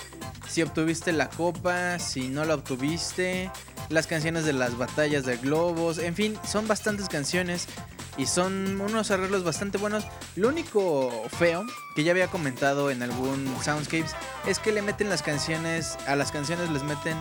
Si 0.49 0.63
obtuviste 0.63 1.13
la 1.13 1.31
copa, 1.31 1.99
si 1.99 2.29
no 2.29 2.45
la 2.45 2.55
obtuviste. 2.55 3.51
Las 3.89 4.07
canciones 4.07 4.45
de 4.45 4.53
las 4.53 4.77
batallas 4.77 5.25
de 5.25 5.37
globos. 5.37 5.99
En 5.99 6.15
fin, 6.15 6.37
son 6.47 6.67
bastantes 6.67 7.09
canciones. 7.09 7.69
Y 8.17 8.27
son 8.27 8.81
unos 8.81 9.11
arreglos 9.11 9.45
bastante 9.45 9.79
buenos. 9.79 10.05
Lo 10.37 10.49
único 10.49 11.11
feo, 11.39 11.65
que 11.95 12.05
ya 12.05 12.13
había 12.13 12.29
comentado 12.29 12.91
en 12.91 13.03
algún 13.03 13.53
Soundscapes, 13.63 14.15
es 14.47 14.59
que 14.59 14.73
le 14.73 14.83
meten 14.83 15.09
las 15.09 15.23
canciones. 15.23 15.97
A 16.07 16.17
las 16.17 16.33
canciones 16.33 16.71
les 16.71 16.83
meten 16.83 17.17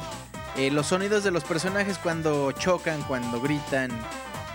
eh, 0.56 0.70
los 0.72 0.88
sonidos 0.88 1.24
de 1.24 1.32
los 1.32 1.44
personajes 1.44 1.98
cuando 1.98 2.52
chocan, 2.52 3.02
cuando 3.03 3.41
gritan, 3.41 3.91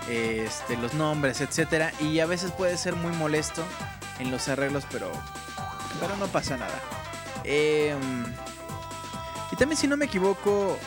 este, 0.09 0.77
los 0.77 0.93
nombres, 0.93 1.41
etcétera. 1.41 1.91
Y 1.99 2.19
a 2.19 2.25
veces 2.25 2.51
puede 2.51 2.77
ser 2.77 2.95
muy 2.95 3.11
molesto 3.13 3.63
en 4.19 4.31
los 4.31 4.47
arreglos, 4.47 4.85
pero, 4.91 5.11
pero 5.99 6.15
no 6.17 6.27
pasa 6.27 6.57
nada. 6.57 6.79
Em, 7.43 8.25
y 9.51 9.55
también, 9.55 9.77
si 9.77 9.87
no 9.87 9.97
me 9.97 10.05
equivoco, 10.05 10.77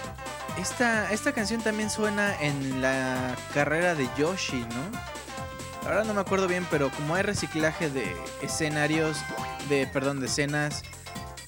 esta, 0.58 1.12
esta 1.12 1.32
canción 1.32 1.62
también 1.62 1.90
suena 1.90 2.40
en 2.40 2.82
la 2.82 3.36
carrera 3.54 3.94
de 3.94 4.08
Yoshi, 4.18 4.60
¿no? 4.60 5.88
Ahora 5.88 6.04
no 6.04 6.14
me 6.14 6.20
acuerdo 6.20 6.46
bien, 6.46 6.66
pero 6.70 6.90
como 6.90 7.14
hay 7.14 7.22
reciclaje 7.22 7.90
de 7.90 8.04
escenarios, 8.40 9.18
de, 9.68 9.86
perdón, 9.86 10.20
de 10.20 10.26
escenas, 10.26 10.82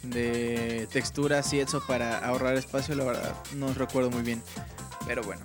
de 0.03 0.89
texturas 0.93 1.53
y 1.53 1.61
eso 1.61 1.81
para 1.87 2.19
ahorrar 2.19 2.57
espacio, 2.57 2.95
la 2.95 3.05
verdad 3.05 3.35
no 3.55 3.73
recuerdo 3.75 4.11
muy 4.11 4.23
bien. 4.23 4.43
Pero 5.07 5.23
bueno. 5.23 5.43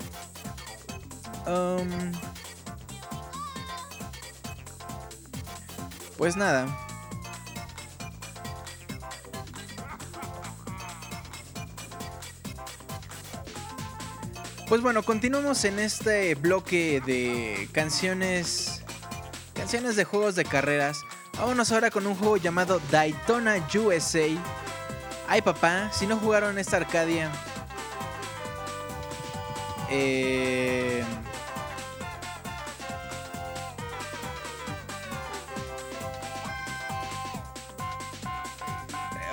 Pues 6.17 6.35
nada. 6.35 6.67
Pues 14.67 14.81
bueno, 14.81 15.01
continuamos 15.01 15.65
en 15.65 15.79
este 15.79 16.35
bloque 16.35 17.01
de 17.05 17.67
canciones. 17.71 18.83
Canciones 19.55 19.95
de 19.95 20.03
juegos 20.03 20.35
de 20.35 20.45
carreras. 20.45 21.01
Vámonos 21.39 21.71
ahora 21.71 21.89
con 21.89 22.05
un 22.05 22.15
juego 22.15 22.37
llamado 22.37 22.79
Daytona 22.91 23.55
USA. 23.73 24.27
Ay 25.27 25.41
papá, 25.41 25.89
si 25.91 26.05
no 26.05 26.17
jugaron 26.17 26.59
esta 26.59 26.77
Arcadia. 26.77 27.31
Eh, 29.89 31.03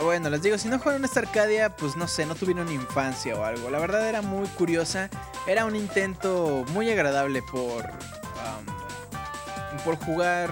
Bueno, 0.02 0.30
les 0.30 0.42
digo, 0.42 0.58
si 0.58 0.68
no 0.68 0.78
jugaron 0.78 1.04
esta 1.04 1.20
Arcadia, 1.20 1.74
pues 1.74 1.96
no 1.96 2.06
sé, 2.06 2.26
no 2.26 2.34
tuvieron 2.34 2.70
infancia 2.70 3.34
o 3.34 3.44
algo. 3.44 3.70
La 3.70 3.78
verdad 3.78 4.08
era 4.08 4.22
muy 4.22 4.46
curiosa. 4.48 5.08
Era 5.46 5.64
un 5.64 5.74
intento 5.74 6.64
muy 6.68 6.90
agradable 6.90 7.42
por. 7.42 7.84
um, 7.84 9.78
por 9.84 9.96
jugar. 9.96 10.50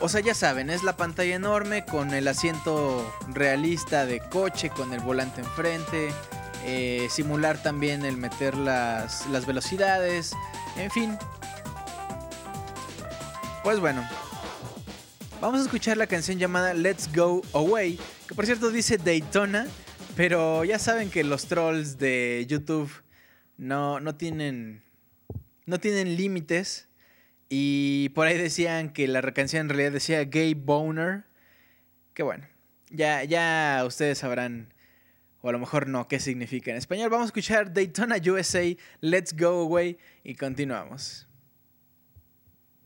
O 0.00 0.08
sea, 0.08 0.20
ya 0.20 0.34
saben, 0.34 0.70
es 0.70 0.84
la 0.84 0.96
pantalla 0.96 1.34
enorme 1.34 1.84
con 1.84 2.14
el 2.14 2.28
asiento 2.28 3.12
realista 3.28 4.06
de 4.06 4.20
coche, 4.20 4.70
con 4.70 4.92
el 4.92 5.00
volante 5.00 5.40
enfrente. 5.40 6.12
eh, 6.64 7.08
simular 7.10 7.62
también 7.62 8.04
el 8.04 8.16
meter 8.16 8.56
las, 8.56 9.26
las 9.26 9.46
velocidades. 9.46 10.32
En 10.76 10.90
fin. 10.90 11.18
Pues 13.62 13.80
bueno, 13.80 14.06
Vamos 15.40 15.60
a 15.60 15.62
escuchar 15.62 15.96
la 15.96 16.08
canción 16.08 16.36
llamada 16.36 16.74
Let's 16.74 17.08
Go 17.14 17.42
Away, 17.52 17.96
que 18.26 18.34
por 18.34 18.44
cierto 18.44 18.72
dice 18.72 18.98
Daytona, 18.98 19.68
pero 20.16 20.64
ya 20.64 20.80
saben 20.80 21.10
que 21.10 21.22
los 21.22 21.46
trolls 21.46 21.96
de 21.96 22.44
YouTube 22.48 22.90
no, 23.56 24.00
no 24.00 24.16
tienen 24.16 24.82
no 25.64 25.78
tienen 25.78 26.16
límites 26.16 26.88
y 27.48 28.08
por 28.16 28.26
ahí 28.26 28.36
decían 28.36 28.92
que 28.92 29.06
la 29.06 29.22
canción 29.30 29.60
en 29.60 29.68
realidad 29.68 29.92
decía 29.92 30.24
Gay 30.24 30.54
Boner, 30.54 31.22
que 32.14 32.24
bueno, 32.24 32.48
ya 32.90 33.22
ya 33.22 33.84
ustedes 33.86 34.18
sabrán 34.18 34.74
o 35.40 35.50
a 35.50 35.52
lo 35.52 35.60
mejor 35.60 35.86
no 35.86 36.08
qué 36.08 36.18
significa 36.18 36.72
en 36.72 36.78
español. 36.78 37.10
Vamos 37.10 37.26
a 37.26 37.28
escuchar 37.28 37.72
Daytona 37.72 38.16
USA, 38.16 38.64
Let's 39.00 39.36
Go 39.36 39.62
Away 39.62 39.98
y 40.24 40.34
continuamos. 40.34 41.27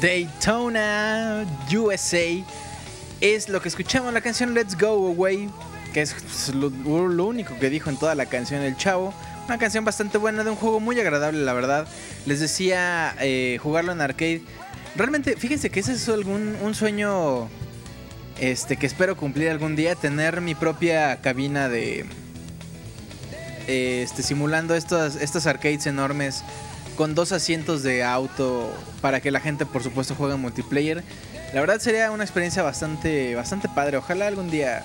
Daytona, 0.00 1.44
USA. 1.70 2.18
Es 3.20 3.48
lo 3.48 3.60
que 3.60 3.68
escuchamos 3.68 4.12
la 4.14 4.22
canción 4.22 4.54
Let's 4.54 4.78
Go 4.78 5.08
Away, 5.08 5.50
que 5.92 6.00
es 6.00 6.54
lo, 6.54 6.70
lo 6.70 7.24
único 7.26 7.58
que 7.58 7.68
dijo 7.68 7.90
en 7.90 7.98
toda 7.98 8.14
la 8.14 8.26
canción 8.26 8.62
el 8.62 8.76
chavo. 8.76 9.12
Una 9.46 9.58
canción 9.58 9.84
bastante 9.84 10.16
buena 10.16 10.42
de 10.42 10.50
un 10.50 10.56
juego 10.56 10.80
muy 10.80 10.98
agradable, 11.00 11.40
la 11.40 11.52
verdad. 11.52 11.86
Les 12.24 12.40
decía 12.40 13.14
eh, 13.20 13.58
jugarlo 13.62 13.92
en 13.92 14.00
arcade. 14.00 14.42
Realmente, 15.00 15.34
fíjense 15.34 15.70
que 15.70 15.80
ese 15.80 15.94
es 15.94 16.06
algún 16.10 16.58
un 16.60 16.74
sueño 16.74 17.48
este 18.38 18.76
que 18.76 18.84
espero 18.84 19.16
cumplir 19.16 19.48
algún 19.48 19.74
día, 19.74 19.94
tener 19.94 20.42
mi 20.42 20.54
propia 20.54 21.22
cabina 21.22 21.70
de 21.70 22.04
este 23.66 24.22
simulando 24.22 24.74
estos 24.74 25.16
estas 25.16 25.46
arcades 25.46 25.86
enormes 25.86 26.44
con 26.98 27.14
dos 27.14 27.32
asientos 27.32 27.82
de 27.82 28.04
auto 28.04 28.70
para 29.00 29.20
que 29.22 29.30
la 29.30 29.40
gente 29.40 29.64
por 29.64 29.82
supuesto 29.82 30.14
juegue 30.14 30.34
en 30.34 30.42
multiplayer. 30.42 31.02
La 31.54 31.62
verdad 31.62 31.78
sería 31.78 32.10
una 32.10 32.24
experiencia 32.24 32.62
bastante 32.62 33.34
bastante 33.34 33.70
padre. 33.70 33.96
Ojalá 33.96 34.26
algún 34.26 34.50
día 34.50 34.82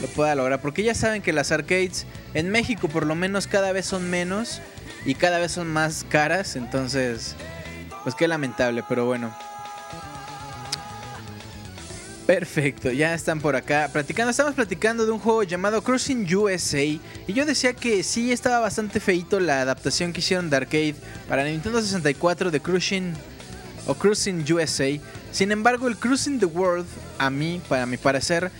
lo 0.00 0.06
pueda 0.06 0.34
lograr 0.34 0.62
porque 0.62 0.82
ya 0.82 0.94
saben 0.94 1.20
que 1.20 1.34
las 1.34 1.52
arcades 1.52 2.06
en 2.32 2.48
México 2.48 2.88
por 2.88 3.04
lo 3.04 3.14
menos 3.14 3.48
cada 3.48 3.70
vez 3.72 3.84
son 3.84 4.08
menos 4.08 4.62
y 5.04 5.14
cada 5.14 5.40
vez 5.40 5.52
son 5.52 5.68
más 5.68 6.06
caras, 6.08 6.56
entonces 6.56 7.36
pues 8.04 8.14
qué 8.14 8.28
lamentable, 8.28 8.84
pero 8.88 9.06
bueno. 9.06 9.34
Perfecto, 12.26 12.90
ya 12.90 13.12
están 13.12 13.40
por 13.40 13.54
acá 13.54 13.90
platicando. 13.92 14.30
Estamos 14.30 14.54
platicando 14.54 15.04
de 15.04 15.12
un 15.12 15.18
juego 15.18 15.42
llamado 15.42 15.82
Cruising 15.82 16.26
USA. 16.34 16.82
Y 16.82 17.00
yo 17.28 17.44
decía 17.44 17.74
que 17.74 18.02
sí 18.02 18.32
estaba 18.32 18.60
bastante 18.60 18.98
feito 18.98 19.40
la 19.40 19.60
adaptación 19.60 20.12
que 20.12 20.20
hicieron 20.20 20.48
de 20.48 20.56
arcade 20.56 20.94
para 21.28 21.44
Nintendo 21.44 21.82
64 21.82 22.50
de 22.50 22.60
Cruising 22.60 23.12
o 23.86 23.94
Cruising 23.94 24.42
USA. 24.50 24.98
Sin 25.32 25.52
embargo, 25.52 25.86
el 25.86 25.98
Cruising 25.98 26.38
the 26.38 26.46
World, 26.46 26.86
a 27.18 27.28
mí, 27.28 27.60
para 27.68 27.84
mi 27.84 27.98
parecer, 27.98 28.50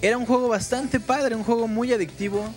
era 0.00 0.16
un 0.16 0.24
juego 0.24 0.48
bastante 0.48 1.00
padre, 1.00 1.34
un 1.34 1.42
juego 1.42 1.66
muy 1.66 1.92
adictivo, 1.92 2.48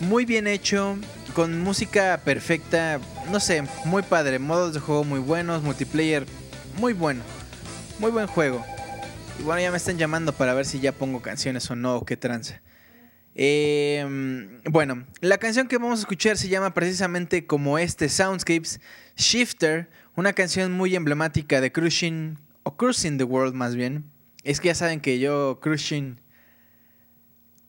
muy 0.00 0.26
bien 0.26 0.46
hecho, 0.46 0.98
con 1.34 1.62
música 1.62 2.20
perfecta, 2.22 3.00
no 3.30 3.40
sé, 3.40 3.62
muy 3.84 4.02
padre, 4.02 4.38
modos 4.38 4.74
de 4.74 4.80
juego 4.80 5.04
muy 5.04 5.20
buenos, 5.20 5.62
multiplayer 5.62 6.26
muy 6.78 6.92
bueno, 6.92 7.22
muy 7.98 8.10
buen 8.10 8.26
juego. 8.26 8.64
Y 9.38 9.42
bueno, 9.42 9.60
ya 9.60 9.70
me 9.70 9.76
están 9.76 9.98
llamando 9.98 10.32
para 10.32 10.54
ver 10.54 10.66
si 10.66 10.80
ya 10.80 10.92
pongo 10.92 11.22
canciones 11.22 11.70
o 11.70 11.76
no, 11.76 11.96
o 11.96 12.04
qué 12.04 12.16
trance. 12.16 12.60
Eh, 13.34 14.04
bueno, 14.70 15.06
la 15.20 15.38
canción 15.38 15.68
que 15.68 15.78
vamos 15.78 16.00
a 16.00 16.02
escuchar 16.02 16.36
se 16.36 16.48
llama 16.48 16.74
precisamente 16.74 17.46
como 17.46 17.78
este 17.78 18.08
Soundscapes 18.08 18.80
Shifter, 19.16 19.88
una 20.16 20.32
canción 20.32 20.72
muy 20.72 20.94
emblemática 20.94 21.60
de 21.60 21.72
Cruising, 21.72 22.38
o 22.62 22.76
Cruising 22.76 23.18
the 23.18 23.24
World 23.24 23.54
más 23.54 23.74
bien. 23.74 24.04
Es 24.44 24.60
que 24.60 24.68
ya 24.68 24.74
saben 24.74 25.00
que 25.00 25.18
yo 25.18 25.60
Cruising... 25.60 26.20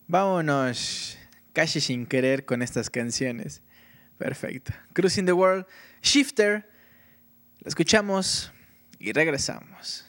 Vámonos 0.06 1.18
casi 1.54 1.80
sin 1.80 2.04
querer 2.04 2.44
con 2.44 2.60
estas 2.60 2.90
canciones. 2.90 3.62
Perfecto. 4.18 4.72
Cruising 4.94 5.26
the 5.26 5.32
World, 5.32 5.66
Shifter. 6.02 6.68
La 7.60 7.68
escuchamos 7.68 8.52
y 8.98 9.12
regresamos. 9.12 10.03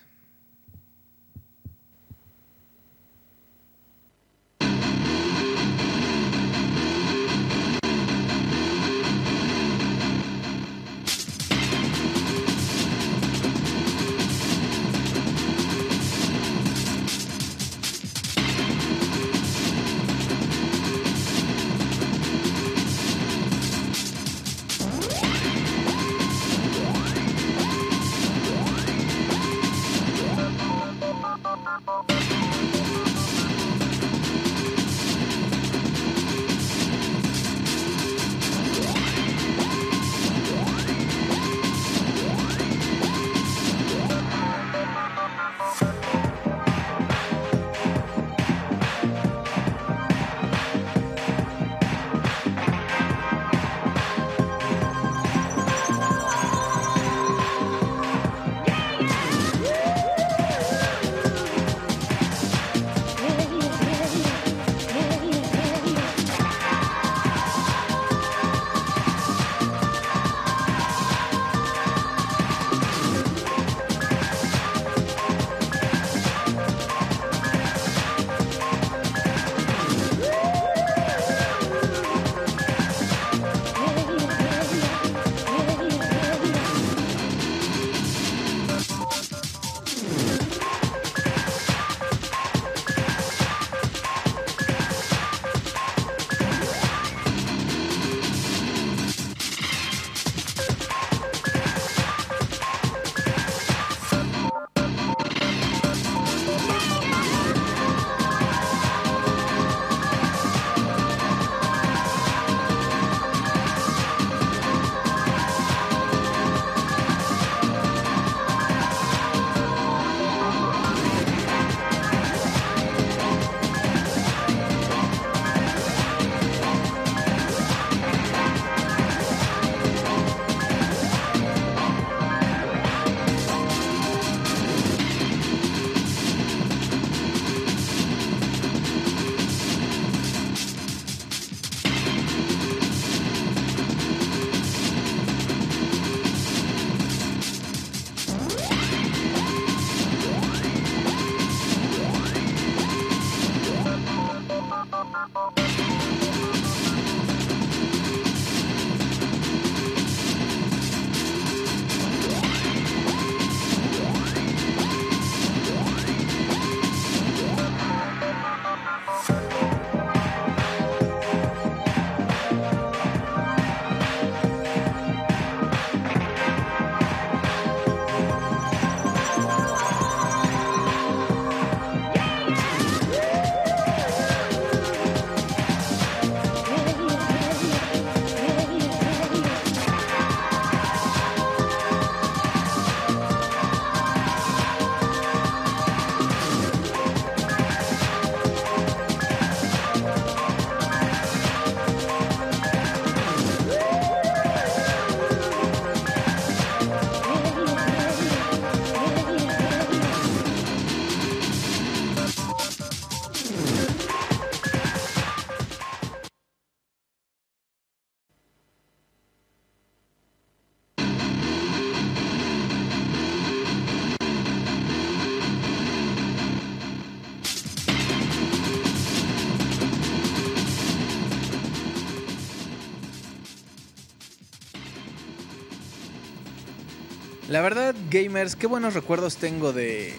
Verdad, 237.66 237.96
gamers, 238.12 238.56
qué 238.56 238.68
buenos 238.68 238.94
recuerdos 238.94 239.38
tengo 239.38 239.74
de, 239.74 240.14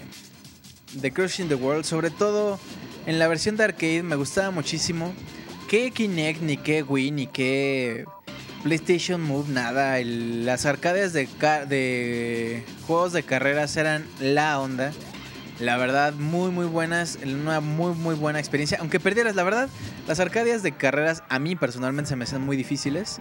de 0.94 1.12
Crushing 1.12 1.46
the 1.46 1.54
World. 1.54 1.84
Sobre 1.84 2.10
todo 2.10 2.58
en 3.06 3.20
la 3.20 3.28
versión 3.28 3.56
de 3.56 3.62
arcade 3.62 4.02
me 4.02 4.16
gustaba 4.16 4.50
muchísimo. 4.50 5.14
Qué 5.68 5.92
Kinect, 5.92 6.42
ni 6.42 6.56
qué 6.56 6.82
Wii, 6.82 7.12
ni 7.12 7.28
qué 7.28 8.04
PlayStation 8.64 9.22
Move, 9.22 9.48
nada. 9.48 9.96
Las 10.02 10.66
arcades 10.66 11.12
de, 11.12 11.28
de 11.68 12.64
juegos 12.88 13.12
de 13.12 13.22
carreras 13.22 13.76
eran 13.76 14.04
la 14.20 14.58
onda. 14.58 14.92
La 15.60 15.76
verdad, 15.76 16.14
muy 16.14 16.50
muy 16.50 16.66
buenas, 16.66 17.16
una 17.24 17.60
muy 17.60 17.94
muy 17.94 18.16
buena 18.16 18.40
experiencia. 18.40 18.78
Aunque 18.80 18.98
perdieras, 18.98 19.36
la 19.36 19.44
verdad, 19.44 19.68
las 20.08 20.18
arcadias 20.18 20.64
de 20.64 20.72
carreras 20.72 21.22
a 21.28 21.38
mí 21.38 21.54
personalmente 21.54 22.08
se 22.08 22.16
me 22.16 22.24
hacen 22.24 22.42
muy 22.42 22.56
difíciles. 22.56 23.20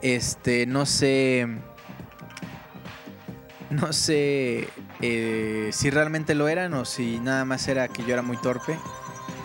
Este, 0.00 0.64
no 0.64 0.86
sé... 0.86 1.46
No 3.70 3.92
sé 3.92 4.68
eh, 5.00 5.70
si 5.72 5.90
realmente 5.90 6.34
lo 6.34 6.48
eran 6.48 6.74
o 6.74 6.84
si 6.84 7.20
nada 7.20 7.44
más 7.44 7.68
era 7.68 7.88
que 7.88 8.02
yo 8.04 8.12
era 8.12 8.22
muy 8.22 8.36
torpe. 8.36 8.76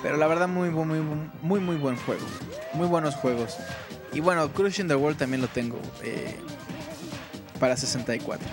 Pero 0.02 0.18
la 0.18 0.27
verdad, 0.27 0.47
muy, 0.47 0.69
muy, 0.69 0.85
muy, 1.41 1.60
muy, 1.60 1.76
buen 1.77 1.95
juego. 1.95 2.26
Muy 2.73 2.88
buenos 2.88 3.15
juegos. 3.15 3.57
Y 4.14 4.19
bueno, 4.19 4.52
Crushing 4.52 4.88
the 4.88 4.95
World 4.95 5.18
también 5.18 5.41
lo 5.41 5.47
tengo 5.47 5.80
eh, 6.03 6.38
para 7.60 7.77
64. 7.77 8.47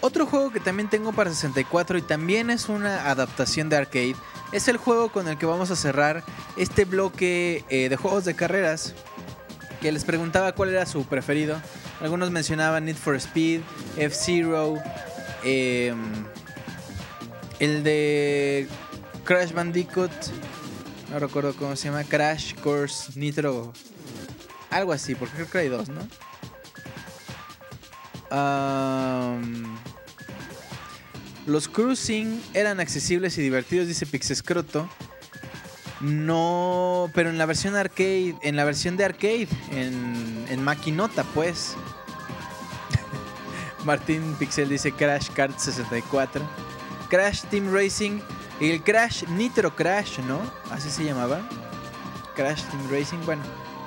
Otro 0.00 0.26
juego 0.26 0.52
que 0.52 0.60
también 0.60 0.88
tengo 0.88 1.12
para 1.12 1.30
64 1.30 1.98
y 1.98 2.02
también 2.02 2.50
es 2.50 2.68
una 2.68 3.10
adaptación 3.10 3.68
de 3.68 3.76
arcade 3.76 4.14
es 4.52 4.68
el 4.68 4.76
juego 4.76 5.10
con 5.10 5.28
el 5.28 5.38
que 5.38 5.46
vamos 5.46 5.70
a 5.70 5.76
cerrar 5.76 6.22
este 6.56 6.84
bloque 6.84 7.64
eh, 7.68 7.88
de 7.88 7.96
juegos 7.96 8.24
de 8.24 8.34
carreras. 8.34 8.94
Que 9.80 9.92
les 9.92 10.04
preguntaba 10.04 10.52
cuál 10.52 10.70
era 10.70 10.86
su 10.86 11.04
preferido. 11.04 11.60
Algunos 12.00 12.30
mencionaban 12.30 12.84
Need 12.84 12.96
for 12.96 13.14
Speed, 13.16 13.60
F-Zero, 13.96 14.76
eh, 15.46 15.94
el 17.60 17.82
de 17.82 18.68
Crash 19.24 19.52
Bandicoot. 19.52 20.10
No 21.10 21.18
recuerdo 21.18 21.54
cómo 21.54 21.76
se 21.76 21.88
llama. 21.88 22.04
Crash 22.04 22.54
Course 22.56 23.12
Nitro. 23.18 23.72
Algo 24.70 24.92
así, 24.92 25.14
porque 25.14 25.34
creo 25.36 25.50
que 25.50 25.58
hay 25.58 25.68
dos, 25.68 25.88
¿no? 25.88 26.06
Los 31.46 31.68
cruising 31.68 32.42
eran 32.54 32.80
accesibles 32.80 33.38
y 33.38 33.42
divertidos, 33.42 33.86
dice 33.86 34.04
Pixescroto. 34.04 34.88
No, 36.00 37.08
pero 37.14 37.30
en 37.30 37.38
la 37.38 37.46
versión 37.46 37.76
arcade, 37.76 38.34
en 38.42 38.56
la 38.56 38.64
versión 38.64 38.96
de 38.96 39.04
arcade, 39.04 39.48
en, 39.70 40.44
en 40.50 40.62
maquinota, 40.62 41.22
pues. 41.22 41.76
Martín 43.86 44.34
Pixel 44.38 44.68
dice 44.68 44.92
Crash 44.92 45.30
Kart 45.30 45.56
64. 45.58 46.42
Crash 47.08 47.42
Team 47.44 47.72
Racing 47.72 48.18
y 48.60 48.70
el 48.70 48.82
Crash 48.82 49.24
Nitro 49.28 49.74
Crash, 49.74 50.18
¿no? 50.20 50.40
Así 50.70 50.90
se 50.90 51.04
llamaba. 51.04 51.40
Crash 52.34 52.62
Team 52.64 52.90
Racing, 52.90 53.24
bueno, 53.24 53.42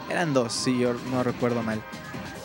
eran 0.10 0.34
dos, 0.34 0.54
si 0.54 0.80
yo 0.80 0.94
no 1.12 1.22
recuerdo 1.24 1.62
mal. 1.62 1.84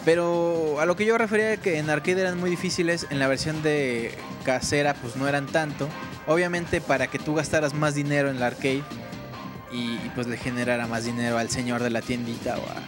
Pero 0.05 0.81
a 0.81 0.85
lo 0.87 0.97
que 0.97 1.07
yo 1.07 1.17
refería 1.17 1.57
que 1.57 1.79
en 1.79 1.89
arcade 1.89 2.21
eran 2.21 2.39
muy 2.39 2.51
difíciles, 2.51 3.07
en 3.09 3.19
la 3.19 3.27
versión 3.29 3.63
de 3.63 4.15
casera 4.45 4.93
pues 4.95 5.17
no 5.17 5.27
eran 5.29 5.47
tanto. 5.47 5.89
Obviamente 6.27 6.81
para 6.83 7.07
que 7.07 7.19
tú 7.19 7.35
gastaras 7.35 7.73
más 7.73 7.95
dinero 7.95 8.29
en 8.31 8.39
la 8.41 8.49
arcade 8.49 8.83
y, 9.73 9.77
y, 9.95 10.13
pues 10.15 10.27
le 10.27 10.37
generara 10.37 10.87
más 10.87 11.05
dinero 11.05 11.39
al 11.39 11.49
señor 11.51 11.83
de 11.83 11.91
la 11.91 12.03
tiendita 12.03 12.57
o, 12.59 12.61
a- 12.61 12.83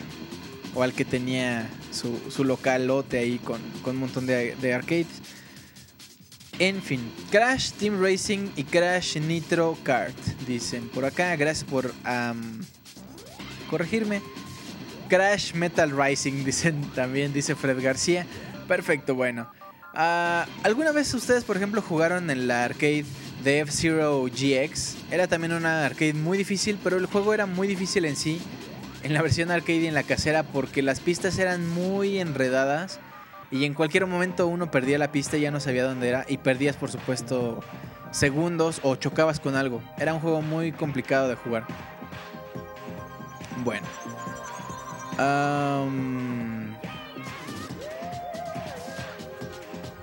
o 0.78 0.82
al 0.82 0.92
que 0.92 1.04
tenía 1.06 1.68
su, 1.96 2.20
su 2.30 2.44
localote 2.44 3.18
ahí 3.18 3.38
con, 3.38 3.60
con 3.82 3.96
un 3.96 4.02
montón 4.02 4.26
de, 4.26 4.54
de 4.56 4.74
arcades. 4.74 5.06
En 6.58 6.80
fin, 6.80 7.00
Crash 7.30 7.72
Team 7.72 8.00
Racing 8.00 8.48
y 8.56 8.64
Crash 8.64 9.18
Nitro 9.18 9.76
Kart, 9.82 10.16
dicen 10.46 10.88
por 10.88 11.04
acá. 11.04 11.36
Gracias 11.36 11.68
por 11.68 11.92
corregirme. 13.68 14.22
Crash 15.08 15.52
Metal 15.54 15.90
Rising, 15.90 16.44
dicen 16.44 16.80
también, 16.94 17.32
dice 17.32 17.54
Fred 17.54 17.82
García. 17.82 18.26
Perfecto, 18.66 19.14
bueno. 19.14 19.50
Ah, 19.94 20.46
¿Alguna 20.62 20.92
vez 20.92 21.12
ustedes, 21.14 21.44
por 21.44 21.56
ejemplo, 21.56 21.80
jugaron 21.80 22.30
en 22.30 22.48
la 22.48 22.64
arcade 22.64 23.04
de 23.42 23.60
F-Zero 23.60 24.24
GX? 24.24 24.96
Era 25.10 25.26
también 25.26 25.52
una 25.52 25.86
arcade 25.86 26.14
muy 26.14 26.36
difícil, 26.36 26.78
pero 26.82 26.96
el 26.96 27.06
juego 27.06 27.32
era 27.32 27.46
muy 27.46 27.66
difícil 27.68 28.04
en 28.04 28.16
sí, 28.16 28.40
en 29.06 29.14
la 29.14 29.22
versión 29.22 29.52
arcade 29.52 29.78
y 29.78 29.86
en 29.86 29.94
la 29.94 30.02
casera, 30.02 30.42
porque 30.42 30.82
las 30.82 30.98
pistas 30.98 31.38
eran 31.38 31.68
muy 31.68 32.18
enredadas 32.18 32.98
y 33.52 33.64
en 33.64 33.72
cualquier 33.72 34.04
momento 34.06 34.48
uno 34.48 34.72
perdía 34.72 34.98
la 34.98 35.12
pista 35.12 35.36
y 35.36 35.42
ya 35.42 35.52
no 35.52 35.60
sabía 35.60 35.84
dónde 35.84 36.08
era 36.08 36.24
y 36.28 36.38
perdías, 36.38 36.76
por 36.76 36.90
supuesto, 36.90 37.60
segundos 38.10 38.80
o 38.82 38.96
chocabas 38.96 39.38
con 39.38 39.54
algo. 39.54 39.80
Era 39.96 40.12
un 40.12 40.18
juego 40.18 40.42
muy 40.42 40.72
complicado 40.72 41.28
de 41.28 41.36
jugar. 41.36 41.64
Bueno. 43.62 43.86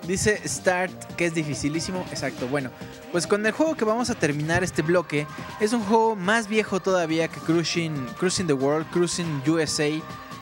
Dice 0.07 0.47
Start 0.47 1.15
que 1.15 1.25
es 1.25 1.33
dificilísimo. 1.33 2.05
Exacto. 2.09 2.47
Bueno, 2.47 2.71
pues 3.13 3.27
con 3.27 3.45
el 3.45 3.51
juego 3.51 3.75
que 3.75 3.85
vamos 3.85 4.09
a 4.09 4.15
terminar 4.15 4.63
este 4.63 4.81
bloque 4.81 5.27
es 5.59 5.71
un 5.71 5.83
juego 5.83 6.15
más 6.15 6.47
viejo 6.47 6.79
todavía 6.79 7.27
que 7.27 7.39
Cruising, 7.41 8.07
Cruising 8.17 8.47
the 8.47 8.53
World, 8.53 8.89
Cruising 8.89 9.43
USA, 9.47 9.87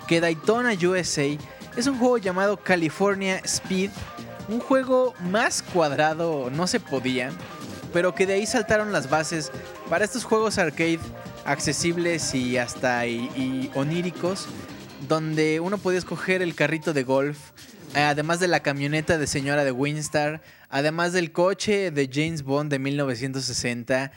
que 0.07 0.21
Daytona 0.21 0.71
USA. 0.81 1.37
Es 1.75 1.87
un 1.87 1.99
juego 1.99 2.17
llamado 2.17 2.55
California 2.55 3.41
Speed. 3.43 3.91
Un 4.47 4.61
juego 4.61 5.13
más 5.19 5.61
cuadrado 5.61 6.49
no 6.49 6.65
se 6.65 6.79
podía, 6.79 7.31
pero 7.91 8.15
que 8.15 8.25
de 8.25 8.35
ahí 8.35 8.45
saltaron 8.45 8.93
las 8.93 9.09
bases 9.09 9.51
para 9.89 10.05
estos 10.05 10.23
juegos 10.23 10.57
arcade 10.57 10.99
accesibles 11.43 12.33
y 12.33 12.57
hasta 12.57 13.03
oníricos, 13.75 14.47
donde 15.09 15.59
uno 15.59 15.77
podía 15.77 15.99
escoger 15.99 16.41
el 16.41 16.55
carrito 16.55 16.93
de 16.93 17.03
golf, 17.03 17.37
eh, 17.95 18.01
además 18.01 18.39
de 18.39 18.47
la 18.47 18.61
camioneta 18.61 19.17
de 19.17 19.27
señora 19.27 19.65
de 19.65 19.73
Winstar, 19.73 20.41
además 20.71 21.13
del 21.13 21.31
coche 21.31 21.91
de 21.91 22.09
James 22.11 22.43
Bond 22.43 22.71
de 22.71 22.79
1960, 22.79 24.11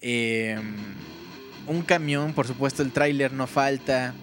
eh, 0.00 0.58
un 1.66 1.82
camión, 1.82 2.32
por 2.32 2.46
supuesto, 2.46 2.82
el 2.82 2.92
tráiler 2.92 3.32
no 3.32 3.46
falta. 3.46 4.14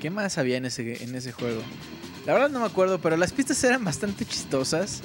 ¿Qué 0.00 0.10
más 0.10 0.38
había 0.38 0.56
en 0.56 0.64
ese, 0.66 1.02
en 1.02 1.14
ese 1.14 1.32
juego? 1.32 1.60
La 2.24 2.32
verdad 2.34 2.50
no 2.50 2.60
me 2.60 2.66
acuerdo, 2.66 3.00
pero 3.00 3.16
las 3.16 3.32
pistas 3.32 3.62
eran 3.64 3.84
bastante 3.84 4.24
chistosas. 4.24 5.02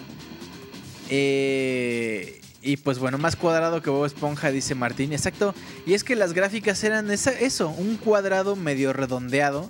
Eh, 1.10 2.40
y 2.61 2.78
pues 2.78 2.99
bueno, 2.99 3.18
más 3.18 3.36
cuadrado 3.36 3.82
que 3.82 3.90
Bob 3.90 4.06
Esponja, 4.06 4.52
dice 4.52 4.76
Martín. 4.76 5.11
Exacto. 5.14 5.53
Y 5.86 5.94
es 5.95 6.03
que 6.03 6.15
las 6.15 6.34
gráficas 6.34 6.84
eran 6.84 7.10
esa- 7.11 7.38
eso, 7.38 7.70
un 7.70 7.98
cuadrado 7.98 8.56
medio 8.56 8.94
redondeado. 8.94 9.70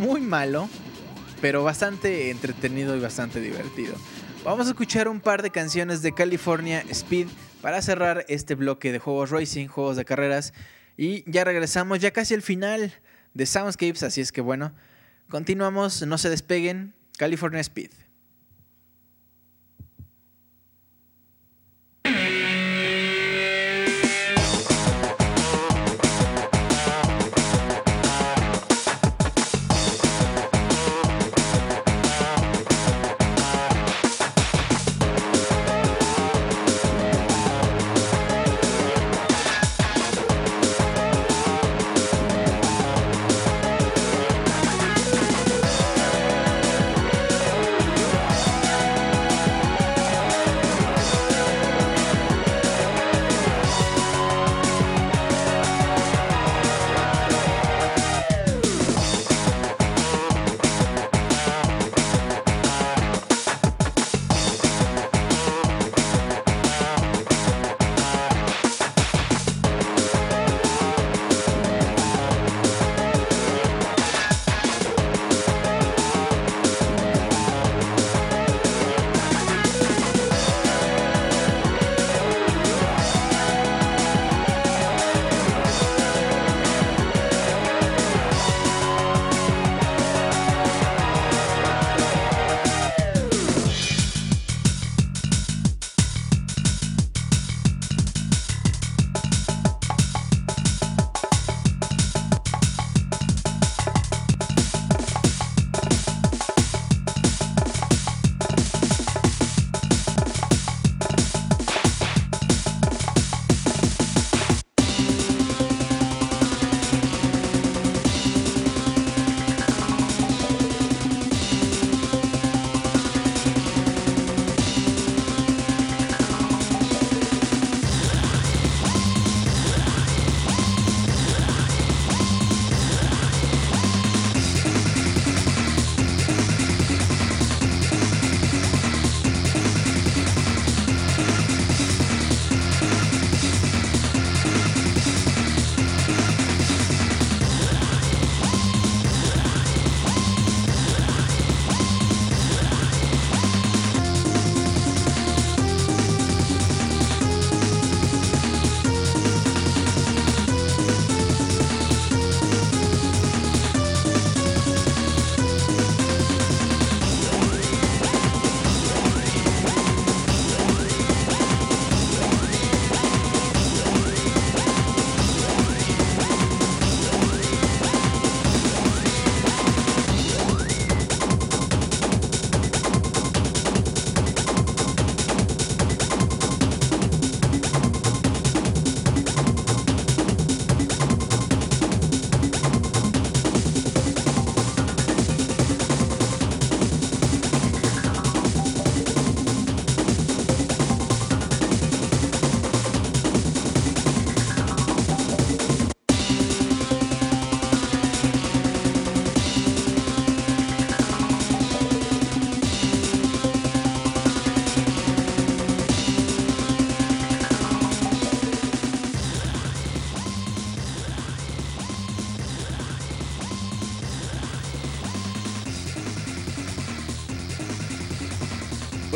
Muy 0.00 0.20
malo, 0.20 0.68
pero 1.40 1.62
bastante 1.62 2.30
entretenido 2.30 2.96
y 2.96 3.00
bastante 3.00 3.40
divertido. 3.40 3.94
Vamos 4.44 4.66
a 4.66 4.70
escuchar 4.70 5.06
un 5.06 5.20
par 5.20 5.40
de 5.40 5.50
canciones 5.50 6.02
de 6.02 6.12
California 6.12 6.84
Speed 6.90 7.28
para 7.60 7.80
cerrar 7.80 8.24
este 8.26 8.56
bloque 8.56 8.90
de 8.90 8.98
juegos 8.98 9.30
racing, 9.30 9.68
juegos 9.68 9.96
de 9.96 10.04
carreras. 10.04 10.52
Y 10.96 11.22
ya 11.30 11.44
regresamos, 11.44 12.00
ya 12.00 12.10
casi 12.10 12.34
al 12.34 12.42
final 12.42 12.92
de 13.34 13.46
Soundscapes, 13.46 14.02
así 14.02 14.20
es 14.20 14.32
que 14.32 14.40
bueno, 14.40 14.72
continuamos, 15.28 16.04
no 16.04 16.18
se 16.18 16.28
despeguen. 16.28 16.92
California 17.18 17.60
Speed. 17.60 17.90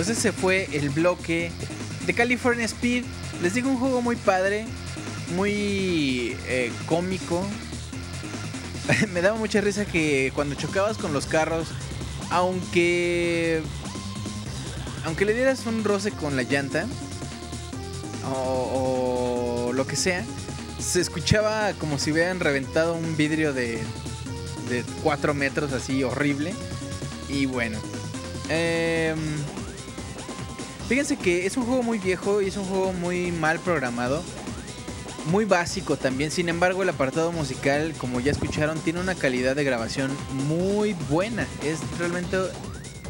Pues 0.06 0.18
ese 0.18 0.30
fue 0.30 0.68
el 0.72 0.90
bloque 0.90 1.50
de 2.06 2.14
California 2.14 2.64
Speed. 2.64 3.04
Les 3.42 3.54
digo 3.54 3.68
un 3.68 3.76
juego 3.76 4.02
muy 4.02 4.14
padre, 4.14 4.64
muy 5.34 6.36
eh, 6.46 6.70
cómico. 6.86 7.44
Me 9.12 9.20
daba 9.20 9.36
mucha 9.36 9.60
risa 9.60 9.84
que 9.84 10.30
cuando 10.32 10.54
chocabas 10.54 10.96
con 10.96 11.12
los 11.12 11.26
carros, 11.26 11.66
aunque 12.30 13.62
aunque 15.04 15.24
le 15.24 15.34
dieras 15.34 15.66
un 15.66 15.82
roce 15.82 16.12
con 16.12 16.36
la 16.36 16.44
llanta 16.44 16.86
o, 18.32 19.72
lo 19.74 19.86
que 19.88 19.96
sea, 19.96 20.24
se 20.78 21.00
escuchaba 21.00 21.72
como 21.72 21.98
si 21.98 22.12
hubieran 22.12 22.38
reventado 22.38 22.94
un 22.94 23.16
vidrio 23.16 23.52
de 23.52 23.80
de 24.68 24.84
4 25.02 25.34
metros 25.34 25.72
así 25.72 26.04
horrible. 26.04 26.54
Y 27.28 27.46
bueno. 27.46 27.78
em, 28.48 29.16
fíjense 30.88 31.16
que 31.16 31.46
es 31.46 31.56
un 31.56 31.64
juego 31.64 31.82
muy 31.82 31.98
viejo 31.98 32.40
y 32.40 32.48
es 32.48 32.56
un 32.56 32.64
juego 32.64 32.92
muy 32.92 33.32
mal 33.32 33.58
programado. 33.58 34.22
Muy 35.26 35.44
básico 35.44 35.96
también. 35.96 36.30
Sin 36.30 36.48
embargo, 36.48 36.82
el 36.82 36.88
apartado 36.88 37.32
musical, 37.32 37.94
como 37.98 38.20
ya 38.20 38.30
escucharon, 38.30 38.78
tiene 38.78 39.00
una 39.00 39.16
calidad 39.16 39.56
de 39.56 39.64
grabación 39.64 40.12
muy 40.46 40.94
buena. 41.10 41.46
Es 41.64 41.80
realmente 41.98 42.38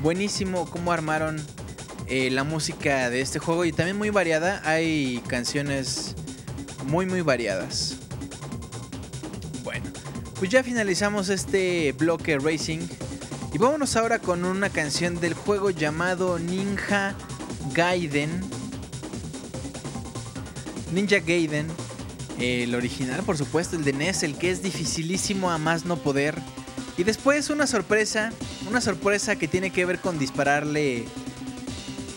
buenísimo 0.01 0.69
cómo 0.71 0.93
armaron 0.93 1.45
eh, 2.07 2.31
la 2.31 2.45
música 2.45 3.11
de 3.11 3.21
este 3.21 3.39
juego 3.39 3.67
y 3.67 3.73
también 3.73 3.99
muy 3.99 4.11
variada. 4.11 4.63
Hay 4.65 5.23
canciones 5.29 6.15
muy 6.87 7.05
muy 7.05 7.21
variadas. 7.21 7.97
Bueno, 9.63 9.91
pues 10.39 10.51
ya 10.51 10.63
finalizamos 10.63 11.29
este 11.29 11.93
bloque 11.93 12.39
Racing 12.39 12.81
y 13.53 13.59
vámonos 13.59 13.97
ahora 13.97 14.21
con 14.21 14.45
una 14.45 14.71
canción 14.71 15.21
del 15.21 15.35
juego 15.35 15.71
llamado 15.71 16.39
Ninja 16.39 17.15
Gaiden. 17.77 18.41
Ninja 20.93 21.19
Gaiden, 21.19 21.67
el 22.39 22.75
original 22.75 23.23
por 23.23 23.37
supuesto, 23.37 23.77
el 23.77 23.85
de 23.85 23.93
NES, 23.93 24.23
el 24.23 24.39
que 24.39 24.51
es 24.51 24.63
dificilísimo 24.63 25.51
a 25.51 25.59
más 25.59 25.85
no 25.85 25.99
poder. 25.99 26.35
Y 26.97 27.05
después 27.05 27.51
una 27.51 27.67
sorpresa, 27.67 28.33
una 28.67 28.81
sorpresa 28.81 29.37
que 29.37 29.47
tiene 29.47 29.73
que 29.73 29.85
ver 29.85 29.99
con 29.99 30.19
dispararle, 30.19 31.05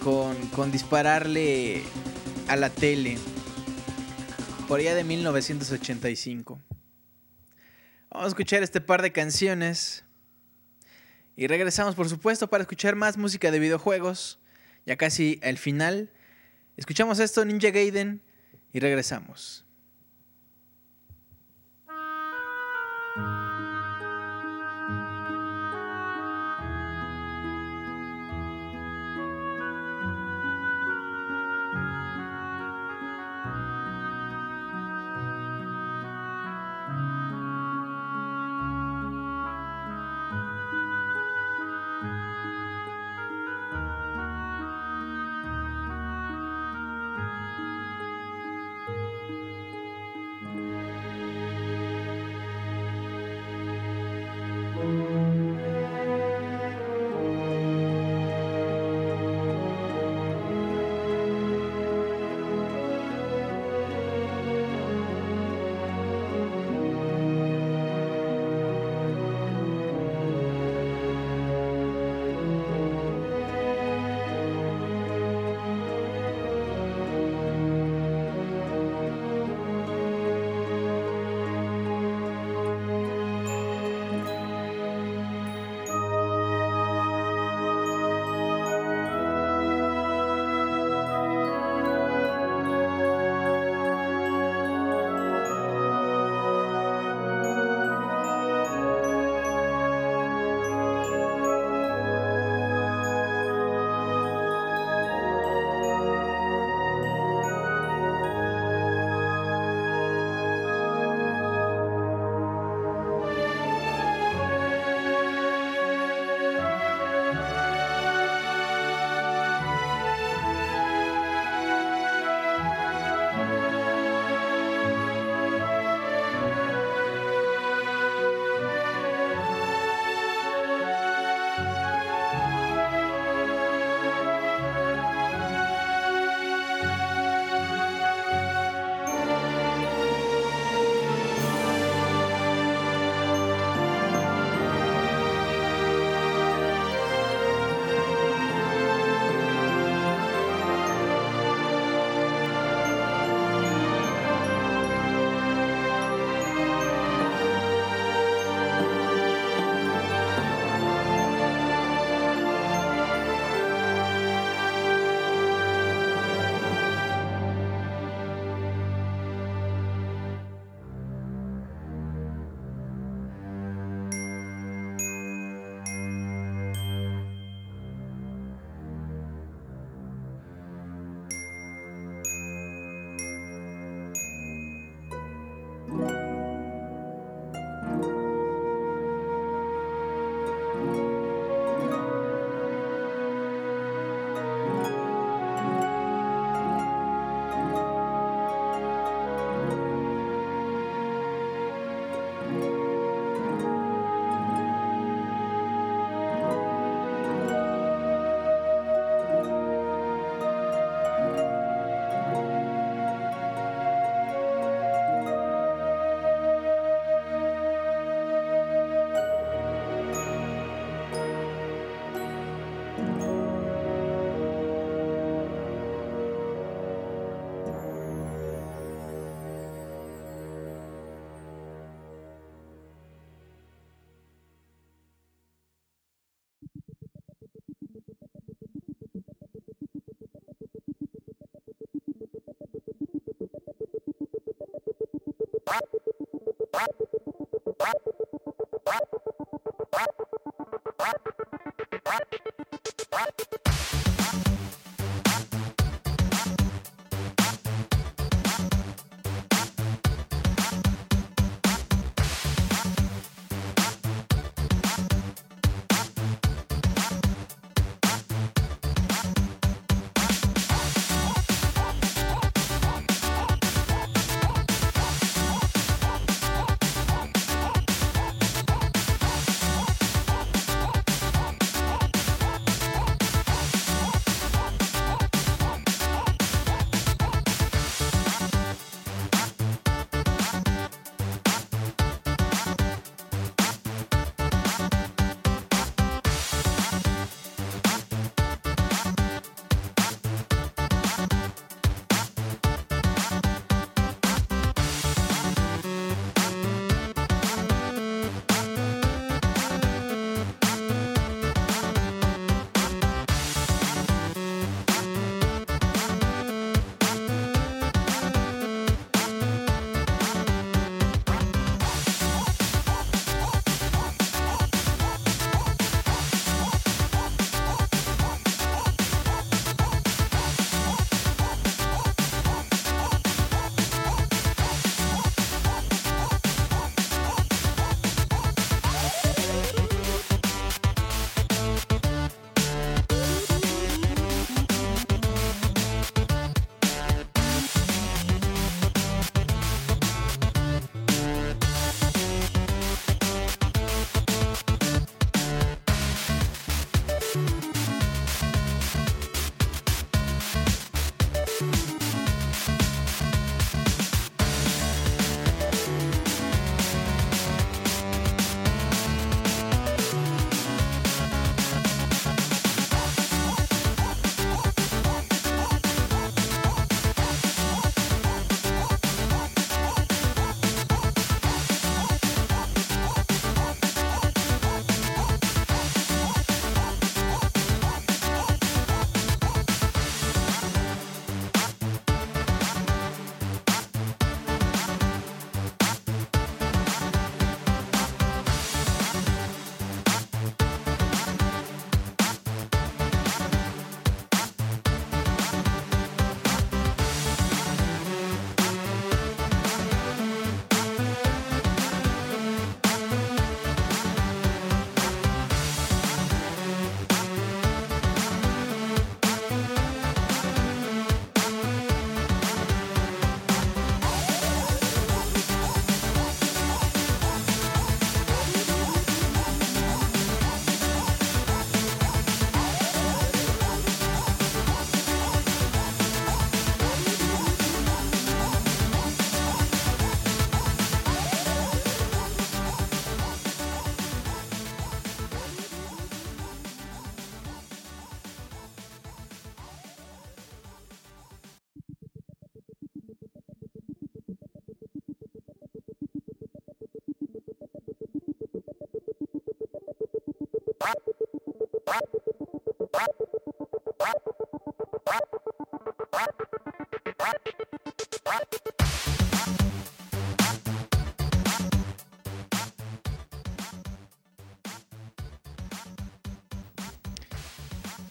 con, 0.01 0.37
con 0.55 0.71
dispararle 0.71 1.83
a 2.47 2.55
la 2.55 2.69
tele. 2.69 3.17
Por 4.69 4.79
allá 4.79 4.95
de 4.95 5.03
1985. 5.03 6.61
Vamos 8.11 8.25
a 8.25 8.29
escuchar 8.29 8.63
este 8.63 8.79
par 8.79 9.01
de 9.01 9.11
canciones. 9.11 10.05
Y 11.35 11.47
regresamos, 11.47 11.95
por 11.95 12.07
supuesto, 12.07 12.49
para 12.49 12.61
escuchar 12.61 12.95
más 12.95 13.17
música 13.17 13.51
de 13.51 13.59
videojuegos. 13.59 14.38
Ya 14.89 14.97
casi 14.97 15.39
al 15.43 15.59
final. 15.59 16.09
Escuchamos 16.75 17.19
esto, 17.19 17.45
Ninja 17.45 17.69
Gaiden, 17.69 18.23
y 18.73 18.79
regresamos. 18.79 19.63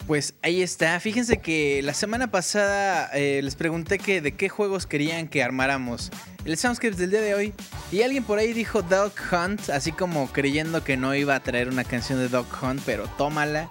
Pues 0.08 0.32
ahí 0.40 0.62
está. 0.62 0.98
Fíjense 1.00 1.36
que 1.36 1.82
la 1.82 1.92
semana 1.92 2.30
pasada 2.30 3.10
eh, 3.12 3.42
les 3.42 3.56
pregunté 3.56 3.98
que 3.98 4.22
de 4.22 4.32
qué 4.32 4.48
juegos 4.48 4.86
querían 4.86 5.28
que 5.28 5.42
armáramos 5.42 6.10
el 6.46 6.56
Soundscapes 6.56 6.96
del 6.96 7.10
día 7.10 7.20
de 7.20 7.34
hoy. 7.34 7.54
Y 7.92 8.00
alguien 8.00 8.24
por 8.24 8.38
ahí 8.38 8.54
dijo 8.54 8.80
Dog 8.80 9.12
Hunt, 9.30 9.68
así 9.68 9.92
como 9.92 10.32
creyendo 10.32 10.82
que 10.82 10.96
no 10.96 11.14
iba 11.14 11.34
a 11.34 11.40
traer 11.40 11.68
una 11.68 11.84
canción 11.84 12.18
de 12.18 12.30
Dog 12.30 12.46
Hunt, 12.62 12.80
pero 12.86 13.06
tómala. 13.18 13.68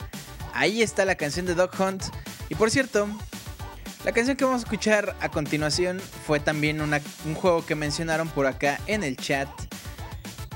Ahí 0.54 0.84
está 0.84 1.06
la 1.06 1.16
canción 1.16 1.48
de 1.48 1.56
Dog 1.56 1.72
Hunt. 1.80 2.04
Y 2.50 2.54
por 2.54 2.70
cierto, 2.70 3.08
la 4.06 4.12
canción 4.12 4.38
que 4.38 4.46
vamos 4.46 4.62
a 4.62 4.66
escuchar 4.66 5.16
a 5.20 5.30
continuación 5.30 6.00
fue 6.00 6.40
también 6.40 6.82
un 6.82 7.34
juego 7.34 7.66
que 7.66 7.74
mencionaron 7.74 8.30
por 8.30 8.46
acá 8.46 8.80
en 8.86 9.04
el 9.04 9.18
chat. 9.18 9.50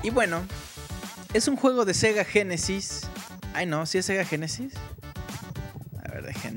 Y 0.04 0.10
bueno, 0.10 0.46
es 1.34 1.48
un 1.48 1.56
juego 1.56 1.84
de 1.84 1.92
Sega 1.92 2.24
Genesis. 2.24 3.00
Ay 3.52 3.66
no, 3.66 3.84
¿sí 3.84 3.98
es 3.98 4.06
Sega 4.06 4.24
Genesis? 4.24 4.74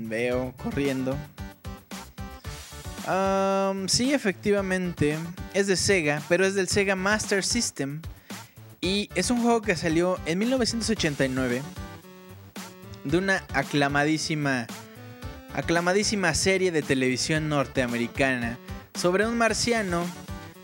Veo, 0.08 0.54
corriendo. 0.62 1.18
Sí, 3.88 4.14
efectivamente, 4.14 5.18
es 5.54 5.68
de 5.68 5.76
Sega, 5.76 6.22
pero 6.28 6.46
es 6.46 6.56
del 6.56 6.68
Sega 6.68 6.96
Master 6.96 7.44
System. 7.44 8.02
Y 8.82 9.10
es 9.16 9.32
un 9.32 9.42
juego 9.42 9.62
que 9.62 9.76
salió 9.76 10.20
en 10.26 10.40
1989 10.40 11.62
de 13.04 13.18
una 13.18 13.44
aclamadísima, 13.54 14.68
aclamadísima 15.54 16.34
serie 16.34 16.72
de 16.72 16.82
televisión 16.82 17.50
norteamericana 17.50 18.58
sobre 18.94 19.28
un 19.28 19.38
marciano, 19.38 20.06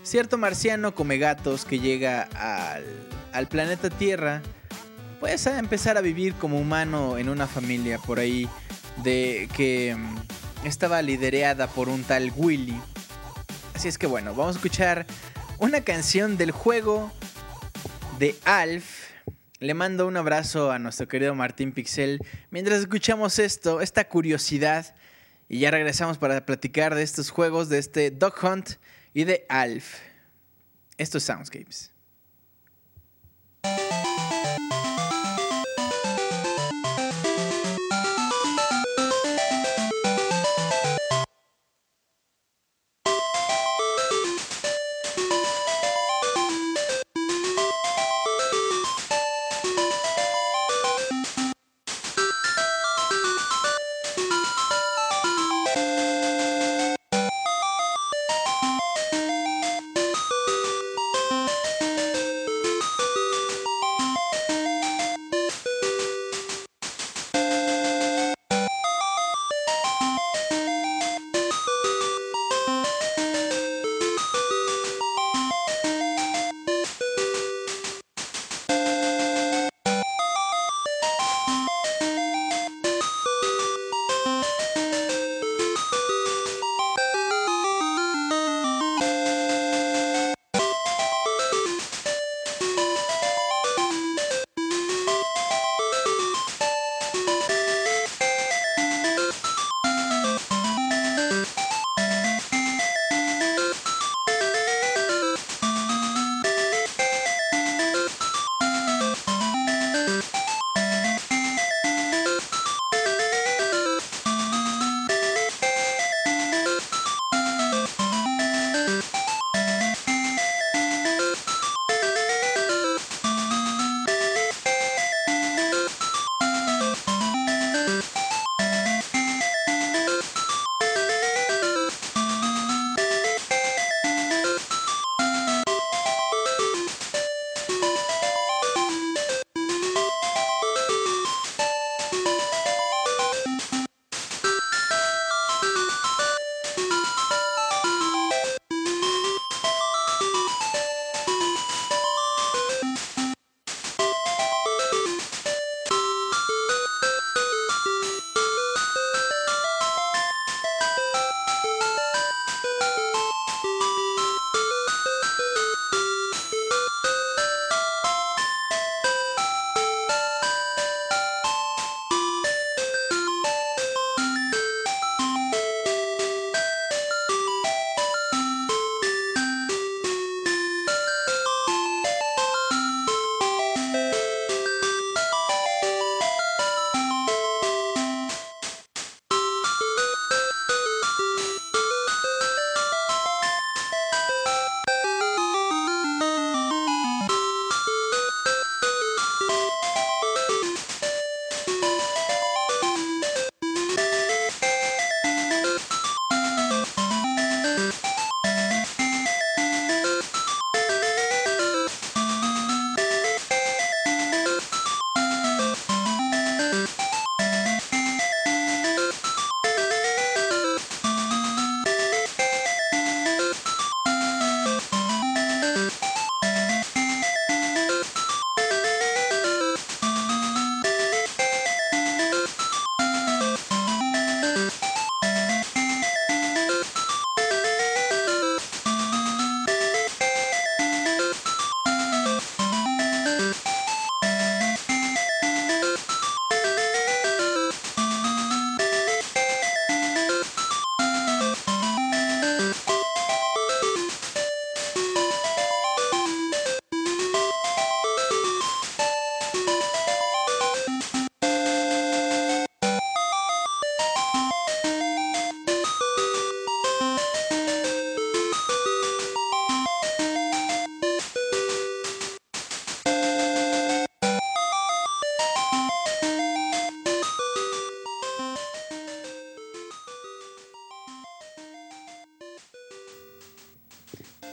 cierto 0.02 0.38
marciano 0.38 0.94
come 0.94 1.18
gatos 1.18 1.64
que 1.64 1.80
llega 1.80 2.28
al, 2.34 2.84
al 3.32 3.48
planeta 3.48 3.90
Tierra, 3.90 4.42
pues 5.20 5.46
a 5.46 5.58
empezar 5.58 5.96
a 5.96 6.00
vivir 6.00 6.34
como 6.34 6.58
humano 6.58 7.18
en 7.18 7.28
una 7.28 7.46
familia 7.46 7.98
por 7.98 8.18
ahí 8.18 8.48
de 8.98 9.48
que 9.56 9.94
mm, 9.96 10.66
estaba 10.66 11.02
liderada 11.02 11.66
por 11.66 11.88
un 11.88 12.04
tal 12.04 12.32
Willy. 12.36 12.80
Así 13.74 13.88
es 13.88 13.98
que 13.98 14.06
bueno, 14.06 14.34
vamos 14.34 14.56
a 14.56 14.58
escuchar 14.58 15.06
una 15.58 15.82
canción 15.82 16.36
del 16.36 16.50
juego 16.50 17.12
de 18.18 18.36
Alf. 18.44 19.10
Le 19.58 19.74
mando 19.74 20.06
un 20.06 20.16
abrazo 20.16 20.72
a 20.72 20.78
nuestro 20.78 21.08
querido 21.08 21.34
Martín 21.34 21.72
Pixel 21.72 22.20
mientras 22.50 22.80
escuchamos 22.80 23.38
esto, 23.38 23.80
esta 23.80 24.08
curiosidad. 24.08 24.94
Y 25.48 25.60
ya 25.60 25.70
regresamos 25.70 26.18
para 26.18 26.46
platicar 26.46 26.94
de 26.94 27.02
estos 27.02 27.30
juegos, 27.30 27.68
de 27.68 27.78
este 27.78 28.10
Dog 28.10 28.34
Hunt 28.42 28.70
y 29.14 29.24
de 29.24 29.44
Alf. 29.48 29.98
Esto 30.96 31.18
es 31.18 31.24
Soundscapes. 31.24 31.92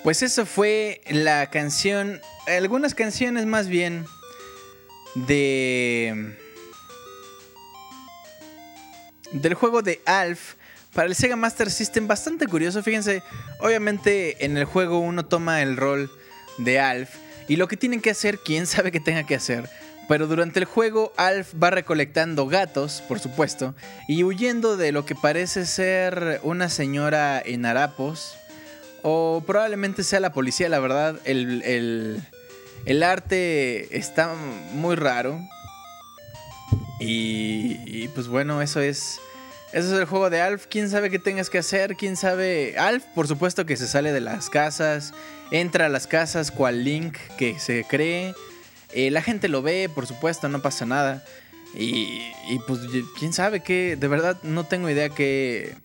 Pues 0.10 0.24
eso 0.24 0.48
fue 0.48 1.02
la 1.12 1.52
canción, 1.52 2.20
algunas 2.48 2.96
canciones 2.96 3.46
más 3.46 3.68
bien 3.68 4.08
de 5.14 6.36
del 9.34 9.54
juego 9.54 9.84
de 9.84 10.02
Alf 10.08 10.56
para 10.96 11.08
el 11.08 11.14
Sega 11.14 11.36
Master 11.36 11.70
System, 11.70 12.08
bastante 12.08 12.48
curioso, 12.48 12.82
fíjense, 12.82 13.22
obviamente 13.60 14.44
en 14.44 14.58
el 14.58 14.66
juego 14.66 14.98
uno 14.98 15.28
toma 15.28 15.62
el 15.62 15.78
rol 15.78 16.10
de 16.58 16.80
Alf 16.80 17.12
y 17.48 17.58
lo 17.58 17.68
que 17.68 17.78
tienen 17.78 18.02
que 18.02 18.10
hacer, 18.10 18.40
quién 18.40 18.66
sabe 18.66 18.92
qué 18.92 19.00
tenga 19.00 19.28
que 19.28 19.36
hacer. 19.36 19.70
Pero 20.08 20.26
durante 20.26 20.58
el 20.58 20.66
juego 20.66 21.14
Alf 21.18 21.54
va 21.54 21.70
recolectando 21.70 22.48
gatos, 22.48 23.04
por 23.08 23.20
supuesto, 23.20 23.76
y 24.08 24.24
huyendo 24.24 24.76
de 24.76 24.92
lo 24.92 25.06
que 25.06 25.14
parece 25.14 25.68
ser 25.68 26.40
una 26.42 26.68
señora 26.70 27.40
en 27.46 27.68
harapos, 27.68 28.40
probablemente 29.42 30.04
sea 30.04 30.20
la 30.20 30.32
policía, 30.32 30.70
la 30.70 30.80
verdad, 30.80 31.20
el, 31.26 31.62
el, 31.64 32.24
el 32.86 33.04
arte 33.04 33.98
está 33.98 34.34
muy 34.74 34.96
raro. 34.96 35.40
Y, 37.00 37.78
y, 37.86 38.10
pues 38.10 38.28
bueno, 38.28 38.62
eso 38.62 38.82
es. 38.82 39.20
Eso 39.72 39.94
es 39.94 40.00
el 40.00 40.06
juego 40.06 40.30
de 40.30 40.42
Alf. 40.42 40.66
¿Quién 40.68 40.90
sabe 40.90 41.10
qué 41.10 41.20
tengas 41.20 41.50
que 41.50 41.60
hacer? 41.60 41.96
¿Quién 41.96 42.18
sabe? 42.18 42.76
Alf, 42.78 43.04
por 43.14 43.28
supuesto 43.28 43.66
que 43.66 43.78
se 43.78 43.88
sale 43.88 44.12
de 44.12 44.20
las 44.20 44.50
casas. 44.50 45.14
Entra 45.52 45.86
a 45.86 45.90
las 45.90 46.08
casas 46.08 46.52
cual 46.52 46.84
Link 46.84 47.18
que 47.38 47.60
se 47.60 47.86
cree. 47.88 48.34
Eh, 48.94 49.12
la 49.12 49.22
gente 49.22 49.48
lo 49.48 49.62
ve, 49.62 49.90
por 49.94 50.08
supuesto, 50.08 50.50
no 50.50 50.62
pasa 50.62 50.86
nada. 50.86 51.24
Y, 51.76 52.32
y 52.50 52.60
pues 52.66 52.80
quién 53.20 53.32
sabe 53.32 53.62
qué. 53.62 53.96
De 53.96 54.08
verdad 54.08 54.38
no 54.42 54.66
tengo 54.66 54.90
idea 54.90 55.10
qué. 55.10 55.76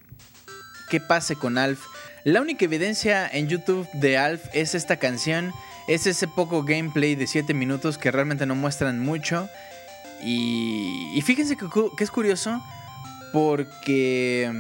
qué 0.91 1.01
pase 1.01 1.37
con 1.37 1.59
Alf. 1.59 1.81
La 2.25 2.41
única 2.41 2.65
evidencia 2.65 3.29
en 3.29 3.49
YouTube 3.49 3.87
de 3.93 4.17
Alf 4.17 4.47
es 4.55 4.75
esta 4.75 4.97
canción. 4.97 5.53
Es 5.87 6.07
ese 6.07 6.27
poco 6.27 6.63
gameplay 6.65 7.15
de 7.17 7.27
7 7.27 7.53
minutos 7.53 7.99
que 7.99 8.11
realmente 8.11 8.47
no 8.47 8.55
muestran 8.55 8.99
mucho. 8.99 9.51
Y, 10.23 11.13
y 11.15 11.21
fíjense 11.21 11.55
que, 11.59 11.67
es 12.03 12.11
curioso 12.11 12.65
porque 13.31 14.51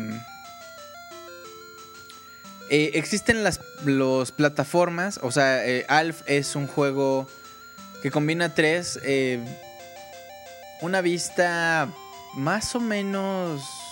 eh, 2.68 2.90
existen 2.92 3.42
las 3.42 3.62
los 3.82 4.30
plataformas. 4.30 5.18
O 5.22 5.30
sea, 5.30 5.66
eh, 5.66 5.86
Alf 5.88 6.20
es 6.26 6.56
un 6.56 6.66
juego 6.66 7.26
que 8.02 8.10
combina 8.10 8.54
tres. 8.54 9.00
Eh, 9.04 9.42
una 10.82 11.00
vista 11.00 11.88
más 12.34 12.74
o 12.74 12.80
menos... 12.80 13.83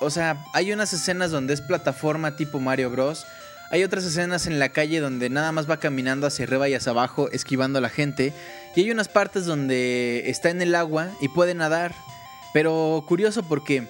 O 0.00 0.10
sea, 0.10 0.44
hay 0.52 0.72
unas 0.72 0.92
escenas 0.92 1.30
donde 1.30 1.54
es 1.54 1.60
plataforma 1.60 2.36
tipo 2.36 2.58
Mario 2.60 2.90
Bros. 2.90 3.26
Hay 3.70 3.84
otras 3.84 4.04
escenas 4.04 4.46
en 4.46 4.58
la 4.58 4.70
calle 4.70 4.98
donde 4.98 5.30
nada 5.30 5.52
más 5.52 5.70
va 5.70 5.76
caminando 5.76 6.26
hacia 6.26 6.44
arriba 6.44 6.68
y 6.68 6.74
hacia 6.74 6.90
abajo, 6.90 7.28
esquivando 7.30 7.78
a 7.78 7.82
la 7.82 7.88
gente. 7.88 8.32
Y 8.74 8.80
hay 8.80 8.90
unas 8.90 9.08
partes 9.08 9.44
donde 9.44 10.24
está 10.26 10.50
en 10.50 10.60
el 10.60 10.74
agua 10.74 11.08
y 11.20 11.28
puede 11.28 11.54
nadar. 11.54 11.94
Pero 12.52 13.04
curioso 13.06 13.44
porque 13.44 13.86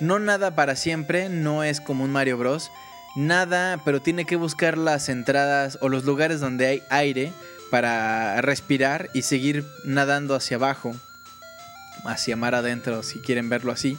no 0.00 0.18
nada 0.18 0.54
para 0.54 0.74
siempre, 0.76 1.28
no 1.28 1.62
es 1.64 1.80
como 1.82 2.04
un 2.04 2.12
Mario 2.12 2.38
Bros. 2.38 2.70
Nada, 3.16 3.80
pero 3.84 4.00
tiene 4.00 4.24
que 4.24 4.36
buscar 4.36 4.78
las 4.78 5.08
entradas 5.08 5.78
o 5.82 5.88
los 5.88 6.04
lugares 6.04 6.40
donde 6.40 6.66
hay 6.66 6.82
aire 6.88 7.32
para 7.70 8.40
respirar 8.40 9.10
y 9.12 9.22
seguir 9.22 9.66
nadando 9.84 10.34
hacia 10.34 10.56
abajo. 10.56 10.94
Hacia 12.04 12.36
mar 12.36 12.54
adentro, 12.54 13.02
si 13.02 13.20
quieren 13.20 13.48
verlo 13.48 13.72
así. 13.72 13.98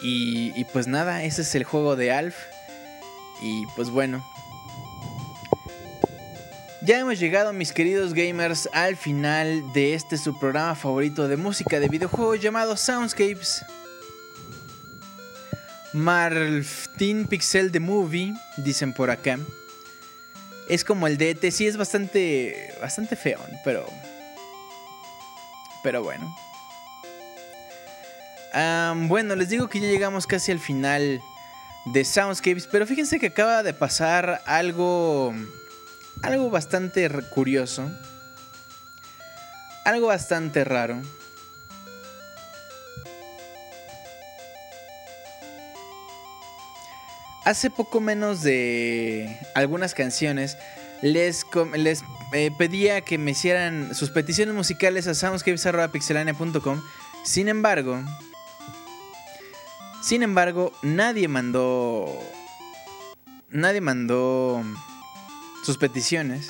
Y, 0.00 0.52
y 0.58 0.64
pues 0.66 0.86
nada, 0.86 1.24
ese 1.24 1.42
es 1.42 1.54
el 1.54 1.64
juego 1.64 1.96
de 1.96 2.12
Alf. 2.12 2.36
Y 3.42 3.66
pues 3.76 3.90
bueno. 3.90 4.24
Ya 6.80 6.98
hemos 6.98 7.18
llegado, 7.18 7.52
mis 7.52 7.72
queridos 7.72 8.14
gamers, 8.14 8.68
al 8.72 8.96
final 8.96 9.72
de 9.74 9.94
este 9.94 10.16
su 10.16 10.38
programa 10.38 10.74
favorito 10.74 11.28
de 11.28 11.36
música 11.36 11.80
de 11.80 11.88
videojuegos 11.88 12.40
llamado 12.40 12.76
Soundscapes. 12.76 13.64
Martin 15.92 17.26
Pixel 17.26 17.72
The 17.72 17.80
Movie, 17.80 18.34
dicen 18.56 18.92
por 18.92 19.10
acá. 19.10 19.38
Es 20.68 20.84
como 20.84 21.06
el 21.06 21.18
DT, 21.18 21.50
sí 21.50 21.66
es 21.66 21.76
bastante 21.76 22.74
bastante 22.80 23.16
feo, 23.16 23.40
pero 23.64 23.86
pero 25.82 26.02
bueno. 26.02 26.34
Bueno, 29.08 29.36
les 29.36 29.48
digo 29.48 29.68
que 29.68 29.80
ya 29.80 29.88
llegamos 29.88 30.26
casi 30.26 30.52
al 30.52 30.58
final 30.58 31.20
de 31.86 32.04
Soundscapes, 32.04 32.66
pero 32.66 32.86
fíjense 32.86 33.18
que 33.18 33.26
acaba 33.26 33.62
de 33.62 33.72
pasar 33.72 34.42
algo 34.46 35.34
algo 36.22 36.50
bastante 36.50 37.08
curioso. 37.30 37.90
Algo 39.84 40.08
bastante 40.08 40.64
raro. 40.64 41.00
Hace 47.44 47.70
poco 47.70 48.00
menos 48.00 48.42
de 48.42 49.38
algunas 49.54 49.94
canciones 49.94 50.58
les, 51.00 51.46
les 51.74 52.02
eh, 52.34 52.50
pedía 52.58 53.00
que 53.00 53.16
me 53.16 53.30
hicieran 53.30 53.94
sus 53.94 54.10
peticiones 54.10 54.54
musicales 54.54 55.06
a 55.06 55.14
soundscapes.pixelania.com. 55.14 56.82
Sin 57.24 57.48
embargo, 57.48 58.02
sin 60.00 60.22
embargo, 60.22 60.72
nadie 60.82 61.28
mandó. 61.28 62.06
Nadie 63.50 63.80
mandó 63.80 64.62
sus 65.64 65.78
peticiones. 65.78 66.48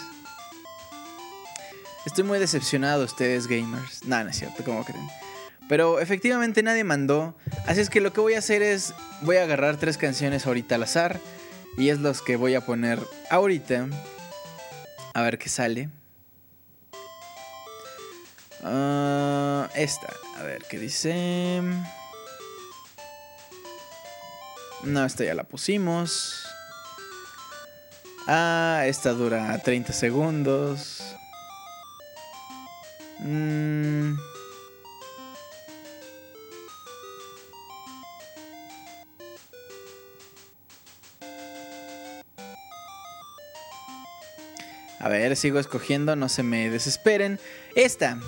Estoy 2.05 2.25
muy 2.25 2.39
decepcionado, 2.39 3.05
ustedes 3.05 3.47
gamers. 3.47 4.05
No, 4.05 4.23
no 4.23 4.31
es 4.31 4.37
cierto, 4.37 4.65
¿cómo 4.65 4.85
creen? 4.85 5.07
Pero 5.69 6.01
efectivamente 6.01 6.63
nadie 6.63 6.83
mandó. 6.83 7.37
Así 7.67 7.81
es 7.81 7.91
que 7.91 8.01
lo 8.01 8.13
que 8.13 8.21
voy 8.21 8.35
a 8.35 8.39
hacer 8.39 8.63
es. 8.63 8.95
Voy 9.23 9.37
a 9.37 9.43
agarrar 9.43 9.77
tres 9.77 9.99
canciones 9.99 10.47
ahorita 10.47 10.77
al 10.77 10.85
azar. 10.85 11.21
Y 11.77 11.91
es 11.91 12.01
los 12.01 12.23
que 12.23 12.37
voy 12.37 12.55
a 12.55 12.65
poner 12.65 12.99
ahorita. 13.31 13.87
A 15.15 15.23
ver 15.23 15.39
qué 15.39 15.49
sale. 15.49 15.91
Uh, 18.63 19.69
esta. 19.75 20.13
A 20.39 20.43
ver 20.43 20.65
qué 20.69 20.79
dice. 20.79 21.63
No, 24.85 25.05
esta 25.05 25.25
ya 25.25 25.35
la 25.35 25.45
pusimos. 25.45 26.47
Ah, 28.27 28.85
esta 28.87 29.13
dura 29.13 29.61
30 29.63 29.93
segundos. 29.93 31.03
Mm. 33.19 34.17
A 45.01 45.09
ver, 45.09 45.37
sigo 45.37 45.59
escogiendo, 45.59 46.17
no 46.17 46.29
se 46.29 46.43
me 46.43 46.71
desesperen. 46.71 47.39
Esta 47.75 48.19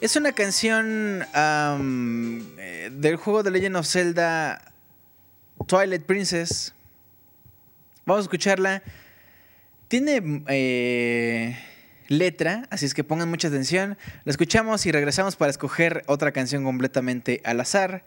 es 0.00 0.16
una 0.16 0.32
canción 0.32 1.24
um, 1.34 2.56
del 2.90 3.16
juego 3.16 3.42
de 3.42 3.50
Legend 3.50 3.76
of 3.76 3.86
Zelda 3.86 4.72
Twilight 5.66 6.04
Princess. 6.04 6.74
Vamos 8.04 8.20
a 8.20 8.22
escucharla. 8.22 8.82
Tiene 9.88 10.42
eh, 10.48 11.58
letra, 12.08 12.66
así 12.70 12.86
es 12.86 12.94
que 12.94 13.04
pongan 13.04 13.28
mucha 13.28 13.48
atención. 13.48 13.98
La 14.24 14.30
escuchamos 14.30 14.86
y 14.86 14.92
regresamos 14.92 15.36
para 15.36 15.50
escoger 15.50 16.02
otra 16.06 16.32
canción 16.32 16.64
completamente 16.64 17.40
al 17.44 17.60
azar. 17.60 18.04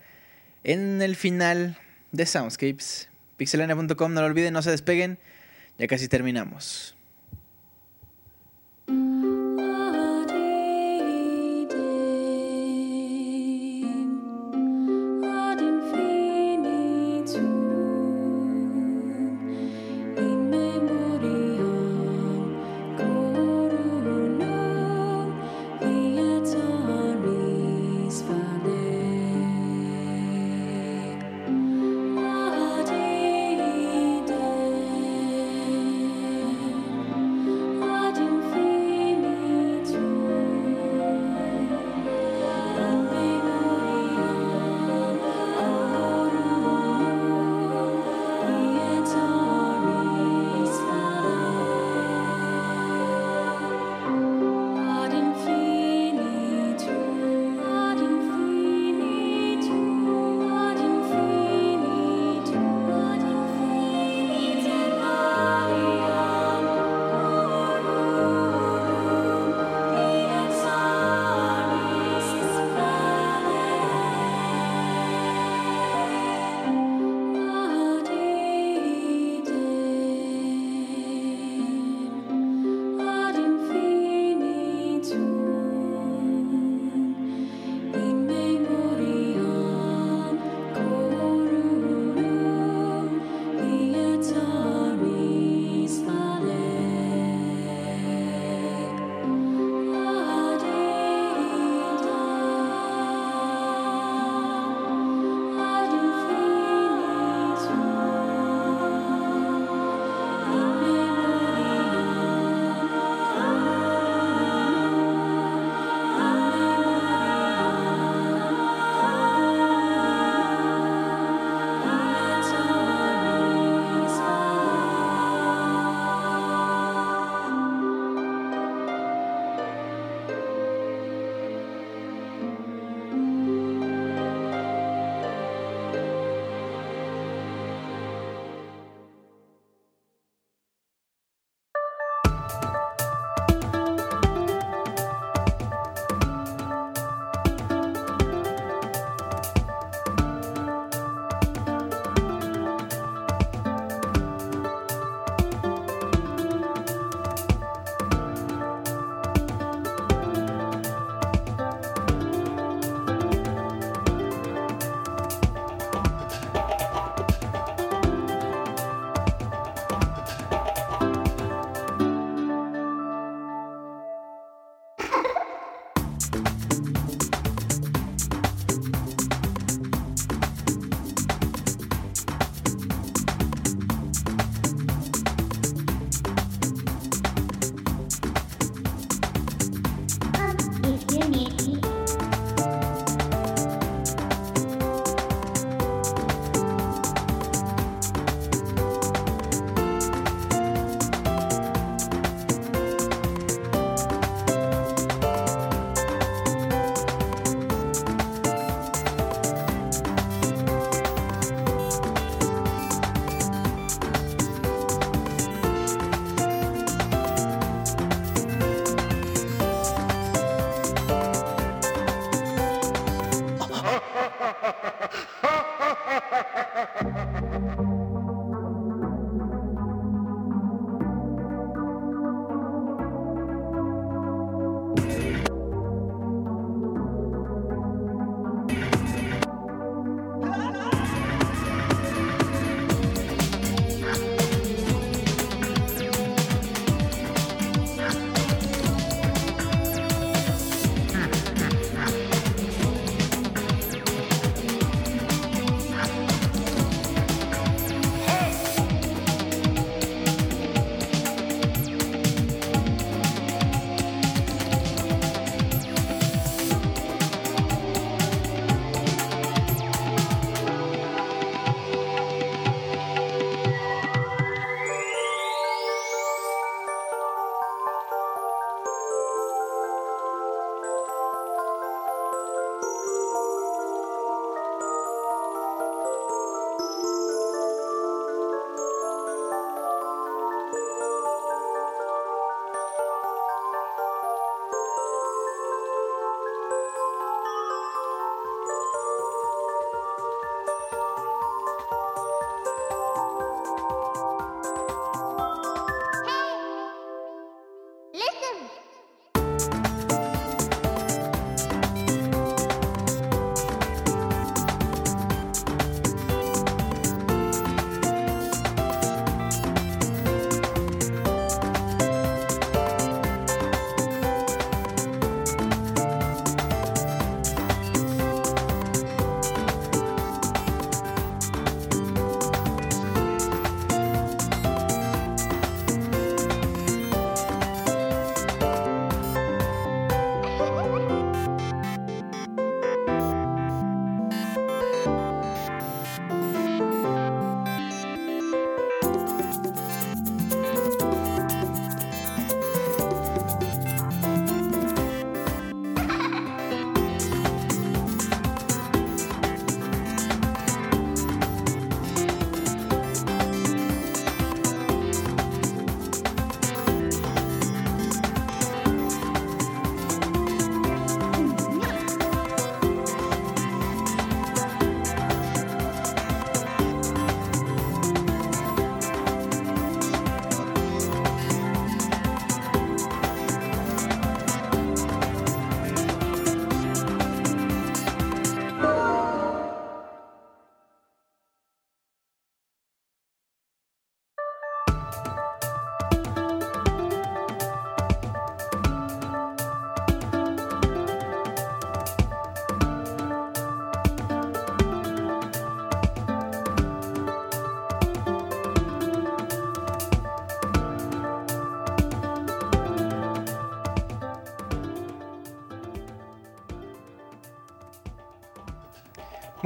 En 0.64 1.02
el 1.02 1.16
final 1.16 1.78
de 2.12 2.26
Soundscapes. 2.26 3.10
Pixelania.com, 3.38 4.14
no 4.14 4.22
lo 4.22 4.28
olviden, 4.28 4.54
no 4.54 4.62
se 4.62 4.72
despeguen. 4.72 5.18
Ya 5.78 5.88
casi 5.88 6.08
terminamos. 6.10 6.96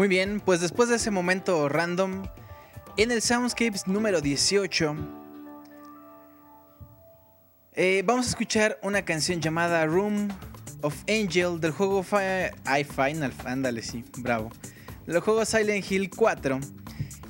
Muy 0.04 0.10
bien, 0.10 0.42
pues 0.42 0.60
después 0.60 0.90
de 0.90 0.98
ese 0.98 1.12
momento 1.12 1.70
random, 1.70 2.28
en 2.98 3.12
el 3.12 3.22
Soundscapes 3.22 3.88
número 3.88 4.20
18, 4.20 4.98
eh, 7.72 8.04
vamos 8.06 8.26
a 8.26 8.30
escuchar 8.32 8.78
una 8.84 9.06
canción 9.06 9.40
llamada 9.40 9.86
Room 9.86 10.28
of 10.82 10.94
Angel 11.08 11.58
del 11.62 11.72
juego 11.72 12.04
Final, 12.04 13.34
ándale, 13.46 13.82
sí, 13.82 14.04
bravo, 14.18 14.52
del 15.08 15.22
juego 15.22 15.46
Silent 15.46 15.90
Hill 15.90 16.10
4. 16.10 16.60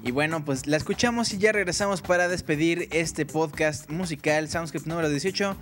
Y 0.04 0.10
bueno, 0.10 0.44
pues 0.44 0.66
la 0.66 0.78
escuchamos 0.78 1.32
y 1.32 1.38
ya 1.38 1.52
regresamos 1.52 2.02
para 2.02 2.28
despedir 2.28 2.88
este 2.92 3.28
podcast 3.28 3.88
musical 3.92 4.50
Soundscape 4.50 4.90
número 4.90 5.10
18. 5.10 5.56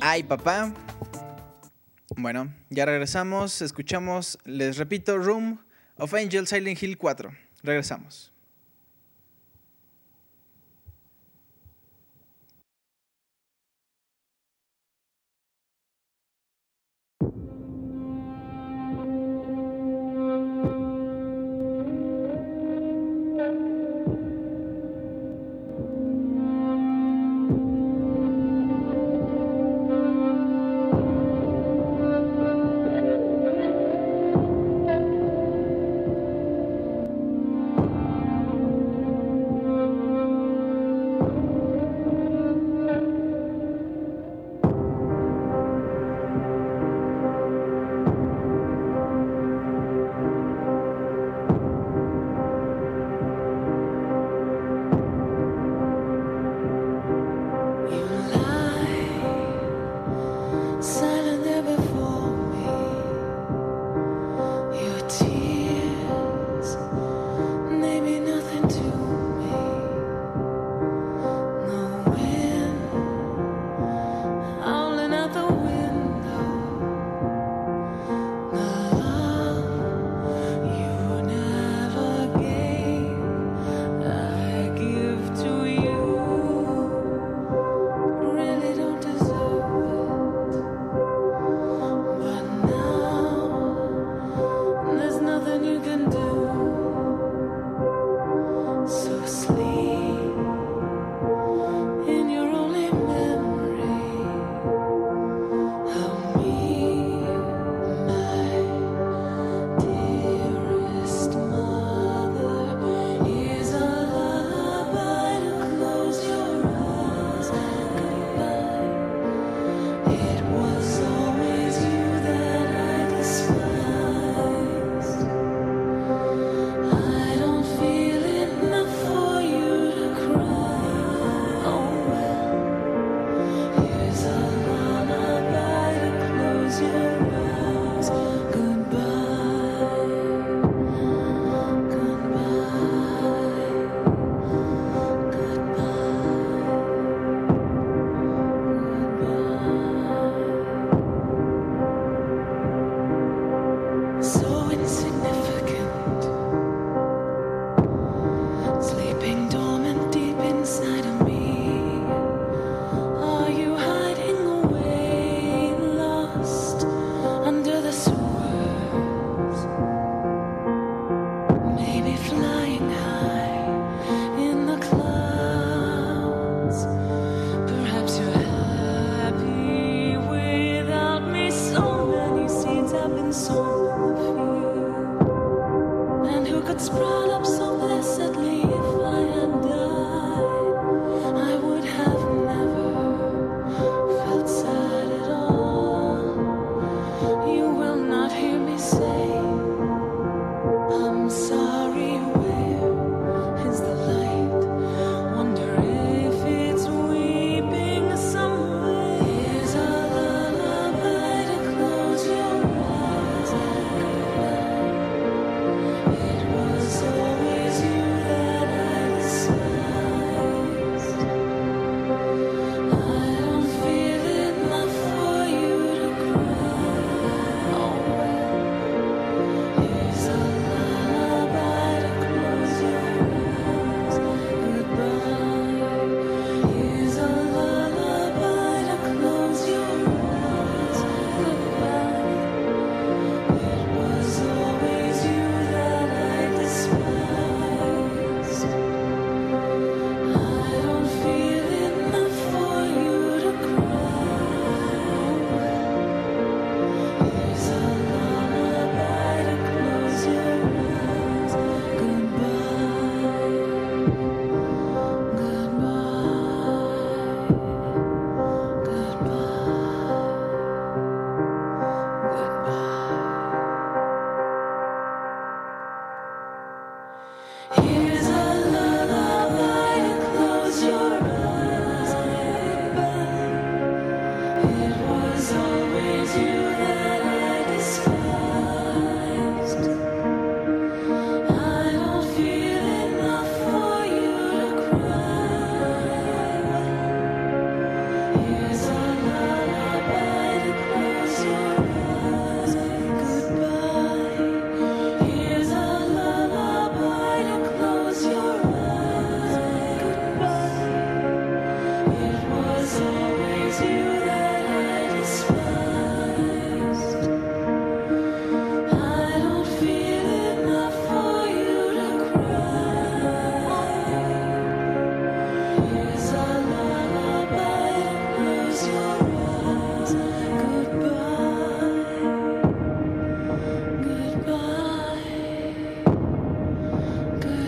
Ay, 0.00 0.24
papá. 0.24 0.74
Bueno, 2.22 2.54
ya 2.70 2.84
regresamos, 2.84 3.62
escuchamos, 3.62 4.38
les 4.44 4.76
repito, 4.76 5.18
Room 5.18 5.58
of 5.96 6.14
Angels 6.14 6.50
Silent 6.50 6.80
Hill 6.80 6.96
4. 6.96 7.32
Regresamos. 7.64 8.31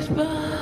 Goodbye. 0.07 0.54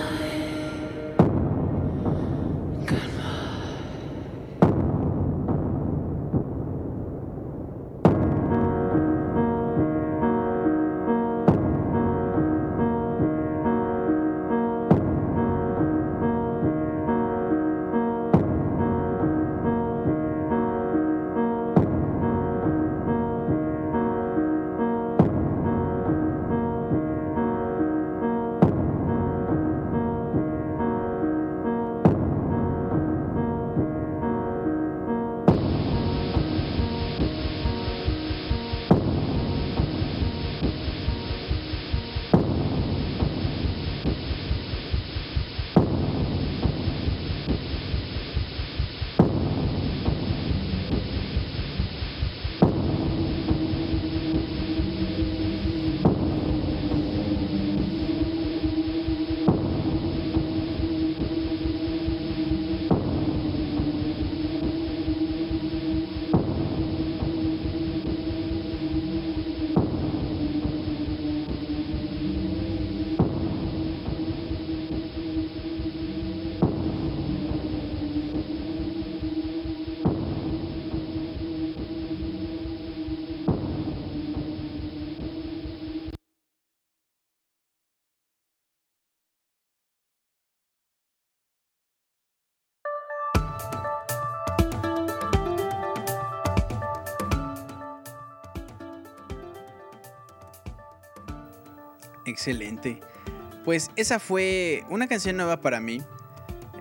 Excelente. 102.33 102.99
Pues 103.63 103.91
esa 103.95 104.19
fue 104.19 104.85
una 104.89 105.07
canción 105.07 105.37
nueva 105.37 105.61
para 105.61 105.81
mí. 105.81 106.01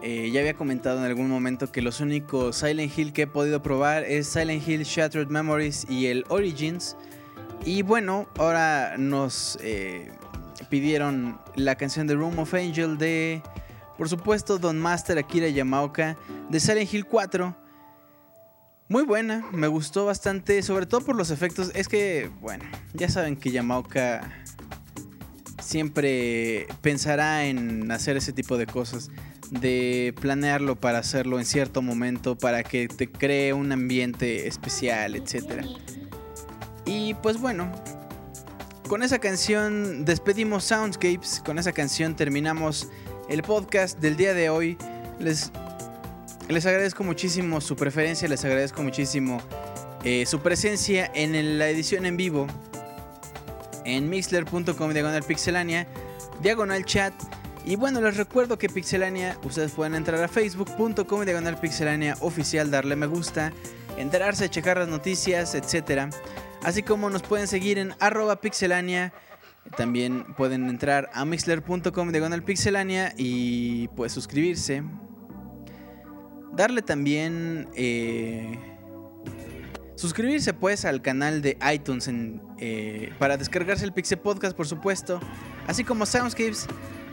Eh, 0.02 0.32
ya 0.32 0.40
había 0.40 0.54
comentado 0.54 0.98
en 0.98 1.04
algún 1.04 1.30
momento 1.30 1.72
que 1.72 1.82
los 1.82 2.00
únicos 2.00 2.56
Silent 2.56 2.98
Hill 2.98 3.12
que 3.12 3.24
he 3.24 3.28
podido 3.28 3.62
probar 3.62 4.04
es 4.04 4.28
Silent 4.28 4.66
Hill 4.66 4.84
Shattered 4.84 5.28
Memories 5.28 5.86
y 5.90 6.08
el 6.08 6.24
Origins. 6.30 6.96
Y 7.66 7.82
bueno, 7.82 8.28
ahora 8.38 8.96
nos 8.98 9.60
eh, 9.62 10.10
pidieron 10.70 11.40
la 11.56 11.76
canción 11.76 12.08
de 12.08 12.16
Room 12.16 12.40
of 12.40 12.54
Angel 12.54 12.98
de, 12.98 13.44
por 13.98 14.08
supuesto, 14.08 14.58
Don 14.58 14.80
Master 14.80 15.18
Akira 15.18 15.50
Yamaoka 15.50 16.16
de 16.50 16.60
Silent 16.62 16.92
Hill 16.92 17.06
4. 17.06 17.58
Muy 18.88 19.04
buena, 19.04 19.46
me 19.52 19.68
gustó 19.68 20.06
bastante, 20.06 20.64
sobre 20.64 20.86
todo 20.86 21.02
por 21.02 21.16
los 21.18 21.30
efectos. 21.30 21.72
Es 21.76 21.90
que, 21.90 22.32
bueno, 22.40 22.64
ya 22.94 23.10
saben 23.10 23.36
que 23.36 23.52
Yamaoka 23.52 24.22
siempre 25.72 26.68
pensará 26.82 27.46
en 27.46 27.90
hacer 27.92 28.18
ese 28.18 28.34
tipo 28.34 28.58
de 28.58 28.66
cosas, 28.66 29.10
de 29.50 30.14
planearlo 30.20 30.76
para 30.76 31.00
hacerlo 31.00 31.40
en 31.40 31.46
cierto 31.46 31.82
momento, 31.82 32.38
para 32.38 32.64
que 32.64 32.90
te 32.90 33.10
cree 33.10 33.54
un 33.54 33.72
ambiente 33.72 34.48
especial, 34.48 35.16
etc. 35.16 35.66
Y 36.86 37.14
pues 37.16 37.40
bueno, 37.40 37.72
con 38.90 39.02
esa 39.02 39.20
canción 39.20 40.04
despedimos 40.04 40.66
Soundscapes, 40.66 41.42
con 41.46 41.58
esa 41.58 41.72
canción 41.72 42.18
terminamos 42.18 42.90
el 43.30 43.42
podcast 43.42 43.98
del 44.00 44.18
día 44.18 44.34
de 44.34 44.50
hoy. 44.50 44.78
Les, 45.20 45.54
les 46.50 46.66
agradezco 46.66 47.06
muchísimo 47.06 47.62
su 47.62 47.78
preferencia, 47.78 48.28
les 48.28 48.44
agradezco 48.44 48.84
muchísimo 48.84 49.42
eh, 50.04 50.26
su 50.26 50.40
presencia 50.42 51.10
en 51.16 51.58
la 51.58 51.70
edición 51.70 52.06
en 52.06 52.18
vivo 52.18 52.48
en 53.86 54.10
mixler.com 54.10 54.94
diagonal 54.94 55.24
pixelania, 55.24 55.88
diagonal 56.42 56.86
chat. 56.86 57.14
Y 57.64 57.76
bueno, 57.76 58.02
les 58.02 58.18
recuerdo 58.18 58.58
que 58.58 58.70
Pixelania, 58.70 59.38
ustedes 59.44 59.72
pueden 59.72 59.94
entrar 59.94 60.24
a 60.24 60.28
facebook.com 60.28 61.26
diagonal 61.26 61.60
pixelania 61.60 62.18
oficial, 62.20 62.72
darle 62.72 62.96
me 62.96 63.06
gusta, 63.06 63.54
enterarse, 63.98 64.50
checar 64.50 64.78
las 64.80 64.88
noticias, 64.88 65.54
etc. 65.54 66.12
Así 66.64 66.82
como 66.82 67.10
nos 67.12 67.22
pueden 67.22 67.48
seguir 67.48 67.78
en 67.78 67.94
arroba 68.00 68.42
pixelania. 68.42 69.14
También 69.78 70.34
pueden 70.36 70.68
entrar 70.70 71.12
a 71.14 71.24
mixler.com 71.24 72.12
diagonal 72.12 72.42
pixelania 72.42 73.14
y 73.16 73.90
pues 73.90 74.12
suscribirse. 74.12 74.84
Darle 76.54 76.82
también... 76.82 77.70
eh, 77.76 78.71
Suscribirse 80.02 80.52
pues 80.56 80.84
al 80.86 81.04
canal 81.04 81.44
de 81.44 81.60
iTunes 81.72 82.10
eh, 82.58 83.14
para 83.20 83.38
descargarse 83.38 83.86
el 83.86 83.94
Pixel 83.94 84.18
Podcast 84.18 84.58
por 84.58 84.66
supuesto, 84.66 85.20
así 85.68 85.84
como 85.84 86.08
Soundscapes. 86.08 86.66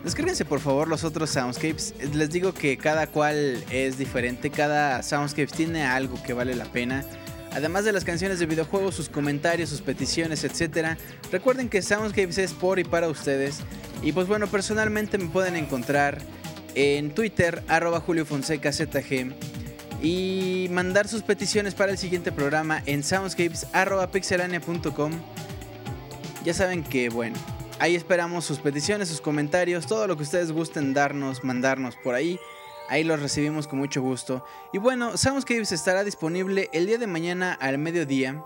Descárguense 0.03 0.43
por 0.43 0.59
favor 0.59 0.87
los 0.87 1.03
otros 1.03 1.29
Soundscapes. 1.29 1.93
Les 2.15 2.31
digo 2.31 2.51
que 2.51 2.79
cada 2.79 3.05
cual 3.05 3.63
es 3.69 3.99
diferente, 3.99 4.49
cada 4.49 5.03
Soundscapes 5.03 5.51
tiene 5.51 5.83
algo 5.83 6.19
que 6.23 6.33
vale 6.33 6.55
la 6.55 6.65
pena. 6.65 7.05
Además 7.51 7.85
de 7.85 7.91
las 7.91 8.03
canciones 8.03 8.39
de 8.39 8.47
videojuegos, 8.47 8.95
sus 8.95 9.07
comentarios, 9.07 9.69
sus 9.69 9.81
peticiones, 9.81 10.43
etc. 10.43 10.97
Recuerden 11.31 11.69
que 11.69 11.83
Soundscapes 11.83 12.39
es 12.39 12.53
por 12.53 12.79
y 12.79 12.85
para 12.85 13.07
ustedes. 13.07 13.59
Y 14.01 14.13
pues 14.13 14.27
bueno, 14.27 14.47
personalmente 14.47 15.19
me 15.19 15.27
pueden 15.27 15.55
encontrar 15.57 16.17
en 16.73 17.13
Twitter, 17.13 17.61
arroba 17.67 17.99
Julio 17.99 18.25
Fonseca 18.25 18.73
ZG 18.73 19.35
y 20.01 20.67
mandar 20.71 21.07
sus 21.07 21.21
peticiones 21.23 21.73
para 21.75 21.91
el 21.91 21.97
siguiente 21.97 22.31
programa 22.31 22.81
en 22.85 23.03
soundscapes.pixelania.com. 23.03 25.11
Ya 26.45 26.53
saben 26.53 26.83
que, 26.83 27.09
bueno, 27.09 27.35
ahí 27.79 27.95
esperamos 27.95 28.45
sus 28.45 28.59
peticiones, 28.59 29.09
sus 29.09 29.19
comentarios, 29.21 29.87
todo 29.87 30.05
lo 30.07 30.15
que 30.15 30.23
ustedes 30.23 30.51
gusten 30.51 30.93
darnos, 30.93 31.43
mandarnos 31.43 31.95
por 31.97 32.15
ahí. 32.15 32.39
Ahí 32.87 33.03
los 33.03 33.21
recibimos 33.21 33.67
con 33.67 33.79
mucho 33.79 34.01
gusto. 34.01 34.45
Y 34.73 34.79
bueno, 34.79 35.17
Soundscapes 35.17 35.71
estará 35.71 36.03
disponible 36.03 36.69
el 36.73 36.87
día 36.87 36.97
de 36.97 37.07
mañana 37.07 37.53
al 37.53 37.77
mediodía. 37.77 38.43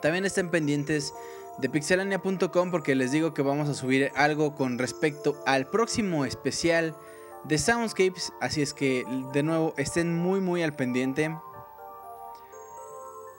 También 0.00 0.24
estén 0.24 0.50
pendientes 0.50 1.12
de 1.58 1.68
pixelania.com 1.68 2.70
porque 2.70 2.94
les 2.94 3.12
digo 3.12 3.34
que 3.34 3.42
vamos 3.42 3.68
a 3.68 3.74
subir 3.74 4.10
algo 4.14 4.54
con 4.54 4.78
respecto 4.78 5.36
al 5.44 5.66
próximo 5.66 6.24
especial 6.24 6.96
de 7.44 7.58
Soundscapes. 7.58 8.32
Así 8.40 8.62
es 8.62 8.74
que 8.74 9.04
de 9.32 9.42
nuevo 9.42 9.74
estén 9.76 10.16
muy 10.16 10.40
muy 10.40 10.62
al 10.62 10.74
pendiente. 10.74 11.36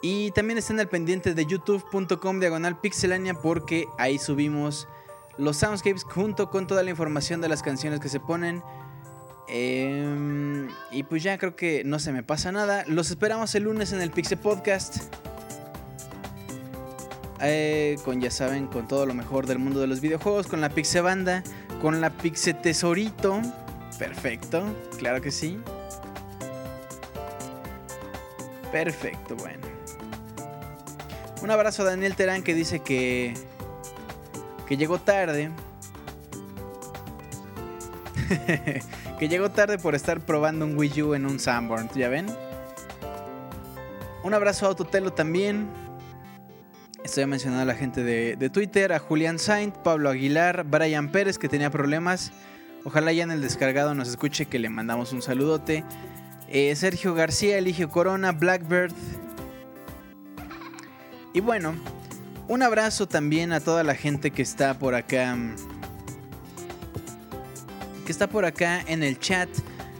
Y 0.02 0.32
también 0.32 0.58
estén 0.58 0.80
al 0.80 0.90
pendiente 0.90 1.34
de 1.34 1.46
youtube.com 1.46 2.40
diagonal 2.40 2.80
pixelania 2.80 3.36
porque 3.36 3.88
ahí 3.98 4.18
subimos 4.18 4.88
los 5.38 5.58
Soundscapes 5.58 6.04
junto 6.04 6.50
con 6.50 6.68
toda 6.68 6.84
la 6.84 6.90
información 6.90 7.40
de 7.42 7.50
las 7.50 7.64
canciones 7.64 8.00
que 8.00 8.10
se 8.10 8.20
ponen. 8.20 8.62
Em, 9.48 10.70
y 10.92 11.04
pues 11.04 11.24
ya 11.24 11.38
creo 11.38 11.56
que 11.56 11.84
no 11.84 12.00
se 12.00 12.12
me 12.12 12.24
pasa 12.24 12.52
nada. 12.52 12.84
Los 12.88 13.10
esperamos 13.10 13.56
el 13.56 13.64
lunes 13.64 13.94
en 13.94 14.02
el 14.02 14.12
Pixel 14.12 14.40
Podcast. 14.40 14.98
Eh, 17.42 17.98
con 18.06 18.22
ya 18.22 18.32
saben, 18.32 18.68
con 18.68 18.88
todo 18.88 19.06
lo 19.06 19.14
mejor 19.14 19.48
del 19.48 19.60
mundo 19.60 19.82
de 19.82 19.88
los 19.88 20.00
videojuegos, 20.00 20.48
con 20.48 20.62
la 20.62 20.70
Pixe 20.70 21.02
Banda, 21.02 21.44
con 21.82 22.00
la 22.00 22.10
Pixe 22.10 22.54
Tesorito. 22.54 23.42
Perfecto, 23.98 24.64
claro 24.98 25.22
que 25.22 25.32
sí. 25.32 25.60
Perfecto, 28.72 29.36
bueno. 29.36 29.68
Un 31.42 31.52
abrazo 31.52 31.84
a 31.84 31.86
Daniel 31.86 32.16
Terán 32.16 32.42
que 32.42 32.56
dice 32.56 32.80
que 32.80 33.34
que 34.68 34.78
llegó 34.78 34.98
tarde. 35.00 35.52
que 39.20 39.28
llegó 39.28 39.52
tarde 39.52 39.78
por 39.78 39.94
estar 39.94 40.22
probando 40.22 40.66
un 40.66 40.78
Wii 40.78 41.04
U 41.04 41.14
en 41.14 41.26
un 41.26 41.40
Sanborn, 41.40 41.90
¿ya 41.94 42.10
ven? 42.10 42.28
Un 44.24 44.34
abrazo 44.34 44.66
a 44.66 44.70
Autotelo 44.70 45.12
también. 45.14 45.68
Estoy 47.04 47.26
mencionando 47.26 47.64
a 47.64 47.66
la 47.66 47.76
gente 47.76 48.04
de, 48.04 48.38
de 48.38 48.50
Twitter, 48.50 48.94
a 48.94 49.00
Julián 49.00 49.38
Saint, 49.38 49.76
Pablo 49.76 50.10
Aguilar, 50.10 50.64
Brian 50.64 51.12
Pérez 51.12 51.38
que 51.38 51.50
tenía 51.50 51.70
problemas. 51.70 52.32
Ojalá 52.86 53.14
ya 53.14 53.24
en 53.24 53.32
el 53.32 53.42
descargado 53.42 53.95
nos 53.95 54.10
escuche 54.10 54.45
que 54.45 54.60
le 54.60 54.70
mandamos 54.70 55.14
un 55.14 55.22
saludote. 55.22 55.84
Eh, 56.50 56.76
Sergio 56.76 57.16
García, 57.16 57.58
Eligio 57.58 57.90
Corona, 57.90 58.34
Blackbird. 58.34 58.92
Y 61.34 61.40
bueno, 61.40 61.76
un 62.48 62.62
abrazo 62.62 63.08
también 63.08 63.53
a 63.53 63.62
toda 63.62 63.84
la 63.84 63.95
gente 63.95 64.32
que 64.32 64.42
está 64.42 64.78
por 64.78 64.95
acá. 64.95 65.38
Que 68.06 68.12
está 68.12 68.28
por 68.28 68.44
acá 68.44 68.82
en 68.86 69.02
el 69.02 69.18
chat. 69.18 69.50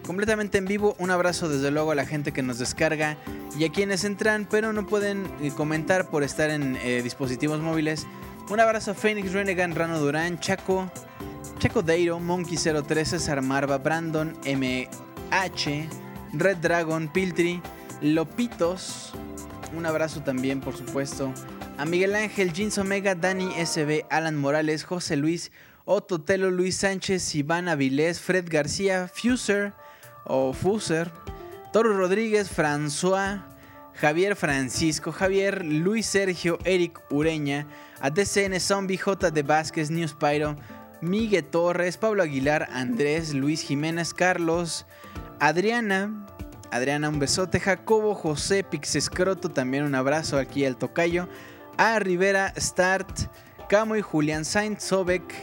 Completamente 0.06 0.58
en 0.58 0.66
vivo. 0.66 0.95
Un 1.00 1.10
abrazo 1.10 1.48
desde 1.48 1.72
luego 1.72 1.92
a 1.92 1.95
la 1.95 2.06
gente 2.06 2.34
que 2.34 2.44
nos 2.44 2.60
descarga. 2.60 3.18
Y 3.58 3.64
a 3.64 3.72
quienes 3.72 4.03
entran 4.03 4.45
pero 4.50 4.74
no 4.74 4.86
pueden 4.86 5.26
eh, 5.42 5.52
comentar 5.56 6.10
por 6.10 6.22
estar 6.22 6.50
en 6.50 6.78
eh, 6.84 7.02
dispositivos 7.02 7.62
móviles. 7.62 8.06
Un 8.50 8.60
abrazo 8.60 8.92
a 8.92 8.94
Phoenix 8.94 9.32
Renegan, 9.32 9.74
Rano 9.74 10.00
Durán, 10.00 10.38
Chaco, 10.40 10.92
Chaco 11.64 11.82
Deiro, 11.82 12.19
Monkey 12.19 12.58
03, 12.58 13.08
César 13.08 13.42
Marva, 13.42 13.77
Brandon 13.77 14.33
MH, 14.43 15.88
Red 16.33 16.58
Dragon, 16.58 17.08
Piltri, 17.08 17.61
Lopitos. 18.01 19.14
Un 19.74 19.85
abrazo 19.85 20.22
también, 20.22 20.59
por 20.59 20.75
supuesto, 20.75 21.33
a 21.77 21.85
Miguel 21.85 22.16
Ángel, 22.16 22.51
Jeans 22.51 22.77
Omega, 22.77 23.16
Dani 23.16 23.53
SB, 23.56 24.06
Alan 24.09 24.35
Morales, 24.35 24.83
José 24.83 25.16
Luis, 25.16 25.53
Otto 25.85 26.19
Telo, 26.19 26.51
Luis 26.51 26.75
Sánchez, 26.75 27.33
Iván 27.33 27.69
Avilés, 27.69 28.19
Fred 28.19 28.50
García, 28.50 29.08
Fuser 29.08 29.72
o 30.25 30.51
Fuser, 30.51 31.14
Toro 31.72 31.98
Rodríguez, 31.98 32.50
François, 32.53 33.42
Javier 33.93 34.35
Francisco, 34.35 35.14
Javier, 35.14 35.64
Luis 35.64 36.08
Sergio, 36.08 36.59
Eric 36.66 37.00
Ureña, 37.09 37.67
ADCN 38.01 38.59
Zombie, 38.59 38.98
J. 38.98 39.32
de 39.32 39.43
Vázquez, 39.43 39.90
News 39.90 40.14
Pyro, 40.14 40.58
Miguel 41.04 41.44
Torres, 41.44 41.98
Pablo 41.98 42.24
Aguilar, 42.24 42.68
Andrés, 42.72 43.34
Luis 43.34 43.62
Jiménez, 43.62 44.14
Carlos, 44.14 44.86
Adriana, 45.40 46.26
Adriana, 46.72 47.10
un 47.10 47.20
besote, 47.20 47.60
Jacobo, 47.60 48.16
José, 48.16 48.64
Pixescroto, 48.64 49.50
también 49.50 49.84
un 49.84 49.96
abrazo 49.96 50.38
aquí 50.38 50.66
al 50.66 50.78
tocayo, 50.78 51.28
a 51.78 52.00
Rivera, 52.00 52.54
Start, 52.58 53.30
Camo 53.70 53.96
y 53.96 54.02
Julián 54.02 54.46
Sainz, 54.46 54.84
Sobek, 54.84 55.34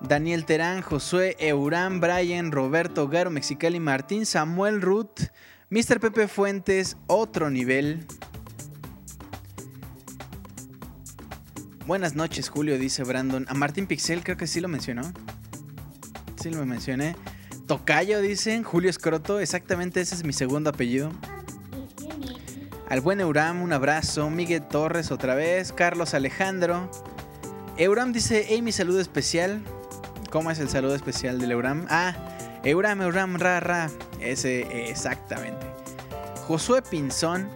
Daniel 0.00 0.44
Terán, 0.44 0.82
Josué, 0.82 1.36
Eurán, 1.38 2.00
Brian, 2.00 2.52
Roberto, 2.52 3.08
Garo, 3.08 3.30
Mexicali, 3.30 3.80
Martín, 3.80 4.26
Samuel, 4.26 4.80
Ruth, 4.80 5.22
Mr. 5.70 6.00
Pepe 6.00 6.28
Fuentes, 6.28 6.96
otro 7.06 7.50
nivel. 7.50 8.06
Buenas 11.88 12.14
noches, 12.14 12.50
Julio, 12.50 12.78
dice 12.78 13.02
Brandon. 13.02 13.46
A 13.48 13.54
Martín 13.54 13.86
Pixel, 13.86 14.22
creo 14.22 14.36
que 14.36 14.46
sí 14.46 14.60
lo 14.60 14.68
mencionó. 14.68 15.10
Sí 16.38 16.50
lo 16.50 16.66
mencioné. 16.66 17.16
Tocayo, 17.66 18.20
dicen. 18.20 18.62
Julio 18.62 18.90
Escroto, 18.90 19.40
exactamente 19.40 20.02
ese 20.02 20.14
es 20.14 20.22
mi 20.22 20.34
segundo 20.34 20.68
apellido. 20.68 21.10
Al 22.90 23.00
buen 23.00 23.20
Euram, 23.20 23.62
un 23.62 23.72
abrazo. 23.72 24.28
Miguel 24.28 24.68
Torres, 24.68 25.10
otra 25.10 25.34
vez. 25.34 25.72
Carlos 25.72 26.12
Alejandro. 26.12 26.90
Euram 27.78 28.12
dice: 28.12 28.44
Hey, 28.46 28.60
mi 28.60 28.70
saludo 28.70 29.00
especial. 29.00 29.62
¿Cómo 30.30 30.50
es 30.50 30.58
el 30.58 30.68
saludo 30.68 30.94
especial 30.94 31.38
del 31.38 31.52
Euram? 31.52 31.86
Ah, 31.88 32.14
Euram, 32.64 33.00
Euram, 33.00 33.36
ra, 33.36 33.60
ra. 33.60 33.90
Ese, 34.20 34.90
exactamente. 34.90 35.66
Josué 36.46 36.82
Pinzón. 36.82 37.48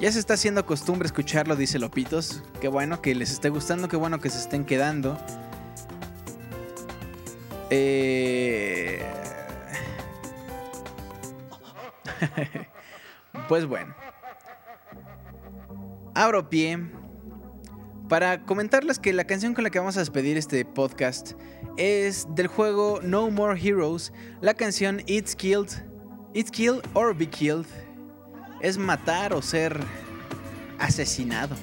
Ya 0.00 0.10
se 0.10 0.18
está 0.18 0.32
haciendo 0.32 0.64
costumbre 0.64 1.04
escucharlo, 1.04 1.56
dice 1.56 1.78
Lopitos. 1.78 2.42
Qué 2.62 2.68
bueno 2.68 3.02
que 3.02 3.14
les 3.14 3.30
esté 3.32 3.50
gustando, 3.50 3.86
qué 3.86 3.96
bueno 3.96 4.18
que 4.18 4.30
se 4.30 4.38
estén 4.38 4.64
quedando. 4.64 5.18
Eh... 7.68 9.04
pues 13.48 13.66
bueno. 13.66 13.94
Abro 16.14 16.48
pie 16.48 16.78
para 18.08 18.46
comentarles 18.46 18.98
que 18.98 19.12
la 19.12 19.24
canción 19.24 19.52
con 19.52 19.64
la 19.64 19.70
que 19.70 19.80
vamos 19.80 19.98
a 19.98 20.00
despedir 20.00 20.38
este 20.38 20.64
podcast 20.64 21.32
es 21.76 22.26
del 22.34 22.46
juego 22.46 23.00
No 23.02 23.30
More 23.30 23.60
Heroes, 23.60 24.14
la 24.40 24.54
canción 24.54 25.02
It's 25.06 25.36
Killed, 25.36 25.68
It's 26.32 26.50
Killed 26.50 26.80
or 26.94 27.14
Be 27.14 27.28
Killed. 27.28 27.66
Es 28.60 28.78
matar 28.78 29.32
o 29.32 29.42
ser 29.42 29.80
asesinado. 30.78 31.56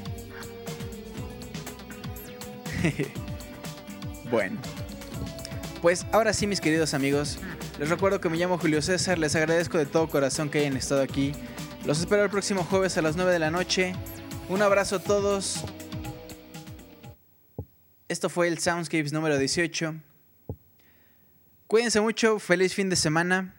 bueno. 4.31 4.57
Pues 5.81 6.05
ahora 6.11 6.33
sí, 6.33 6.47
mis 6.47 6.59
queridos 6.59 6.93
amigos, 6.93 7.37
les 7.79 7.89
recuerdo 7.89 8.19
que 8.19 8.29
me 8.29 8.37
llamo 8.37 8.57
Julio 8.57 8.81
César, 8.81 9.19
les 9.19 9.35
agradezco 9.35 9.77
de 9.77 9.85
todo 9.85 10.09
corazón 10.09 10.49
que 10.49 10.59
hayan 10.59 10.75
estado 10.75 11.01
aquí. 11.01 11.33
Los 11.85 11.99
espero 11.99 12.23
el 12.23 12.29
próximo 12.29 12.63
jueves 12.63 12.97
a 12.97 13.01
las 13.01 13.15
9 13.15 13.31
de 13.31 13.39
la 13.39 13.51
noche. 13.51 13.93
Un 14.49 14.61
abrazo 14.61 14.97
a 14.97 14.99
todos. 14.99 15.63
Esto 18.09 18.29
fue 18.29 18.47
el 18.47 18.57
Soundscapes 18.57 19.13
número 19.13 19.37
18. 19.37 19.95
Cuídense 21.67 22.01
mucho, 22.01 22.39
feliz 22.39 22.73
fin 22.73 22.89
de 22.89 22.95
semana. 22.95 23.53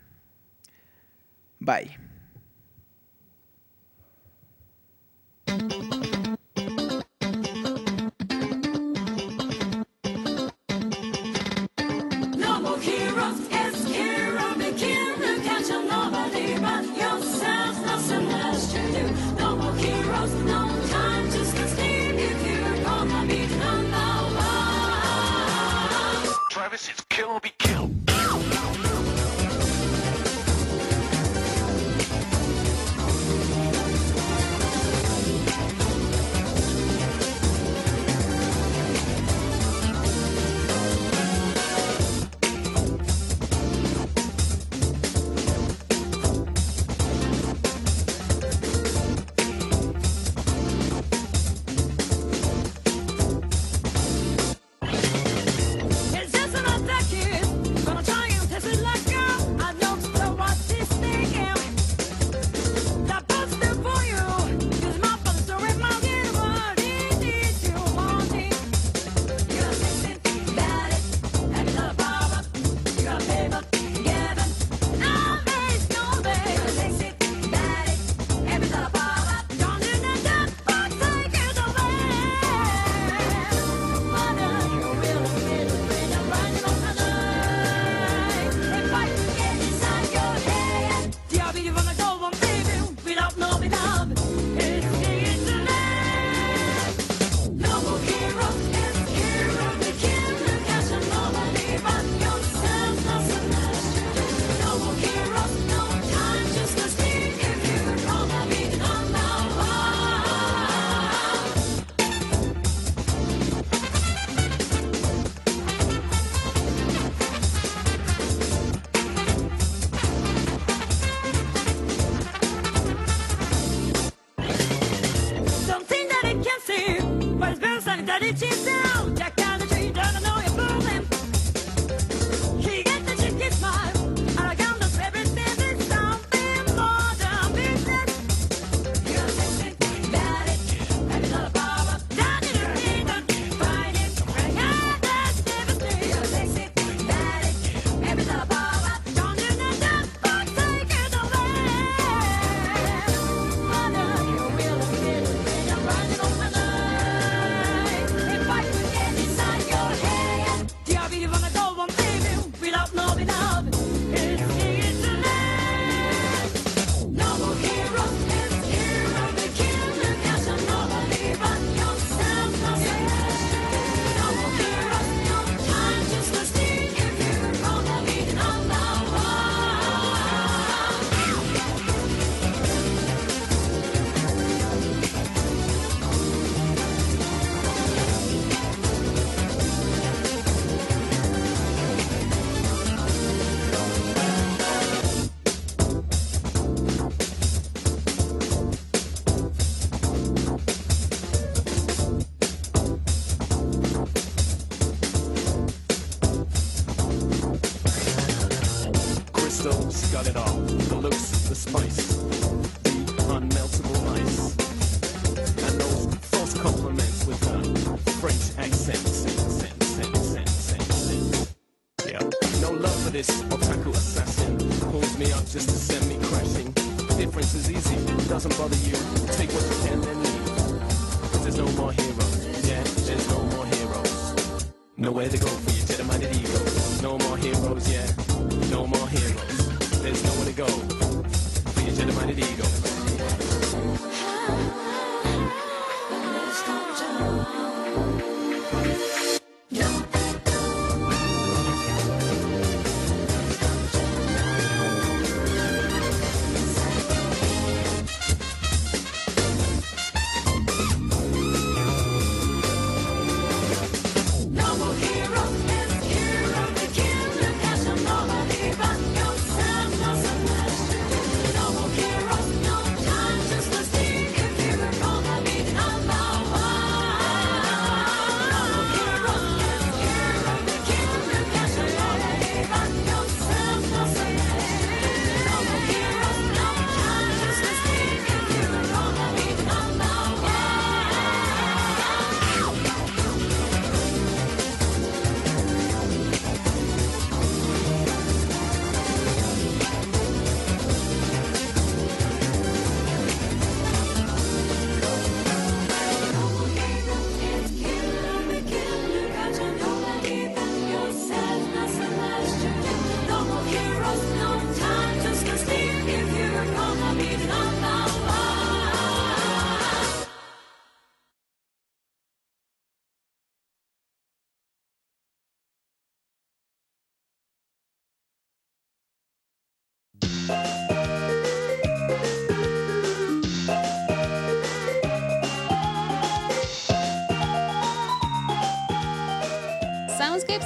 Bye. 1.61 2.08
No 5.49 5.88